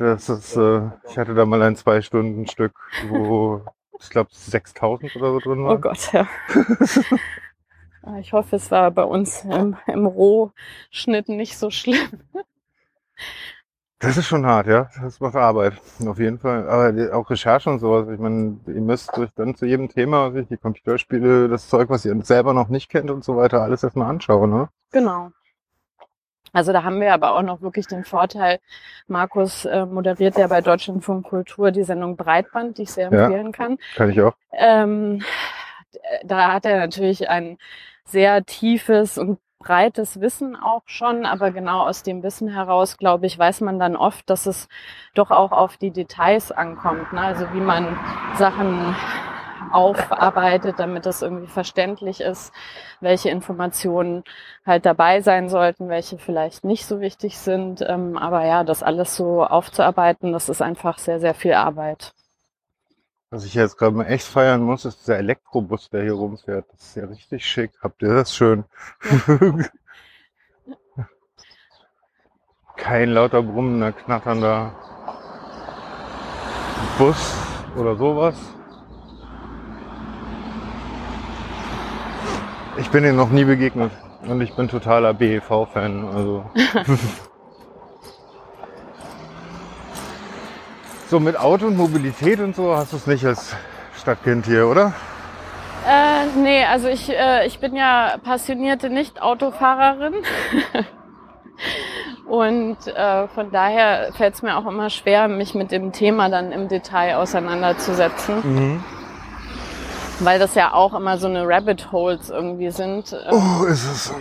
[0.00, 2.72] Das ist, äh, ich hatte da mal ein zwei Stunden Stück,
[3.08, 3.62] wo
[4.00, 5.80] ich glaube 6000 oder so drin Oh waren.
[5.80, 6.26] Gott, ja.
[8.02, 12.08] Ah, Ich hoffe, es war bei uns im, im Rohschnitt nicht so schlimm.
[13.98, 14.88] Das ist schon hart, ja.
[15.02, 15.74] Das macht Arbeit,
[16.06, 16.66] auf jeden Fall.
[16.66, 18.08] Aber auch Recherche und sowas.
[18.08, 22.18] Ich meine, ihr müsst euch dann zu jedem Thema, die Computerspiele, das Zeug, was ihr
[22.22, 24.70] selber noch nicht kennt und so weiter, alles erstmal anschauen, ne?
[24.92, 25.32] Genau.
[26.52, 28.58] Also da haben wir aber auch noch wirklich den Vorteil,
[29.06, 33.26] Markus äh, moderiert ja bei Deutschlandfunk Kultur die Sendung Breitband, die ich sehr Ja.
[33.26, 33.78] empfehlen kann.
[33.94, 34.34] Kann ich auch.
[34.52, 35.22] Ähm,
[36.24, 37.58] da hat er natürlich ein
[38.04, 43.38] sehr tiefes und breites Wissen auch schon, aber genau aus dem Wissen heraus, glaube ich,
[43.38, 44.68] weiß man dann oft, dass es
[45.14, 47.12] doch auch auf die Details ankommt.
[47.12, 47.20] Ne?
[47.20, 47.98] Also wie man
[48.36, 48.96] Sachen
[49.72, 52.52] aufarbeitet, damit das irgendwie verständlich ist,
[53.00, 54.24] welche Informationen
[54.66, 57.82] halt dabei sein sollten, welche vielleicht nicht so wichtig sind.
[57.86, 62.12] Ähm, aber ja, das alles so aufzuarbeiten, das ist einfach sehr, sehr viel Arbeit.
[63.32, 66.66] Was ich jetzt gerade mal echt feiern muss, ist dieser Elektrobus, der hier rumfährt.
[66.72, 67.70] Das ist ja richtig schick.
[67.80, 68.64] Habt ihr das schön?
[72.76, 74.74] Kein lauter brummender, knatternder
[76.98, 77.34] Bus
[77.76, 78.34] oder sowas.
[82.80, 83.92] Ich bin ihm noch nie begegnet
[84.26, 86.08] und ich bin totaler BEV-Fan.
[86.14, 86.44] Also.
[91.08, 93.54] so mit Auto und Mobilität und so hast du es nicht als
[93.98, 94.94] Stadtkind hier, oder?
[95.86, 100.14] Äh, nee, also ich, äh, ich bin ja passionierte Nicht-Autofahrerin.
[102.26, 106.52] Und äh, von daher fällt es mir auch immer schwer, mich mit dem Thema dann
[106.52, 108.84] im Detail auseinanderzusetzen, Mhm.
[110.24, 113.12] Weil das ja auch immer so eine Rabbit Holes irgendwie sind.
[113.12, 114.14] Äh, Oh, ist es.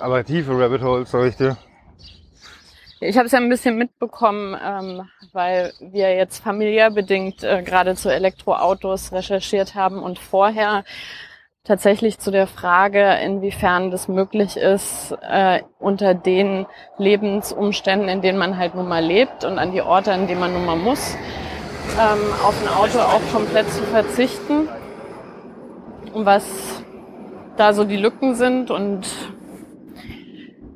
[0.00, 1.56] Aber tiefe Rabbit Holes, sag ich dir.
[3.00, 7.96] Ich habe es ja ein bisschen mitbekommen, ähm, weil wir jetzt familiär bedingt äh, gerade
[7.96, 10.84] zu Elektroautos recherchiert haben und vorher
[11.64, 16.66] tatsächlich zu der Frage, inwiefern das möglich ist, äh, unter den
[16.98, 20.52] Lebensumständen, in denen man halt nun mal lebt und an die Orte, an denen man
[20.52, 21.16] nun mal muss,
[21.98, 24.68] ähm, auf ein Auto auch komplett zu verzichten.
[26.14, 26.82] Was
[27.56, 29.06] da so die Lücken sind und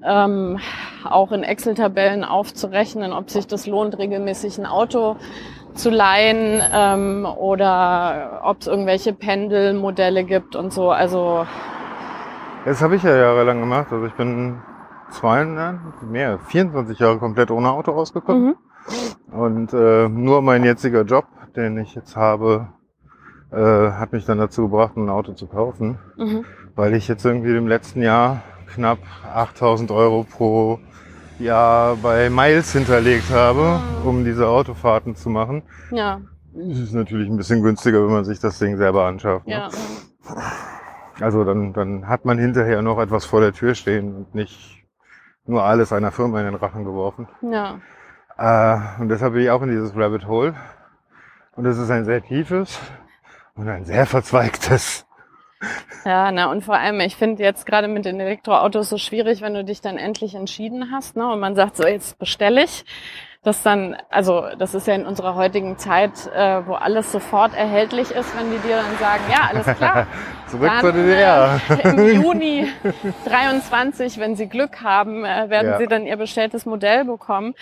[0.02, 0.58] ähm,
[1.04, 5.16] auch in Excel-Tabellen aufzurechnen, ob sich das lohnt, regelmäßig ein Auto
[5.74, 10.90] zu leihen ähm, oder ob es irgendwelche Pendelmodelle gibt und so.
[10.90, 11.46] Also
[12.64, 13.88] Das habe ich ja jahrelang gemacht.
[13.90, 14.60] Also ich bin
[15.10, 18.46] zwei, nein, mehr, 24 Jahre komplett ohne Auto ausgekommen.
[18.46, 18.56] mhm.
[19.30, 21.26] Und äh, nur mein jetziger Job,
[21.56, 22.68] den ich jetzt habe,
[23.52, 23.56] äh,
[23.92, 26.44] hat mich dann dazu gebracht, ein Auto zu kaufen, Mhm.
[26.74, 28.42] weil ich jetzt irgendwie im letzten Jahr
[28.74, 28.98] knapp
[29.34, 30.78] 8000 Euro pro
[31.38, 35.62] Jahr bei Miles hinterlegt habe, um diese Autofahrten zu machen.
[35.90, 36.20] ja,
[36.70, 39.46] Es ist natürlich ein bisschen günstiger, wenn man sich das Ding selber anschafft.
[39.46, 39.52] Ne?
[39.52, 39.68] ja.
[41.20, 44.82] Also dann, dann hat man hinterher noch etwas vor der Tür stehen und nicht
[45.46, 47.28] nur alles einer Firma in den Rachen geworfen.
[47.42, 47.76] Ja,
[48.38, 50.54] und deshalb bin ich auch in dieses Rabbit Hole.
[51.56, 52.78] Und es ist ein sehr tiefes
[53.54, 55.06] und ein sehr verzweigtes.
[56.04, 59.54] ja, na und vor allem, ich finde jetzt gerade mit den Elektroautos so schwierig, wenn
[59.54, 61.26] du dich dann endlich entschieden hast, ne?
[61.32, 62.84] Und man sagt so, jetzt bestelle ich.
[63.42, 68.10] Das dann, also das ist ja in unserer heutigen Zeit, äh, wo alles sofort erhältlich
[68.10, 70.06] ist, wenn die dir dann sagen, ja, alles klar,
[70.48, 71.60] Zurück Dann, zur DDR.
[71.68, 72.68] Äh, Im Juni
[73.24, 75.78] 23, wenn Sie Glück haben, äh, werden Ja.
[75.78, 77.54] Sie dann Ihr bestelltes Modell bekommen.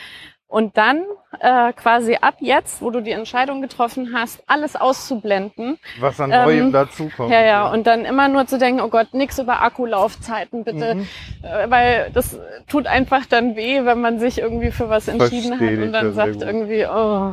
[0.47, 1.03] Und dann
[1.41, 5.79] äh, quasi ab jetzt, wo du die Entscheidung getroffen hast, alles auszublenden.
[5.99, 7.31] Was an Ähm, Neuem dazukommt.
[7.31, 7.73] Ja, ja.
[7.73, 10.95] Und dann immer nur zu denken, oh Gott, nix über Akkulaufzeiten bitte.
[10.95, 11.09] Mhm.
[11.43, 12.39] Äh, weil das
[12.69, 16.15] tut einfach dann weh, wenn man sich irgendwie für was entschieden Versteh hat und dann
[16.15, 17.33] sagt irgendwie, oh.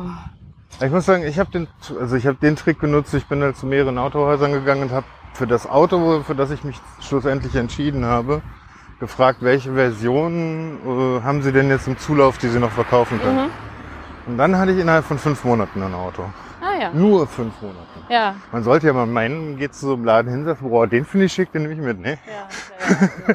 [0.84, 1.68] Ich muss sagen, ich habe den,
[2.00, 3.14] also ich habe den Trick benutzt.
[3.14, 6.64] Ich bin halt zu mehreren Autohäusern gegangen und habe für das Auto, für das ich
[6.64, 8.42] mich schlussendlich entschieden habe,
[9.02, 13.46] gefragt, welche Version äh, haben Sie denn jetzt im Zulauf, die Sie noch verkaufen können.
[13.46, 13.50] Mhm.
[14.28, 16.22] Und dann hatte ich innerhalb von fünf Monaten ein Auto.
[16.60, 16.92] Ah ja.
[16.92, 17.80] Nur fünf Monate.
[18.08, 18.36] Ja.
[18.52, 21.04] Man sollte ja mal meinen, geht zu so einem Laden hin und sagt, boah, den
[21.04, 22.16] finde ich schick, den nehme ich mit, ne?
[22.26, 22.96] Ja,
[23.28, 23.34] ja,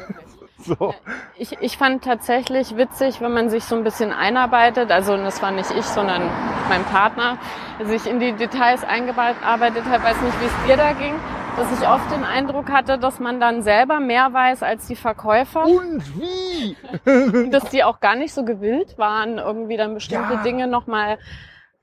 [0.64, 0.92] So.
[1.36, 5.52] Ich, ich fand tatsächlich witzig, wenn man sich so ein bisschen einarbeitet, also das war
[5.52, 6.22] nicht ich, sondern
[6.68, 7.38] mein Partner,
[7.84, 11.14] sich in die Details eingearbeitet hat, weiß nicht, wie es dir da ging,
[11.56, 15.64] dass ich oft den Eindruck hatte, dass man dann selber mehr weiß als die Verkäufer,
[15.64, 16.76] Und wie?
[17.50, 20.42] dass die auch gar nicht so gewillt waren, irgendwie dann bestimmte Ja.
[20.42, 21.18] Dinge nochmal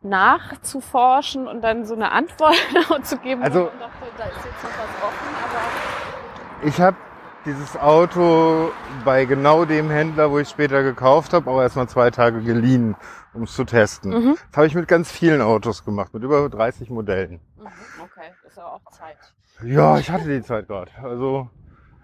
[0.01, 2.55] nachzuforschen und dann so eine Antwort
[3.03, 3.41] zu geben.
[3.41, 6.97] Also- dachte, da ist jetzt noch was offen, aber Ich habe
[7.45, 8.71] dieses Auto
[9.03, 12.95] bei genau dem Händler, wo ich später gekauft habe, auch erstmal zwei Tage geliehen,
[13.33, 14.11] um es zu testen.
[14.11, 14.35] Mhm.
[14.51, 17.39] Das habe ich mit ganz vielen Autos gemacht, mit über 30 Modellen.
[17.57, 17.65] mhm,
[18.01, 19.17] okay, ist ja auch Zeit.
[19.63, 20.91] Ja, ich hatte die Zeit gerade.
[21.01, 21.49] Also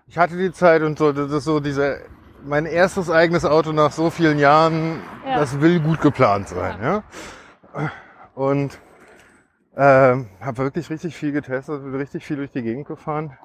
[0.07, 1.99] ich hatte die Zeit und so, das ist so diese,
[2.43, 5.39] mein erstes eigenes Auto nach so vielen Jahren, Ja.
[5.39, 6.77] das will gut geplant sein.
[6.81, 7.03] Ja.
[8.35, 8.77] Und
[9.75, 13.37] ähm, habe wirklich richtig viel getestet, bin richtig viel durch die Gegend gefahren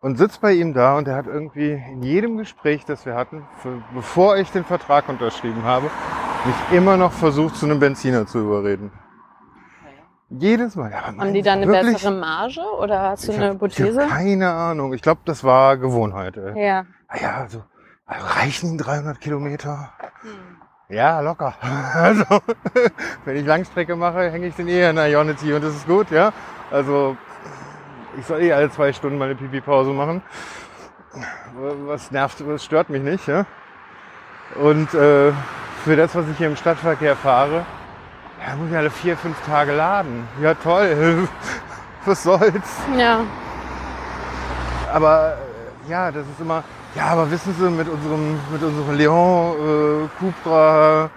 [0.00, 3.46] und sitz bei ihm da und er hat irgendwie in jedem Gespräch, das wir hatten,
[3.62, 5.90] für, bevor ich den Vertrag unterschrieben habe,
[6.44, 8.92] mich immer noch versucht, zu einem Benziner zu überreden.
[10.30, 10.90] Jedes Mal.
[10.90, 11.94] Ja, Haben die da eine wirklich?
[11.94, 14.02] bessere Marge oder hast du Ich eine hab- Ich Hypothese?
[14.02, 14.92] hab keine Ahnung.
[14.92, 16.36] Ich glaube, das war Gewohnheit.
[16.36, 16.66] Ey.
[16.66, 16.84] Ja.
[17.08, 17.62] Ah ja, also,
[18.04, 19.90] also reichen 300 Kilometer?
[20.90, 21.54] Ja, locker.
[21.94, 22.24] Also,
[23.24, 26.10] wenn ich Langstrecke mache, hänge ich den eh an der Ionity und das ist gut,
[26.10, 26.30] ja.
[26.70, 27.16] Also,
[28.18, 30.22] ich soll eh alle zwei Stunden meine Pipi-Pause machen.
[31.86, 33.46] Was nervt, was stört mich nicht, ja.
[34.56, 35.32] Und äh,
[35.84, 37.64] für das, was ich hier im Stadtverkehr fahre,
[38.46, 40.26] ja, muss ich alle vier, fünf Tage laden.
[40.40, 41.28] Ja, toll.
[42.04, 42.52] Was soll's?
[42.96, 43.24] Ja.
[44.92, 45.36] Aber
[45.86, 46.62] äh, ja, das ist immer,
[46.94, 51.10] ja, aber wissen Sie, mit unserem, mit unserem Leon äh, Cupra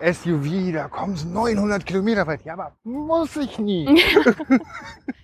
[0.00, 2.44] SUV, da kommen Sie 900 Kilometer weit.
[2.44, 3.86] Ja, aber muss ich nie.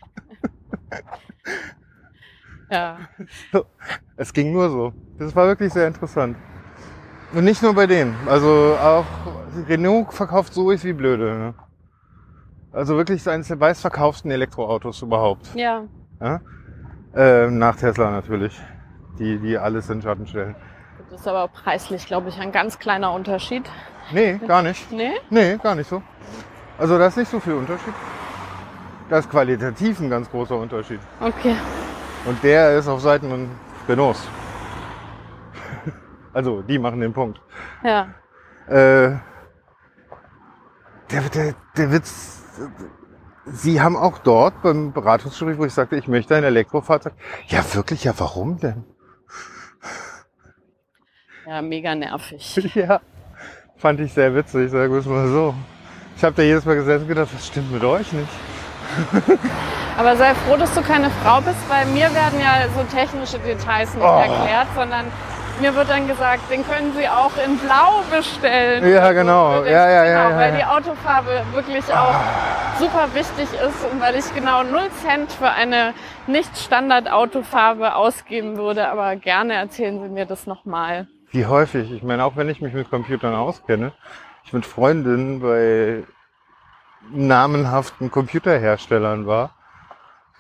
[2.70, 2.98] Ja.
[4.16, 4.92] es ging nur so.
[5.18, 6.36] Das war wirklich sehr interessant.
[7.32, 8.16] Und nicht nur bei denen.
[8.26, 9.04] Also auch
[9.68, 11.36] Renault verkauft so ist wie blöde.
[11.36, 11.54] Ne?
[12.72, 15.54] Also wirklich eines der meistverkauften Elektroautos überhaupt.
[15.54, 15.82] Ja.
[16.20, 16.40] Ja?
[17.14, 18.60] Ähm, nach Tesla natürlich.
[19.18, 20.54] Die, die alles in Schatten stellen.
[21.10, 23.68] Das ist aber auch preislich, glaube ich, ein ganz kleiner Unterschied.
[24.12, 24.90] Nee, gar nicht.
[24.92, 25.12] Nee?
[25.28, 26.02] Nee, gar nicht so.
[26.78, 27.94] Also da ist nicht so viel Unterschied.
[29.10, 31.00] Da ist qualitativ ein ganz großer Unterschied.
[31.20, 31.56] Okay.
[32.24, 33.50] Und der ist auf Seiten von
[33.88, 34.26] Renaults.
[36.32, 37.40] Also, die machen den Punkt.
[37.82, 38.14] Ja.
[38.68, 39.18] Äh,
[41.10, 42.40] der, der, der Witz,
[43.46, 47.14] Sie haben auch dort beim Beratungsgespräch, wo ich sagte, ich möchte ein Elektrofahrzeug.
[47.48, 48.04] Ja, wirklich?
[48.04, 48.84] Ja, warum denn?
[51.48, 52.70] Ja, mega nervig.
[52.76, 53.00] Ja,
[53.76, 55.52] fand ich sehr witzig, sagen wir es mal so.
[56.16, 58.28] Ich habe da jedes Mal gesessen und gedacht, was stimmt mit euch nicht?
[59.98, 63.94] Aber sei froh, dass du keine Frau bist, weil mir werden ja so technische Details
[63.94, 64.18] nicht Oh.
[64.20, 65.06] erklärt, sondern
[65.60, 68.88] mir wird dann gesagt, den können Sie auch in Blau bestellen.
[68.88, 69.62] Ja, genau.
[69.64, 72.14] Ja, ja, ja, genau, ja, Weil die Autofarbe wirklich auch
[72.78, 75.92] super wichtig ist und weil ich genau 0 Cent für eine
[76.26, 78.88] nicht Standard-Autofarbe ausgeben würde.
[78.88, 81.08] Aber gerne erzählen Sie mir das nochmal.
[81.30, 81.92] Wie häufig?
[81.92, 83.92] Ich meine, auch wenn ich mich mit Computern auskenne,
[84.44, 86.04] ich mit Freundinnen bei
[87.12, 89.54] namenhaften Computerherstellern war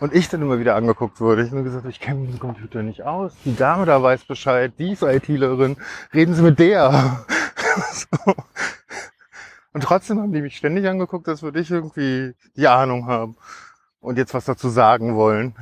[0.00, 1.42] und ich dann immer wieder angeguckt wurde.
[1.42, 3.34] Ich habe nur gesagt, ich kenne mit Computer nicht aus.
[3.44, 5.76] Die Dame da weiß Bescheid, die ist ITlerin,
[6.12, 7.24] reden Sie mit der.
[7.92, 8.34] so.
[9.72, 13.36] Und trotzdem haben die mich ständig angeguckt, als würde ich irgendwie die Ahnung haben
[14.00, 15.54] und jetzt was dazu sagen wollen.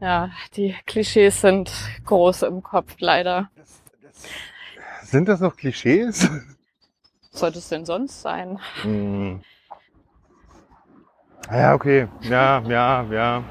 [0.00, 1.72] Ja, die Klischees sind
[2.06, 3.50] groß im Kopf, leider.
[5.02, 6.30] Sind das noch Klischees?
[7.30, 8.58] Sollte es denn sonst sein?
[8.82, 9.42] Hm.
[11.50, 12.06] Ja, okay.
[12.22, 13.42] Ja, ja, ja.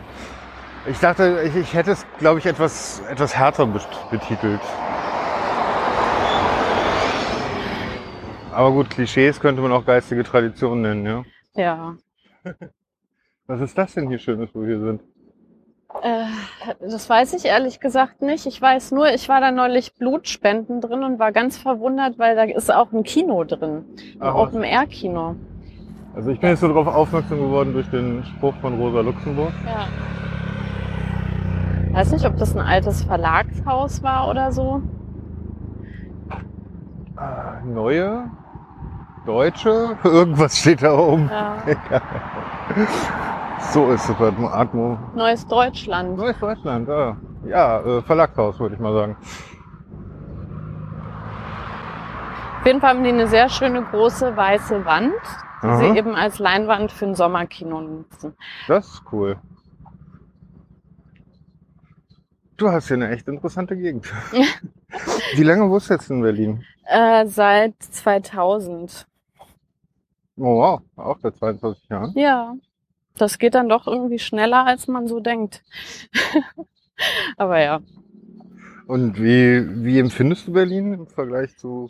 [0.85, 4.61] Ich dachte, ich, ich hätte es, glaube ich, etwas, etwas härter bet- betitelt.
[8.53, 11.23] Aber gut, Klischees könnte man auch geistige Tradition nennen, ja.
[11.55, 11.95] Ja.
[13.47, 15.01] Was ist das denn hier Schönes, wo wir hier sind?
[16.01, 16.25] Äh,
[16.81, 18.45] das weiß ich ehrlich gesagt nicht.
[18.45, 22.43] Ich weiß nur, ich war da neulich Blutspenden drin und war ganz verwundert, weil da
[22.43, 23.85] ist auch ein Kino drin.
[24.19, 24.29] Ein?
[24.33, 25.35] Open-Air-Kino.
[26.17, 29.53] Also ich bin jetzt so darauf aufmerksam geworden durch den Spruch von Rosa Luxemburg.
[29.67, 29.85] Ja.
[31.95, 34.81] Weiß nicht, ob das ein altes Verlagshaus war oder so.
[37.15, 38.31] Ah, Neue,
[39.27, 41.29] deutsche, irgendwas steht da oben.
[41.31, 41.57] Ja.
[43.59, 44.97] So ist es bei Atmo.
[45.15, 46.17] Neues Deutschland.
[46.17, 47.17] Neues Deutschland, ja.
[47.45, 49.17] Ja, äh, Verlagshaus würde ich mal sagen.
[52.59, 55.13] Auf jeden Fall haben die eine sehr schöne große weiße Wand,
[55.61, 55.77] die Aha.
[55.77, 58.35] sie eben als Leinwand für ein Sommerkino nutzen.
[58.67, 59.39] Das ist cool.
[62.57, 64.11] Du hast hier eine echt interessante Gegend.
[65.35, 66.63] Wie lange wohnst du jetzt in Berlin?
[66.85, 69.07] Äh, seit 2000.
[70.37, 72.13] Oh wow, auch seit 22 Jahren.
[72.15, 72.55] Ja,
[73.15, 75.63] das geht dann doch irgendwie schneller, als man so denkt.
[77.37, 77.81] Aber ja,
[78.87, 81.89] Und wie, wie empfindest du Berlin im Vergleich zu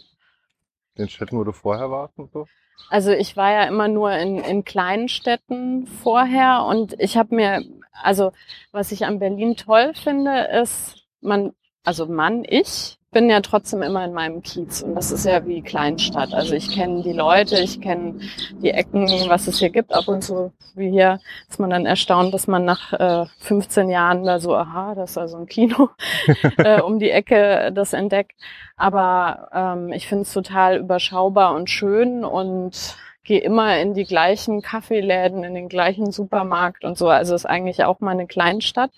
[0.98, 2.48] den Städten, wo du vorher warst und so?
[2.90, 7.64] Also ich war ja immer nur in, in kleinen Städten vorher und ich habe mir,
[7.92, 8.32] also
[8.72, 14.04] was ich an Berlin toll finde, ist, man, also Mann, ich bin ja trotzdem immer
[14.04, 16.34] in meinem Kiez und das ist ja wie Kleinstadt.
[16.34, 18.20] Also ich kenne die Leute, ich kenne
[18.62, 19.94] die Ecken, was es hier gibt.
[19.94, 21.20] Ab und zu, wie hier,
[21.50, 25.18] ist man dann erstaunt, dass man nach äh, 15 Jahren da so, aha, das ist
[25.18, 25.90] also ein Kino,
[26.58, 28.34] äh, um die Ecke das entdeckt.
[28.76, 32.98] Aber ähm, ich finde es total überschaubar und schön und
[33.28, 37.10] gehe immer in die gleichen Kaffeeläden, in den gleichen Supermarkt und so.
[37.10, 38.90] Also ist eigentlich auch mal eine Kleinstadt.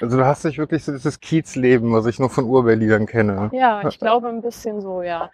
[0.00, 3.50] Also du hast dich wirklich so dieses Kiezleben, was ich nur von Urberlinern kenne.
[3.52, 5.30] Ja, ich glaube ein bisschen so, ja.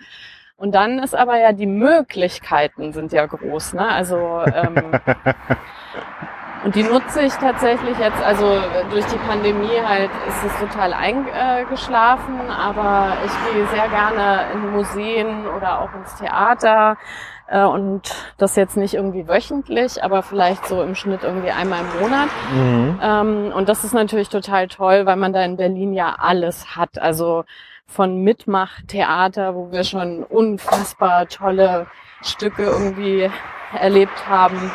[0.56, 3.88] Und dann ist aber ja die Möglichkeiten sind ja groß, ne?
[3.88, 4.74] Also ähm,
[6.64, 8.58] und die nutze ich tatsächlich jetzt, also
[8.90, 15.46] durch die Pandemie halt ist es total eingeschlafen, aber ich gehe sehr gerne in Museen
[15.46, 16.96] oder auch ins Theater
[17.50, 18.02] äh, und
[18.38, 22.28] das jetzt nicht irgendwie wöchentlich, aber vielleicht so im Schnitt irgendwie einmal im Monat.
[22.54, 23.00] Mhm.
[23.02, 26.98] Ähm, und das ist natürlich total toll, weil man da in Berlin ja alles hat.
[26.98, 27.44] Also
[27.86, 31.88] von Mitmachtheater, wo wir schon unfassbar tolle
[32.22, 33.28] Stücke irgendwie
[33.78, 34.70] erlebt haben,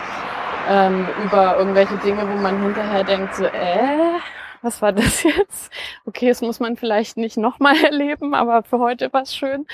[0.70, 4.20] ähm, über irgendwelche Dinge, wo man hinterher denkt, so, äh,
[4.62, 5.72] was war das jetzt?
[6.06, 9.66] Okay, das muss man vielleicht nicht nochmal erleben, aber für heute war es schön.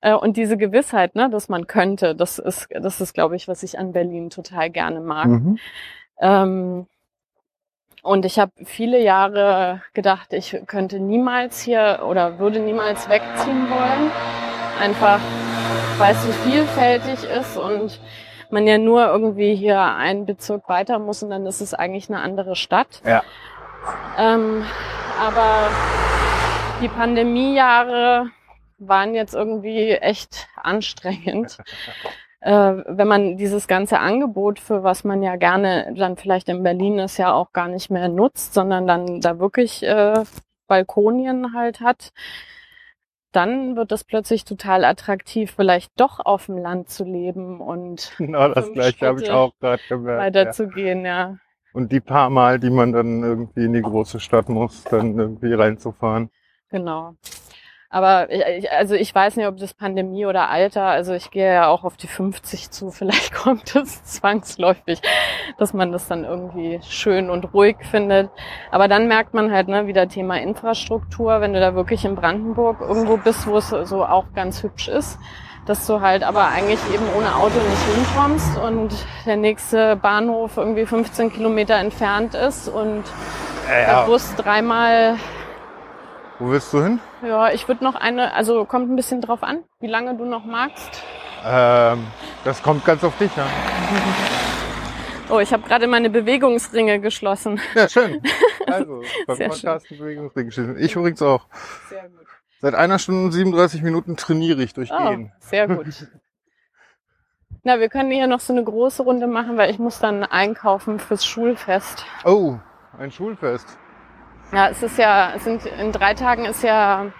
[0.00, 3.62] Äh, und diese Gewissheit, ne, dass man könnte, das ist, das ist, glaube ich, was
[3.62, 5.26] ich an Berlin total gerne mag.
[5.26, 5.58] Mhm.
[6.20, 6.86] Ähm,
[8.02, 14.10] und ich habe viele Jahre gedacht, ich könnte niemals hier oder würde niemals wegziehen wollen.
[14.80, 15.20] Einfach,
[15.98, 18.00] weil es so vielfältig ist und
[18.50, 22.20] man ja nur irgendwie hier einen Bezirk weiter muss und dann ist es eigentlich eine
[22.20, 23.02] andere Stadt.
[23.04, 23.22] Ja.
[24.16, 24.64] Ähm,
[25.20, 25.68] aber
[26.80, 28.30] die Pandemiejahre
[28.78, 31.58] waren jetzt irgendwie echt anstrengend.
[32.40, 32.52] äh,
[32.86, 37.18] wenn man dieses ganze Angebot, für was man ja gerne dann vielleicht in Berlin ist,
[37.18, 40.22] ja auch gar nicht mehr nutzt, sondern dann da wirklich äh,
[40.68, 42.12] Balkonien halt hat.
[43.32, 48.48] dann wird es plötzlich total attraktiv, vielleicht doch auf dem Land zu leben und Genau
[48.48, 50.18] das gleiche habe ich auch gerade gemerkt.
[50.18, 50.24] Ja.
[50.24, 51.36] weiterzugehen, ja.
[51.74, 55.52] Und die paar Mal, die man dann irgendwie in die große Stadt muss, dann irgendwie
[55.52, 56.30] reinzufahren.
[56.70, 57.14] Genau.
[57.90, 61.68] Aber ich, also ich weiß nicht, ob das Pandemie oder Alter, also ich gehe ja
[61.68, 65.00] auch auf die 50 zu, vielleicht kommt es zwangsläufig,
[65.56, 68.30] dass man das dann irgendwie schön und ruhig findet.
[68.70, 72.80] Aber dann merkt man halt, ne, wieder Thema Infrastruktur, wenn du da wirklich in Brandenburg
[72.82, 75.18] irgendwo bist, wo es so auch ganz hübsch ist,
[75.64, 78.94] dass du halt aber eigentlich eben ohne Auto nicht hinkommst und
[79.24, 83.04] der nächste Bahnhof irgendwie 15 Kilometer entfernt ist und
[83.68, 85.16] der Bus dreimal
[86.38, 87.00] Wo willst du hin?
[87.22, 90.44] ja, ich würde noch eine, also kommt ein bisschen drauf an, wie lange du noch
[90.44, 91.02] magst.
[91.44, 92.06] Ähm,
[92.44, 93.46] das kommt ganz auf dich an.
[95.30, 97.60] Oh, ich habe gerade meine Bewegungsringe geschlossen.
[97.74, 98.22] Ja, schön.
[98.66, 100.76] Also, beim Sehr Podcast Bewegungsring geschrieben.
[100.78, 101.46] Ich übrigens auch.
[101.90, 102.26] Sehr gut.
[102.60, 105.30] Seit einer Stunde und 37 Minuten trainiere ich Oh, durchgehen.
[105.40, 105.86] sehr gut.
[107.62, 110.98] Na, wir können hier noch so eine große Runde machen, weil ich muss dann einkaufen
[110.98, 112.06] fürs Schulfest.
[112.24, 112.56] Oh,
[112.98, 113.68] ein Schulfest.
[114.52, 117.12] Ja, es ist ja, es sind in drei Tagen ist ja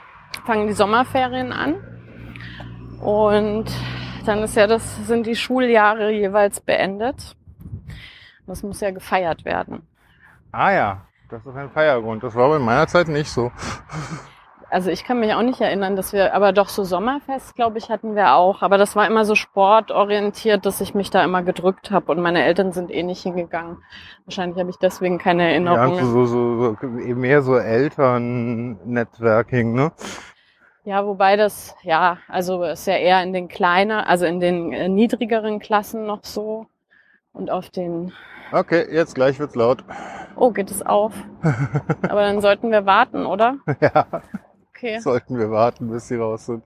[0.47, 1.75] fangen die Sommerferien an
[3.01, 3.67] und
[4.25, 7.37] dann ist ja das sind die Schuljahre jeweils beendet.
[8.47, 9.87] Das muss ja gefeiert werden.
[10.53, 12.23] Ah ja, das ist ein Feiergrund.
[12.23, 13.53] Das war bei meiner Zeit nicht so.
[14.71, 17.89] Also ich kann mich auch nicht erinnern, dass wir, aber doch so Sommerfest, glaube ich,
[17.89, 18.61] hatten wir auch.
[18.63, 22.45] Aber das war immer so sportorientiert, dass ich mich da immer gedrückt habe und meine
[22.45, 23.79] Eltern sind eh nicht hingegangen.
[24.27, 26.05] Wahrscheinlich habe ich deswegen keine Ja, Erinnerungen.
[26.05, 29.93] so, so, so, mehr so Eltern-Networking, ne?
[30.85, 34.89] Ja, wobei das, ja, also ist ja eher in den kleinen, also in den äh,
[34.89, 36.67] niedrigeren Klassen noch so.
[37.33, 38.13] Und auf den,
[38.53, 39.85] Okay, jetzt gleich wird's laut.
[40.35, 41.13] oh, geht es auf.
[42.09, 43.57] Aber dann sollten wir warten, oder?
[43.81, 44.07] Ja,
[44.79, 45.01] Okay.
[45.01, 46.63] sollten wir warten, bis sie raus sind.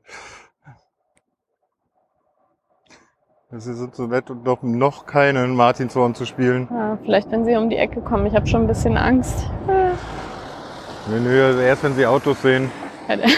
[3.51, 6.69] Sie sind so nett und noch, noch keinen Martinshorn zu spielen.
[6.71, 8.27] Ja, vielleicht, wenn sie um die Ecke kommen.
[8.27, 9.47] Ich habe schon ein bisschen Angst.
[9.67, 12.71] Nö, nö, also erst wenn sie Autos sehen.
[13.09, 13.29] Ja, der,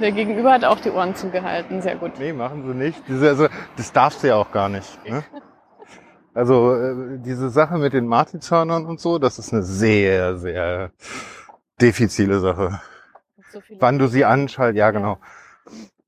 [0.00, 1.80] der Gegenüber hat auch die Ohren zugehalten.
[1.80, 2.12] Sehr gut.
[2.18, 3.02] Nee, machen sie nicht.
[3.06, 3.46] Diese, also,
[3.76, 4.98] das darfst du ja auch gar nicht.
[5.08, 5.22] Ne?
[6.34, 10.90] Also äh, diese Sache mit den Martinshörnern und so, das ist eine sehr, sehr
[11.80, 12.80] diffizile Sache.
[13.54, 15.18] So Wann du sie anschaltest, ja genau.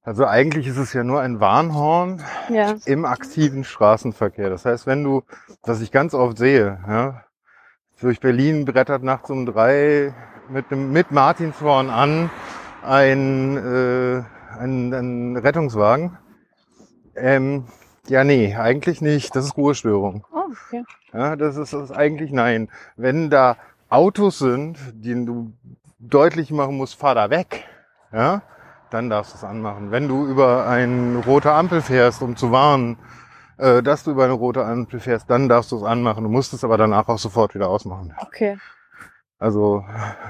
[0.02, 2.74] Also eigentlich ist es ja nur ein Warnhorn Ja.
[2.86, 4.50] im aktiven Straßenverkehr.
[4.50, 5.22] Das heißt, wenn du,
[5.62, 7.22] was ich ganz oft sehe, ja,
[8.00, 10.12] durch Berlin brettert nachts um drei
[10.48, 12.30] mit dem mit Martinshorn an
[12.82, 14.22] ein, äh,
[14.58, 16.18] ein, ein Rettungswagen.
[17.14, 17.66] Ähm,
[18.08, 19.36] ja, nee, eigentlich nicht.
[19.36, 20.26] Das ist Ruhestörung.
[20.32, 20.84] Oh, okay.
[21.12, 22.70] Ja, das ist, das ist eigentlich nein.
[22.96, 23.56] Wenn da
[23.88, 25.52] Autos sind, denen du
[25.98, 27.64] deutlich machen musst, fahr da weg,
[28.12, 28.42] ja,
[28.90, 29.90] dann darfst du es anmachen.
[29.90, 32.98] Wenn du über eine rote Ampel fährst, um zu warnen,
[33.58, 36.24] äh, dass du über eine rote Ampel fährst, dann darfst du es anmachen.
[36.24, 38.14] Du musst es aber danach auch sofort wieder ausmachen.
[38.18, 38.58] Okay.
[39.38, 39.84] Also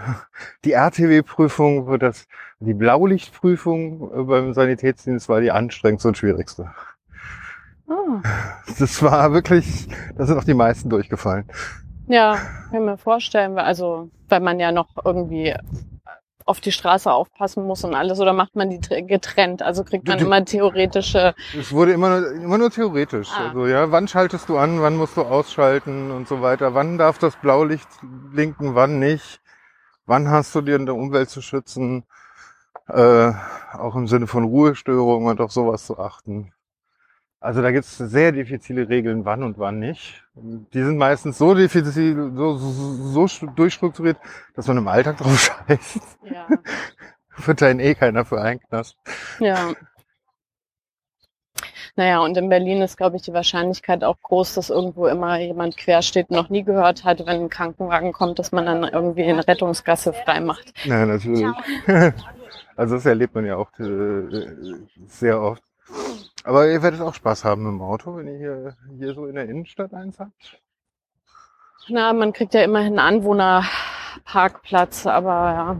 [0.65, 2.27] die RTW-Prüfung, wird das,
[2.61, 6.73] die Blaulichtprüfung äh, beim Sanitätsdienst war die anstrengendste und schwierigste.
[7.89, 8.21] Ah.
[8.79, 11.49] Das war wirklich, da sind auch die meisten durchgefallen.
[12.09, 12.39] Ja,
[12.70, 15.55] kann mir vorstellen, weil- also weil man ja noch irgendwie
[16.45, 19.62] auf die Straße aufpassen muss und alles, oder macht man die tr- getrennt?
[19.62, 21.35] Also kriegt man Du- immer theoretische.
[21.59, 23.28] Es wurde immer nur, immer nur theoretisch.
[23.37, 23.49] Ah.
[23.49, 26.74] Also ja, wann schaltest du an, wann musst du ausschalten und so weiter.
[26.74, 29.41] Wann darf das Blaulicht blinken, wann nicht?
[30.07, 32.05] Wann hast du dir in der Umwelt zu schützen?
[32.89, 33.33] Äh,
[33.73, 36.53] auch im Sinne von Ruhestörungen und auf sowas zu achten.
[37.47, 40.24] Also da gibt es sehr diffizile Regeln, wann und wann nicht.
[40.35, 44.16] Die sind meistens so diffizil, so, so, so durchstrukturiert,
[44.56, 46.01] dass man im Alltag drauf scheißt.
[46.24, 46.48] Ja.
[47.36, 48.97] Wird da eh keiner für einknast.
[49.39, 49.74] ja.
[51.94, 55.77] Naja, und in Berlin ist, glaube ich, die Wahrscheinlichkeit auch groß, dass irgendwo immer jemand
[55.77, 59.47] quer steht, noch nie gehört hat, wenn ein Krankenwagen kommt, dass man dann irgendwie eine
[59.47, 60.74] Rettungsgasse frei macht.
[60.85, 61.47] Ja, natürlich.
[62.78, 64.52] Also das erlebt man ja auch äh,
[65.06, 65.62] sehr oft.
[66.47, 69.48] Aber ihr werdet auch Spaß haben im Auto, wenn ihr hier, hier so in der
[69.48, 70.62] Innenstadt eins habt.
[71.89, 75.77] Na, man kriegt ja immerhin einen Anwohnerparkplatz, aber ja.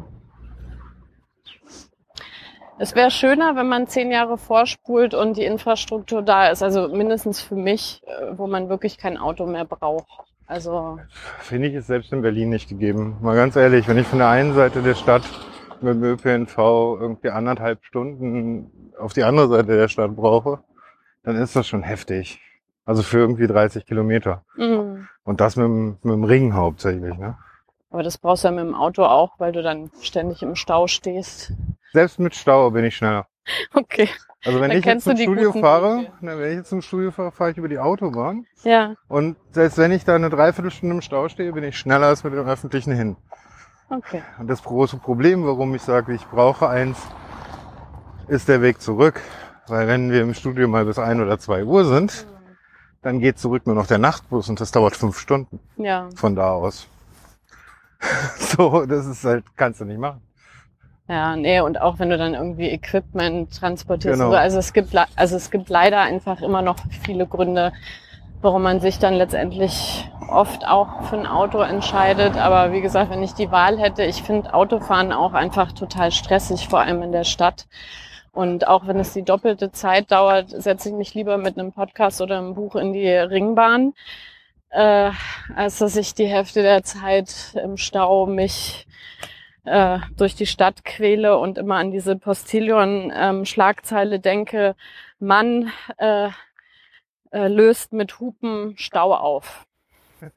[2.79, 6.65] Es wäre schöner, wenn man zehn Jahre vorspult und die Infrastruktur da ist.
[6.65, 10.25] Also mindestens für mich, äh, wo man wirklich kein Auto mehr braucht.
[10.49, 10.99] Also
[11.43, 13.19] Finde ich es selbst in Berlin nicht gegeben.
[13.21, 15.23] Mal ganz ehrlich, wenn ich von der einen Seite der Stadt
[15.81, 20.61] mit dem ÖPNV irgendwie anderthalb Stunden auf die andere Seite der Stadt brauche,
[21.23, 22.41] dann ist das schon heftig.
[22.85, 24.43] Also für irgendwie 30 Kilometer.
[24.57, 25.07] mh.
[25.25, 27.17] Und das mit dem, mit dem Ring hauptsächlich.
[27.19, 27.37] Ne?
[27.91, 30.87] aber das brauchst du ja mit dem Auto auch, weil du dann ständig im Stau
[30.87, 31.53] stehst.
[31.93, 33.27] Selbst mit Stau bin ich schneller.
[33.75, 34.09] Okay.
[34.45, 36.13] Also wenn Dann ich jetzt zum Studio fahre, Wege.
[36.21, 38.45] na, wenn ich jetzt zum Studio fahre, fahre ich über die Autobahn.
[38.65, 42.23] Ja, Und selbst wenn ich da eine Dreiviertelstunde im Stau stehe, bin ich schneller als
[42.23, 43.17] mit dem Öffentlichen hin.
[43.91, 44.23] okay.
[44.39, 46.99] Und das große Problem, warum ich sage, ich brauche eins,
[48.29, 49.21] ist der Weg zurück.
[49.69, 52.27] Weil wenn wir im Studio mal bis ein oder zwei Uhr sind,
[53.03, 56.51] dann geht zurück nur noch der Nachtbus und das dauert fünf Stunden Ja, von da
[56.51, 56.87] aus.
[58.39, 60.21] so, das ist halt, kannst du nicht machen.
[61.09, 64.21] ja, nee, und auch wenn du dann irgendwie Equipment transportierst.
[64.21, 64.33] Genau.
[64.33, 67.73] Also es gibt, also es gibt leider einfach immer noch viele Gründe,
[68.43, 72.37] warum man sich dann letztendlich oft auch für ein Auto entscheidet.
[72.37, 76.69] Aber wie gesagt, wenn ich die Wahl hätte, ich finde Autofahren auch einfach total stressig,
[76.69, 77.67] vor allem in der Stadt.
[78.37, 82.21] Und auch wenn es die doppelte Zeit dauert, setze ich mich lieber mit einem Podcast
[82.21, 83.95] oder einem Buch in die Ringbahn,
[84.69, 85.11] äh,
[85.55, 88.87] als dass ich die Hälfte der Zeit im Stau mich
[89.65, 94.77] äh, durch die Stadt quäle und immer an diese Postillon-Schlagzeile denke,
[95.19, 96.29] Mann äh,
[97.31, 99.65] äh, löst mit Hupen Stau auf.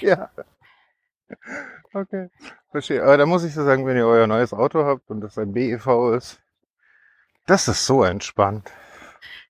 [0.00, 0.30] Ja.
[1.92, 2.30] Okay.
[2.70, 3.02] Verstehe.
[3.02, 5.52] Aber da muss ich so sagen, wenn ihr euer neues Auto habt und das ein
[5.52, 6.40] BEV ist,
[7.46, 8.70] das ist so entspannt.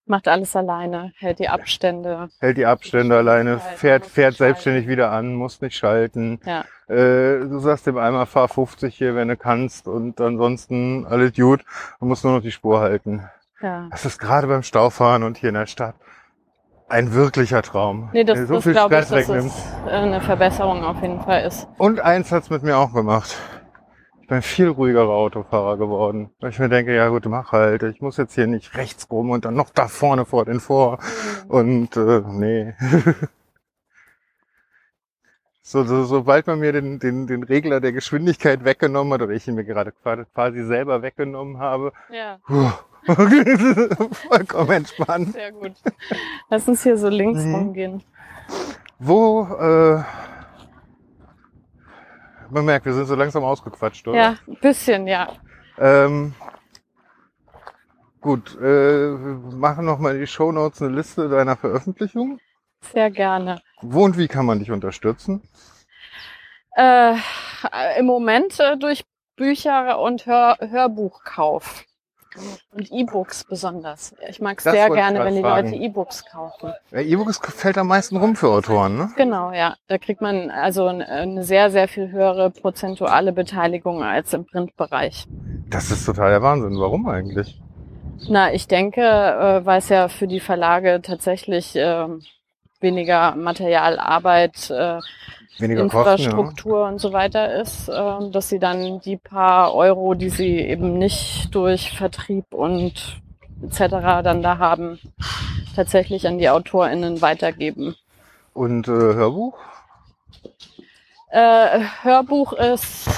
[0.07, 2.31] Macht alles alleine, hält die Abstände.
[2.41, 6.41] Hält die Abstände alleine, Schalten, fährt, fährt selbstständig wieder an, muss nicht schalten.
[6.45, 6.65] Ja.
[6.89, 11.65] Äh, du sagst dem einmal fahr 50 hier, wenn du kannst und ansonsten alles gut
[12.01, 13.29] und musst nur noch die Spur halten.
[13.61, 13.87] Ja.
[13.91, 15.95] Das ist gerade beim Staufahren und hier in der Stadt
[16.91, 18.11] ein wirklicher Traum.
[18.13, 19.53] Nee, das, so das viel glaube ich, Stress dass wegnimmt.
[19.87, 21.69] es äh, eine Verbesserung auf jeden Fall ist.
[21.79, 23.37] Und eins hat's mit mir auch gemacht.
[24.21, 26.31] Ich bin viel ruhigerer Autofahrer geworden.
[26.41, 27.83] Weil ich mir denke, ja gut, mach halt.
[27.83, 30.99] Ich muss jetzt hier nicht rechts rum und dann noch da vorne vor den vor.
[31.49, 32.75] Und äh, nee.
[35.63, 39.47] so, so, sobald man mir den, den, den Regler der Geschwindigkeit weggenommen hat, oder ich
[39.49, 42.71] ihn mir gerade quasi- quasi selber weggenommen habe, Ja, puh,
[44.29, 45.33] vollkommen entspannt.
[45.33, 45.73] sehr gut.
[46.49, 47.55] Lass uns hier so links Mhm.
[47.55, 48.03] rumgehen.
[48.99, 50.03] Wo, äh,
[52.51, 54.19] man merkt, wir sind so langsam ausgequatscht, oder?
[54.19, 55.29] Ja, ein bisschen, ja.
[55.79, 56.35] Ähm,
[58.21, 62.39] gut, äh, wir machen nochmal in die Shownotes eine Liste deiner Veröffentlichungen.
[62.93, 63.61] Sehr gerne.
[63.83, 65.43] Wo und wie kann man dich unterstützen?
[66.77, 67.15] Äh,
[67.99, 69.05] Im Moment äh, durch
[69.37, 71.85] Bücher und Hör Hörbuchkauf.
[72.73, 74.15] Und E-Books besonders.
[74.29, 75.71] Ich mag es sehr gerne, wenn die fragen.
[75.73, 76.73] Leute E-Books kaufen.
[76.93, 79.11] Ja, E-Books fällt am meisten rum für Autoren, ne?
[79.17, 79.75] Genau, ja.
[79.89, 85.27] Da kriegt man also ein- eine sehr, sehr viel höhere prozentuale Beteiligung als im Printbereich.
[85.69, 86.79] Das ist total der Wahnsinn.
[86.79, 87.61] Warum eigentlich?
[88.29, 92.23] Na, ich denke, äh, weil es ja für die Verlage tatsächlich ähm,
[92.81, 95.01] weniger Materialarbeit, äh,
[95.59, 96.31] Weniger Kosten, ja.
[96.31, 100.99] Infrastruktur und so weiter ist, ähm, dass sie dann die paar Euro, die sie eben
[100.99, 103.21] nicht durch Vertrieb und
[103.63, 104.23] etc.
[104.23, 104.99] dann da haben,
[105.77, 107.95] tatsächlich an die AutorInnen weitergeben.
[108.55, 109.59] Und äh, Hörbuch?
[111.31, 113.09] Äh, Hörbuch ist,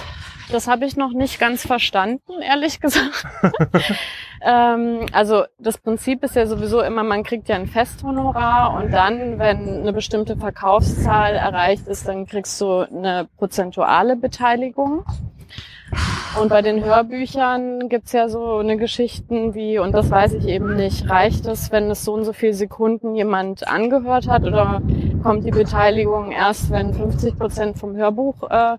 [0.52, 3.24] das habe ich noch nicht ganz verstanden, ehrlich gesagt.
[4.42, 9.38] ähm, also das Prinzip ist ja sowieso immer, man kriegt ja ein Festhonorar und dann,
[9.38, 15.04] wenn eine bestimmte Verkaufszahl erreicht ist, dann kriegst du eine prozentuale Beteiligung.
[16.40, 20.76] Und bei den Hörbüchern gibt's ja so eine Geschichten wie, und das weiß ich eben
[20.76, 24.80] nicht, reicht es, wenn es so und so viele Sekunden jemand angehört hat oder
[25.22, 28.78] kommt die Beteiligung erst, wenn 50 Prozent vom Hörbuch äh,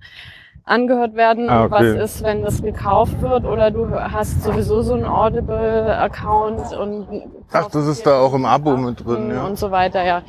[0.66, 1.50] angehört werden?
[1.50, 2.04] Ah, Und was okay.
[2.04, 7.08] ist, wenn das gekauft wird oder du hast sowieso so einen Audible-Account und
[7.52, 9.44] Ach, das ist da auch im Abo mit drin, ja.
[9.46, 10.22] und so weiter, ja.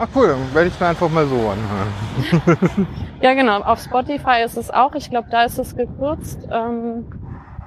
[0.00, 2.86] Ach cool, dann werde ich mir einfach mal so anhören.
[3.20, 3.60] Ja, genau.
[3.62, 4.94] Auf Spotify ist es auch.
[4.94, 6.46] Ich glaube, da ist es gekürzt.
[6.50, 7.06] Ähm,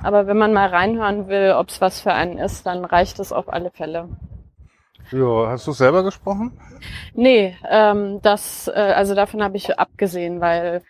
[0.02, 3.34] aber wenn man mal reinhören will, ob es was für einen ist, dann reicht es
[3.34, 4.08] auf alle Fälle.
[5.12, 6.58] Ja, hast du selber gesprochen?
[7.14, 10.84] Nee, ähm, das, äh, also davon habe ich abgesehen, weil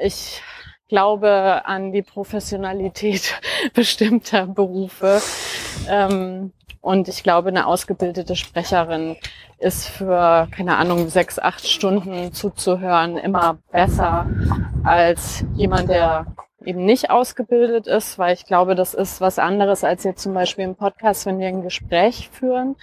[0.00, 0.42] ich
[0.88, 3.40] glaube an die Professionalität
[3.74, 5.20] bestimmter Berufe.
[5.88, 9.16] Ähm, und ich glaube, eine ausgebildete Sprecherin
[9.58, 14.26] ist für, keine Ahnung, sechs, acht Stunden zuzuhören immer besser
[14.84, 16.26] als jemand, der
[16.64, 20.64] eben nicht ausgebildet ist, weil ich glaube, das ist was anderes als jetzt zum Beispiel
[20.64, 22.76] im Podcast, wenn wir ein Gespräch führen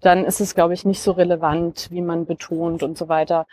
[0.00, 3.46] dann ist es, glaube ich, nicht so relevant, wie man betont und so weiter,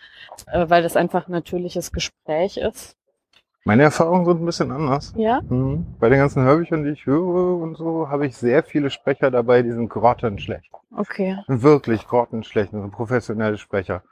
[0.51, 2.95] äh, weil das einfach ein natürliches Gespräch ist.
[3.65, 5.13] Meine Erfahrungen sind ein bisschen anders.
[5.17, 5.41] Ja?
[5.41, 5.85] Mhm.
[5.99, 9.61] Bei den ganzen Hörbüchern, die ich höre und so, habe ich sehr viele Sprecher dabei,
[9.61, 10.71] die sind grottenschlecht.
[10.95, 11.37] Okay.
[11.47, 14.03] Wirklich grottenschlecht, also professionelle Sprecher.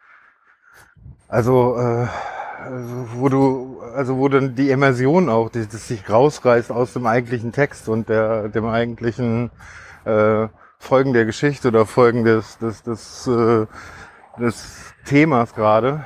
[1.29, 2.07] Also, äh,
[2.61, 7.05] also, wo du, also wo dann die Immersion auch, die, das sich rausreißt aus dem
[7.05, 9.51] eigentlichen Text und der, dem eigentlichen
[10.03, 10.47] äh,
[10.85, 13.65] Folgen der Geschichte oder Folgen des, des, des, äh,
[14.39, 16.05] des Themas gerade,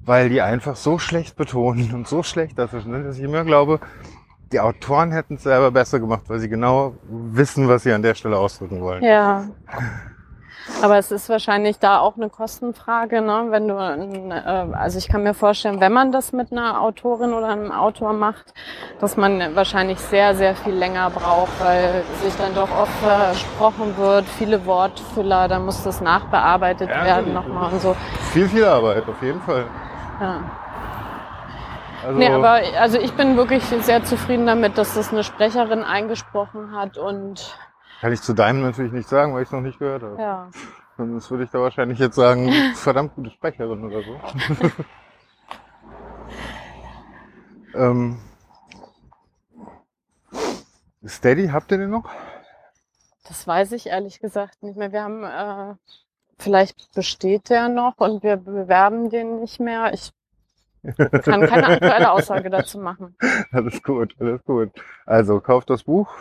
[0.00, 3.80] weil die einfach so schlecht betonen und so schlecht dazwischen sind, dass ich immer glaube,
[4.50, 8.14] die Autoren hätten es selber besser gemacht, weil sie genau wissen, was sie an der
[8.14, 9.02] Stelle ausdrücken wollen.
[9.02, 9.48] Ja.
[10.82, 13.46] Aber es ist wahrscheinlich da auch eine Kostenfrage, ne?
[13.50, 17.48] Wenn du, äh, also ich kann mir vorstellen, wenn man das mit einer Autorin oder
[17.48, 18.54] einem Autor macht,
[19.00, 24.24] dass man wahrscheinlich sehr, sehr viel länger braucht, weil sich dann doch oft versprochen wird,
[24.24, 27.96] viele Wortfüller, dann muss das nachbearbeitet ja, werden nochmal und so.
[28.32, 29.66] Viel, viel Arbeit, auf jeden Fall.
[30.20, 30.40] Ja.
[32.04, 36.74] Also nee, aber also ich bin wirklich sehr zufrieden damit, dass das eine Sprecherin eingesprochen
[36.74, 37.56] hat und
[38.02, 40.20] kann ich zu deinem natürlich nicht sagen, weil ich es noch nicht gehört habe.
[40.20, 40.50] Ja.
[40.96, 44.20] Sonst würde ich da wahrscheinlich jetzt sagen, verdammt gute Sprecherin oder so.
[47.78, 48.18] ähm,
[51.06, 52.10] Steady, habt ihr den noch?
[53.28, 54.90] Das weiß ich ehrlich gesagt nicht mehr.
[54.90, 55.76] Wir haben, äh,
[56.40, 59.92] vielleicht besteht der noch und wir bewerben den nicht mehr.
[59.94, 60.12] Ich
[61.22, 63.14] kann keine aktuelle Aussage dazu machen.
[63.52, 64.72] Alles gut, alles gut.
[65.06, 66.12] Also kauft das Buch,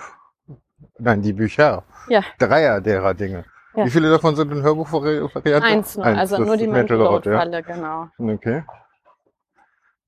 [1.03, 1.83] Nein, die Bücher.
[2.09, 2.21] Ja.
[2.37, 3.43] Dreier derer Dinge.
[3.75, 3.85] Ja.
[3.85, 5.63] Wie viele davon sind in Hörbuchvariante?
[5.63, 7.61] Eins nur, Eins, also nur die Mental Falle, ja.
[7.61, 8.09] genau.
[8.19, 8.63] Okay.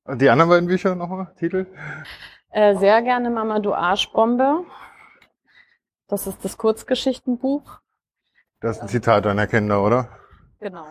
[0.03, 1.65] Und die anderen beiden Bücher nochmal, Titel?
[2.51, 4.65] Äh, sehr gerne Mama, du Arschbombe.
[6.07, 7.79] Das ist das Kurzgeschichtenbuch.
[8.59, 10.09] Das ist ein Zitat deiner Kinder, oder?
[10.59, 10.85] Genau.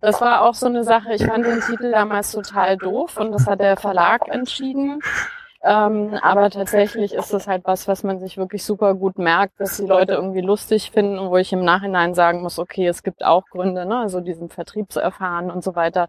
[0.00, 1.14] das war auch so eine Sache.
[1.14, 5.00] Ich fand den Titel damals total doof und das hat der Verlag entschieden.
[5.62, 9.76] Ähm, aber tatsächlich ist es halt was, was man sich wirklich super gut merkt, dass
[9.76, 13.44] die Leute irgendwie lustig finden, wo ich im Nachhinein sagen muss, okay, es gibt auch
[13.46, 16.08] Gründe, ne, also diesen Vertriebserfahren und so weiter.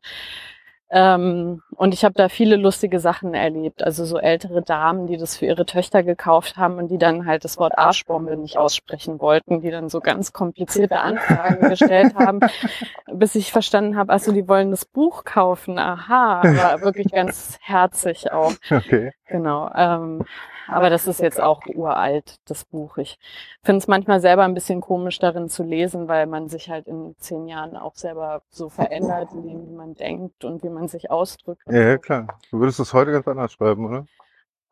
[0.92, 3.84] Ähm, und ich habe da viele lustige Sachen erlebt.
[3.84, 7.46] Also so ältere Damen, die das für ihre Töchter gekauft haben und die dann halt
[7.46, 12.40] das Wort Arschbombe nicht aussprechen wollten, die dann so ganz komplizierte Anfragen gestellt haben,
[13.14, 15.78] bis ich verstanden habe, also die wollen das Buch kaufen.
[15.78, 18.54] Aha, aber wirklich ganz herzig auch.
[18.72, 19.12] Okay.
[19.28, 19.72] Genau.
[19.76, 20.26] Ähm,
[20.72, 22.98] aber das ist jetzt auch uralt, das Buch.
[22.98, 23.18] Ich
[23.64, 27.16] finde es manchmal selber ein bisschen komisch darin zu lesen, weil man sich halt in
[27.20, 31.64] zehn Jahren auch selber so verändert, wie man denkt und wie man sich ausdrückt.
[31.68, 32.28] Ja, klar.
[32.52, 34.06] Du würdest es heute ganz anders schreiben, oder?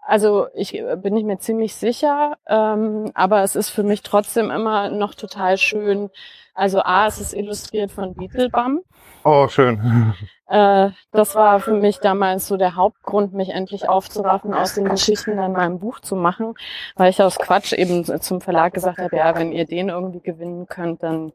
[0.07, 4.51] Also ich äh, bin nicht mir ziemlich sicher, ähm, aber es ist für mich trotzdem
[4.51, 6.09] immer noch total schön.
[6.53, 8.81] Also A, es ist illustriert von Beetlebum.
[9.25, 10.13] Oh, schön.
[10.47, 15.37] Äh, das war für mich damals so der Hauptgrund, mich endlich aufzuraffen, aus den Geschichten
[15.37, 16.53] dann mein Buch zu machen,
[16.95, 20.67] weil ich aus Quatsch eben zum Verlag gesagt habe, ja, wenn ihr den irgendwie gewinnen
[20.67, 21.33] könnt, dann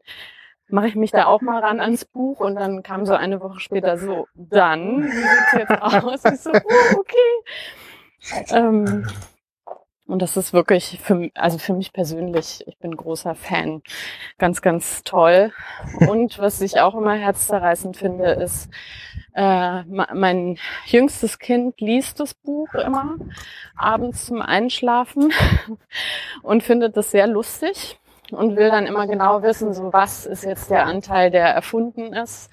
[0.67, 3.59] mache ich mich da auch mal ran ans Buch und dann kam so eine Woche
[3.59, 6.25] später so, dann, wie sieht's jetzt aus?
[6.25, 8.47] Ich so, oh, okay.
[8.49, 9.05] Ähm,
[10.05, 13.81] und das ist wirklich für, also für mich persönlich, ich bin großer Fan.
[14.37, 15.53] Ganz, ganz toll.
[16.07, 18.69] Und was ich auch immer herzzerreißend finde, ist,
[19.33, 23.15] äh, mein jüngstes Kind liest das Buch immer
[23.75, 25.31] abends zum Einschlafen
[26.43, 27.97] und findet das sehr lustig
[28.31, 32.49] und will dann immer genau wissen, so was ist jetzt der Anteil, der erfunden ist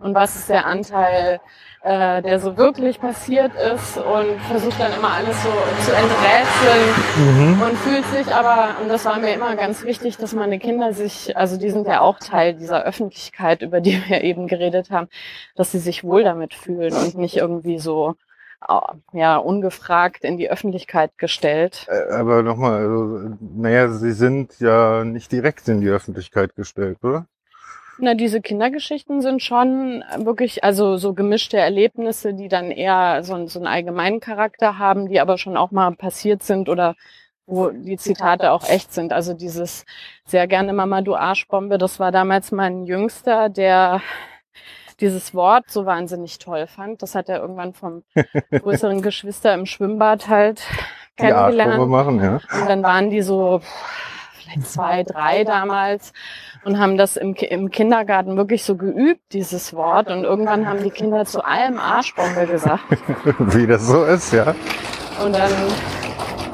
[0.00, 1.40] und was ist der Anteil,
[1.84, 5.50] äh, der so wirklich passiert ist und versucht dann immer alles so
[5.84, 6.86] zu enträtseln
[7.18, 7.62] mhm.
[7.62, 11.36] und fühlt sich aber, und das war mir immer ganz wichtig, dass meine Kinder sich,
[11.36, 15.08] also die sind ja auch Teil dieser Öffentlichkeit, über die wir eben geredet haben,
[15.56, 18.16] dass sie sich wohl damit fühlen und nicht irgendwie so
[19.12, 21.86] ja, ungefragt in die Öffentlichkeit gestellt.
[21.88, 27.26] Äh, aber nochmal, also, naja, sie sind ja nicht direkt in die Öffentlichkeit gestellt, oder?
[27.98, 33.58] Na, diese Kindergeschichten sind schon wirklich, also so gemischte Erlebnisse, die dann eher so, so
[33.58, 36.96] einen allgemeinen Charakter haben, die aber schon auch mal passiert sind oder
[37.46, 39.12] wo die Zitate auch echt sind.
[39.12, 39.84] Also dieses
[40.24, 44.00] sehr gerne Mama, du Arschbombe, das war damals mein Jüngster, der
[45.00, 47.02] dieses Wort so wahnsinnig toll fand.
[47.02, 48.02] Das hat er irgendwann vom
[48.50, 50.62] größeren Geschwister im Schwimmbad halt
[51.16, 51.78] kennengelernt.
[51.78, 52.40] Ja, machen, ja.
[52.60, 53.60] Und dann waren die so
[54.44, 56.12] vielleicht zwei, drei damals
[56.64, 60.08] und haben das im, im Kindergarten wirklich so geübt, dieses Wort.
[60.10, 62.84] Und irgendwann haben die Kinder zu allem Arschbombe gesagt.
[63.38, 64.54] Wie das so ist, ja.
[65.24, 65.52] Und dann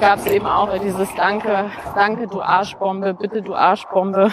[0.01, 4.31] gab es eben auch dieses Danke, danke du Arschbombe, bitte du Arschbombe.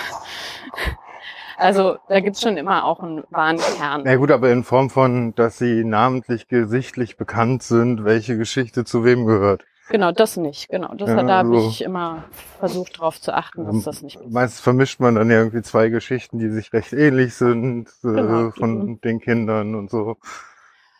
[1.57, 4.03] Also da gibt's schon immer auch einen wahren Kern.
[4.05, 9.03] Na gut, aber in Form von, dass sie namentlich gesichtlich bekannt sind, welche Geschichte zu
[9.03, 9.65] wem gehört.
[9.89, 10.69] Genau, das nicht.
[10.69, 12.23] Genau, das Ja, hat, da habe also- ich immer
[12.59, 14.19] versucht, darauf zu achten, dass das nicht.
[14.29, 18.51] Meistens vermischt man dann irgendwie zwei Geschichten, die sich recht ähnlich sind, äh, Genau.
[18.51, 20.17] von den Kindern und so.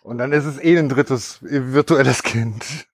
[0.03, 2.88] Und dann ist es eh ein drittes virtuelles Kind.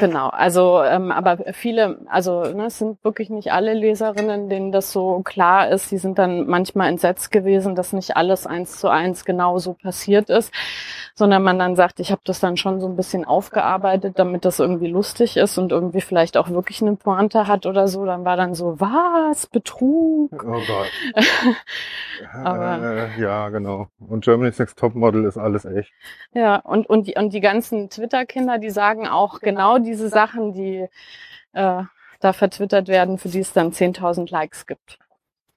[0.00, 4.92] Genau, also ähm, aber viele, also ne, es sind wirklich nicht alle Leserinnen, denen das
[4.92, 5.90] so klar ist.
[5.90, 10.28] Die sind dann manchmal entsetzt gewesen, dass nicht alles eins zu eins genau so passiert
[10.30, 10.52] ist,
[11.14, 14.58] sondern man dann sagt, ich habe das dann schon so ein bisschen aufgearbeitet, damit das
[14.58, 18.04] irgendwie lustig ist und irgendwie vielleicht auch wirklich eine Pointe hat oder so.
[18.04, 20.32] Dann war dann so, was, Betrug?
[20.32, 20.90] Oh Gott.
[22.44, 23.88] Aber- äh, ja, genau.
[24.00, 25.92] Und Germany's Next Topmodel ist alles echt.
[26.34, 30.86] Ja, und, und, die, und die ganzen Twitter-Kinder, die sagen auch genau diese Sachen, die
[31.52, 31.82] äh,
[32.20, 34.98] da vertwittert werden, für die es dann 10.000 Likes gibt.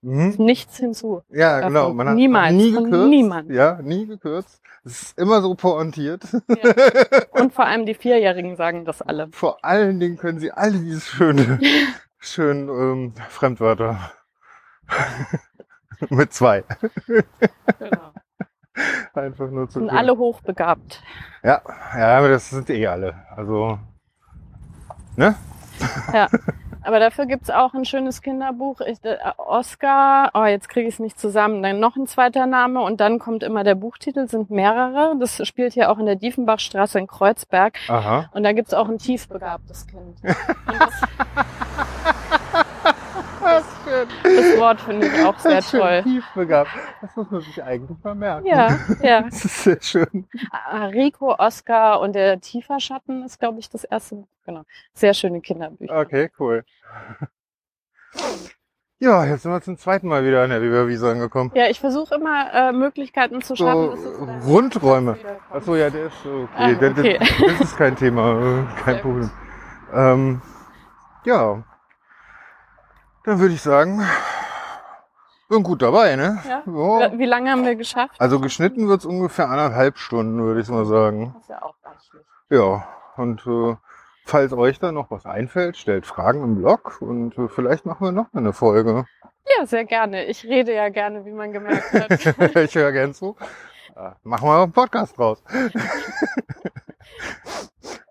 [0.02, 0.36] Mhm.
[0.40, 1.22] Nichts hinzu.
[1.30, 1.94] Ja, Davon genau.
[1.94, 3.10] Man hat niemals, nie gekürzt.
[3.10, 3.52] niemand.
[3.52, 4.62] Ja, nie gekürzt.
[4.84, 6.24] Es ist immer so pointiert.
[7.32, 9.30] Und vor allem die Vierjährigen sagen das alle.
[9.32, 11.60] Vor allen Dingen können sie alle dieses schöne,
[12.20, 14.12] schön ähm, Fremdwörter.
[16.10, 16.64] Mit zwei.
[17.78, 18.12] Genau.
[19.14, 21.04] Einfach nur zu Sind alle hochbegabt.
[21.44, 21.62] Ja,
[21.96, 23.16] ja, aber das sind eh alle.
[23.36, 23.78] Also,
[25.16, 25.36] ne?
[26.14, 26.28] Ja.
[26.84, 28.82] Aber dafür gibt's auch ein schönes Kinderbuch.
[28.82, 31.62] Ich, äh, Oscar, oh, jetzt kriege ich es nicht zusammen.
[31.62, 35.16] Dann noch ein zweiter Name und dann kommt immer der Buchtitel, sind mehrere.
[35.20, 37.78] Das spielt hier auch in der Diefenbachstraße in Kreuzberg.
[37.88, 38.30] Aha.
[38.34, 40.18] Und da gibt's auch ein tiefbegabtes Kind.
[40.24, 40.94] Und das,
[43.42, 44.08] Das ist schön.
[44.24, 46.04] das Wort finde ich auch sehr Das ist schön toll.
[46.04, 46.70] tiefbegabt.
[47.02, 48.46] Das muss man sich eigentlich mal merken.
[48.48, 49.22] Ja, ja.
[49.30, 50.28] Das ist sehr schön.
[50.52, 54.24] Ah, Rico, Oscar und der Tieferschatten ist, glaube ich, das erste.
[54.46, 54.64] Genau.
[54.94, 55.98] Sehr schöne Kinderbücher.
[56.00, 56.64] Okay, cool.
[59.04, 61.50] Ja, jetzt sind wir zum zweiten Mal wieder an der Weberwiese angekommen.
[61.56, 63.94] Ja, ich versuche immer äh, Möglichkeiten zu So schaffen.
[63.94, 65.18] es dann Rundräume.
[65.50, 66.48] Achso, ja, der ist okay.
[66.56, 66.94] Ah, okay.
[66.94, 69.32] der, das ist kein Thema, äh, kein Problem.
[69.92, 70.42] Ähm,
[71.26, 71.64] ja,
[73.24, 74.02] dann würde ich sagen,
[75.50, 76.40] bin gut dabei, ne?
[76.48, 76.64] Ja.
[76.66, 77.18] Ja.
[77.20, 78.16] Wie lange haben wir geschafft?
[78.20, 81.34] Also geschnitten wird's ungefähr anderthalb Stunden, würde ich mal sagen.
[81.34, 82.22] Das ist ja auch reichlich.
[82.50, 82.88] Ja,
[83.18, 83.76] und äh,
[84.26, 88.12] falls euch da noch was einfällt, stellt Fragen im Blog und äh, vielleicht machen wir
[88.12, 89.06] noch mal eine Folge.
[89.58, 90.26] Ja, sehr gerne.
[90.26, 92.56] Ich rede ja gerne, wie man gemerkt hat.
[92.56, 93.36] ich höre gern zu.
[93.96, 95.44] Äh, Machen wir einen Podcast draus.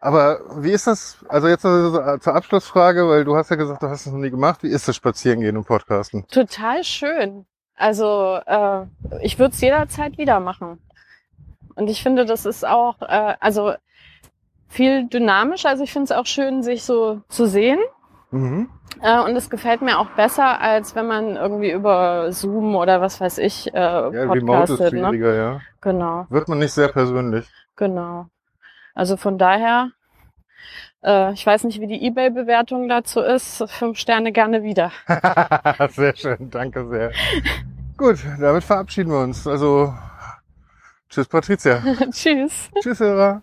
[0.01, 1.19] Aber wie ist das?
[1.29, 4.31] Also jetzt äh, zur Abschlussfrage, weil du hast ja gesagt, du hast es noch nie
[4.31, 4.63] gemacht.
[4.63, 6.27] Wie ist das Spazierengehen und Podcasten?
[6.29, 7.47] Total schön.
[7.77, 8.87] Also äh,
[9.23, 10.79] ich würde es jederzeit wieder machen.
[11.75, 13.73] Und ich finde, das ist auch äh, also
[14.69, 15.67] viel dynamisch.
[15.67, 17.79] Also ich finde es auch schön, sich so zu sehen.
[18.31, 18.69] Mhm.
[19.03, 23.21] Äh, und es gefällt mir auch besser, als wenn man irgendwie über Zoom oder was
[23.21, 24.47] weiß ich äh, Ja, Remote ist
[24.79, 24.93] podcastet.
[24.93, 25.09] Ne?
[25.09, 25.61] schwieriger, ja.
[25.81, 27.47] Genau, Wird man nicht sehr persönlich.
[27.77, 28.27] genau.
[28.95, 29.91] Also von daher,
[31.03, 33.65] äh, ich weiß nicht, wie die Ebay-Bewertung dazu ist.
[33.69, 34.93] Fünf Sterne gerne wieder.
[35.91, 37.13] sehr schön, danke sehr.
[37.97, 39.47] Gut, damit verabschieden wir uns.
[39.47, 39.95] Also,
[41.09, 41.83] tschüss Patricia.
[42.11, 42.71] Tschüss.
[42.81, 43.43] tschüss Hörer.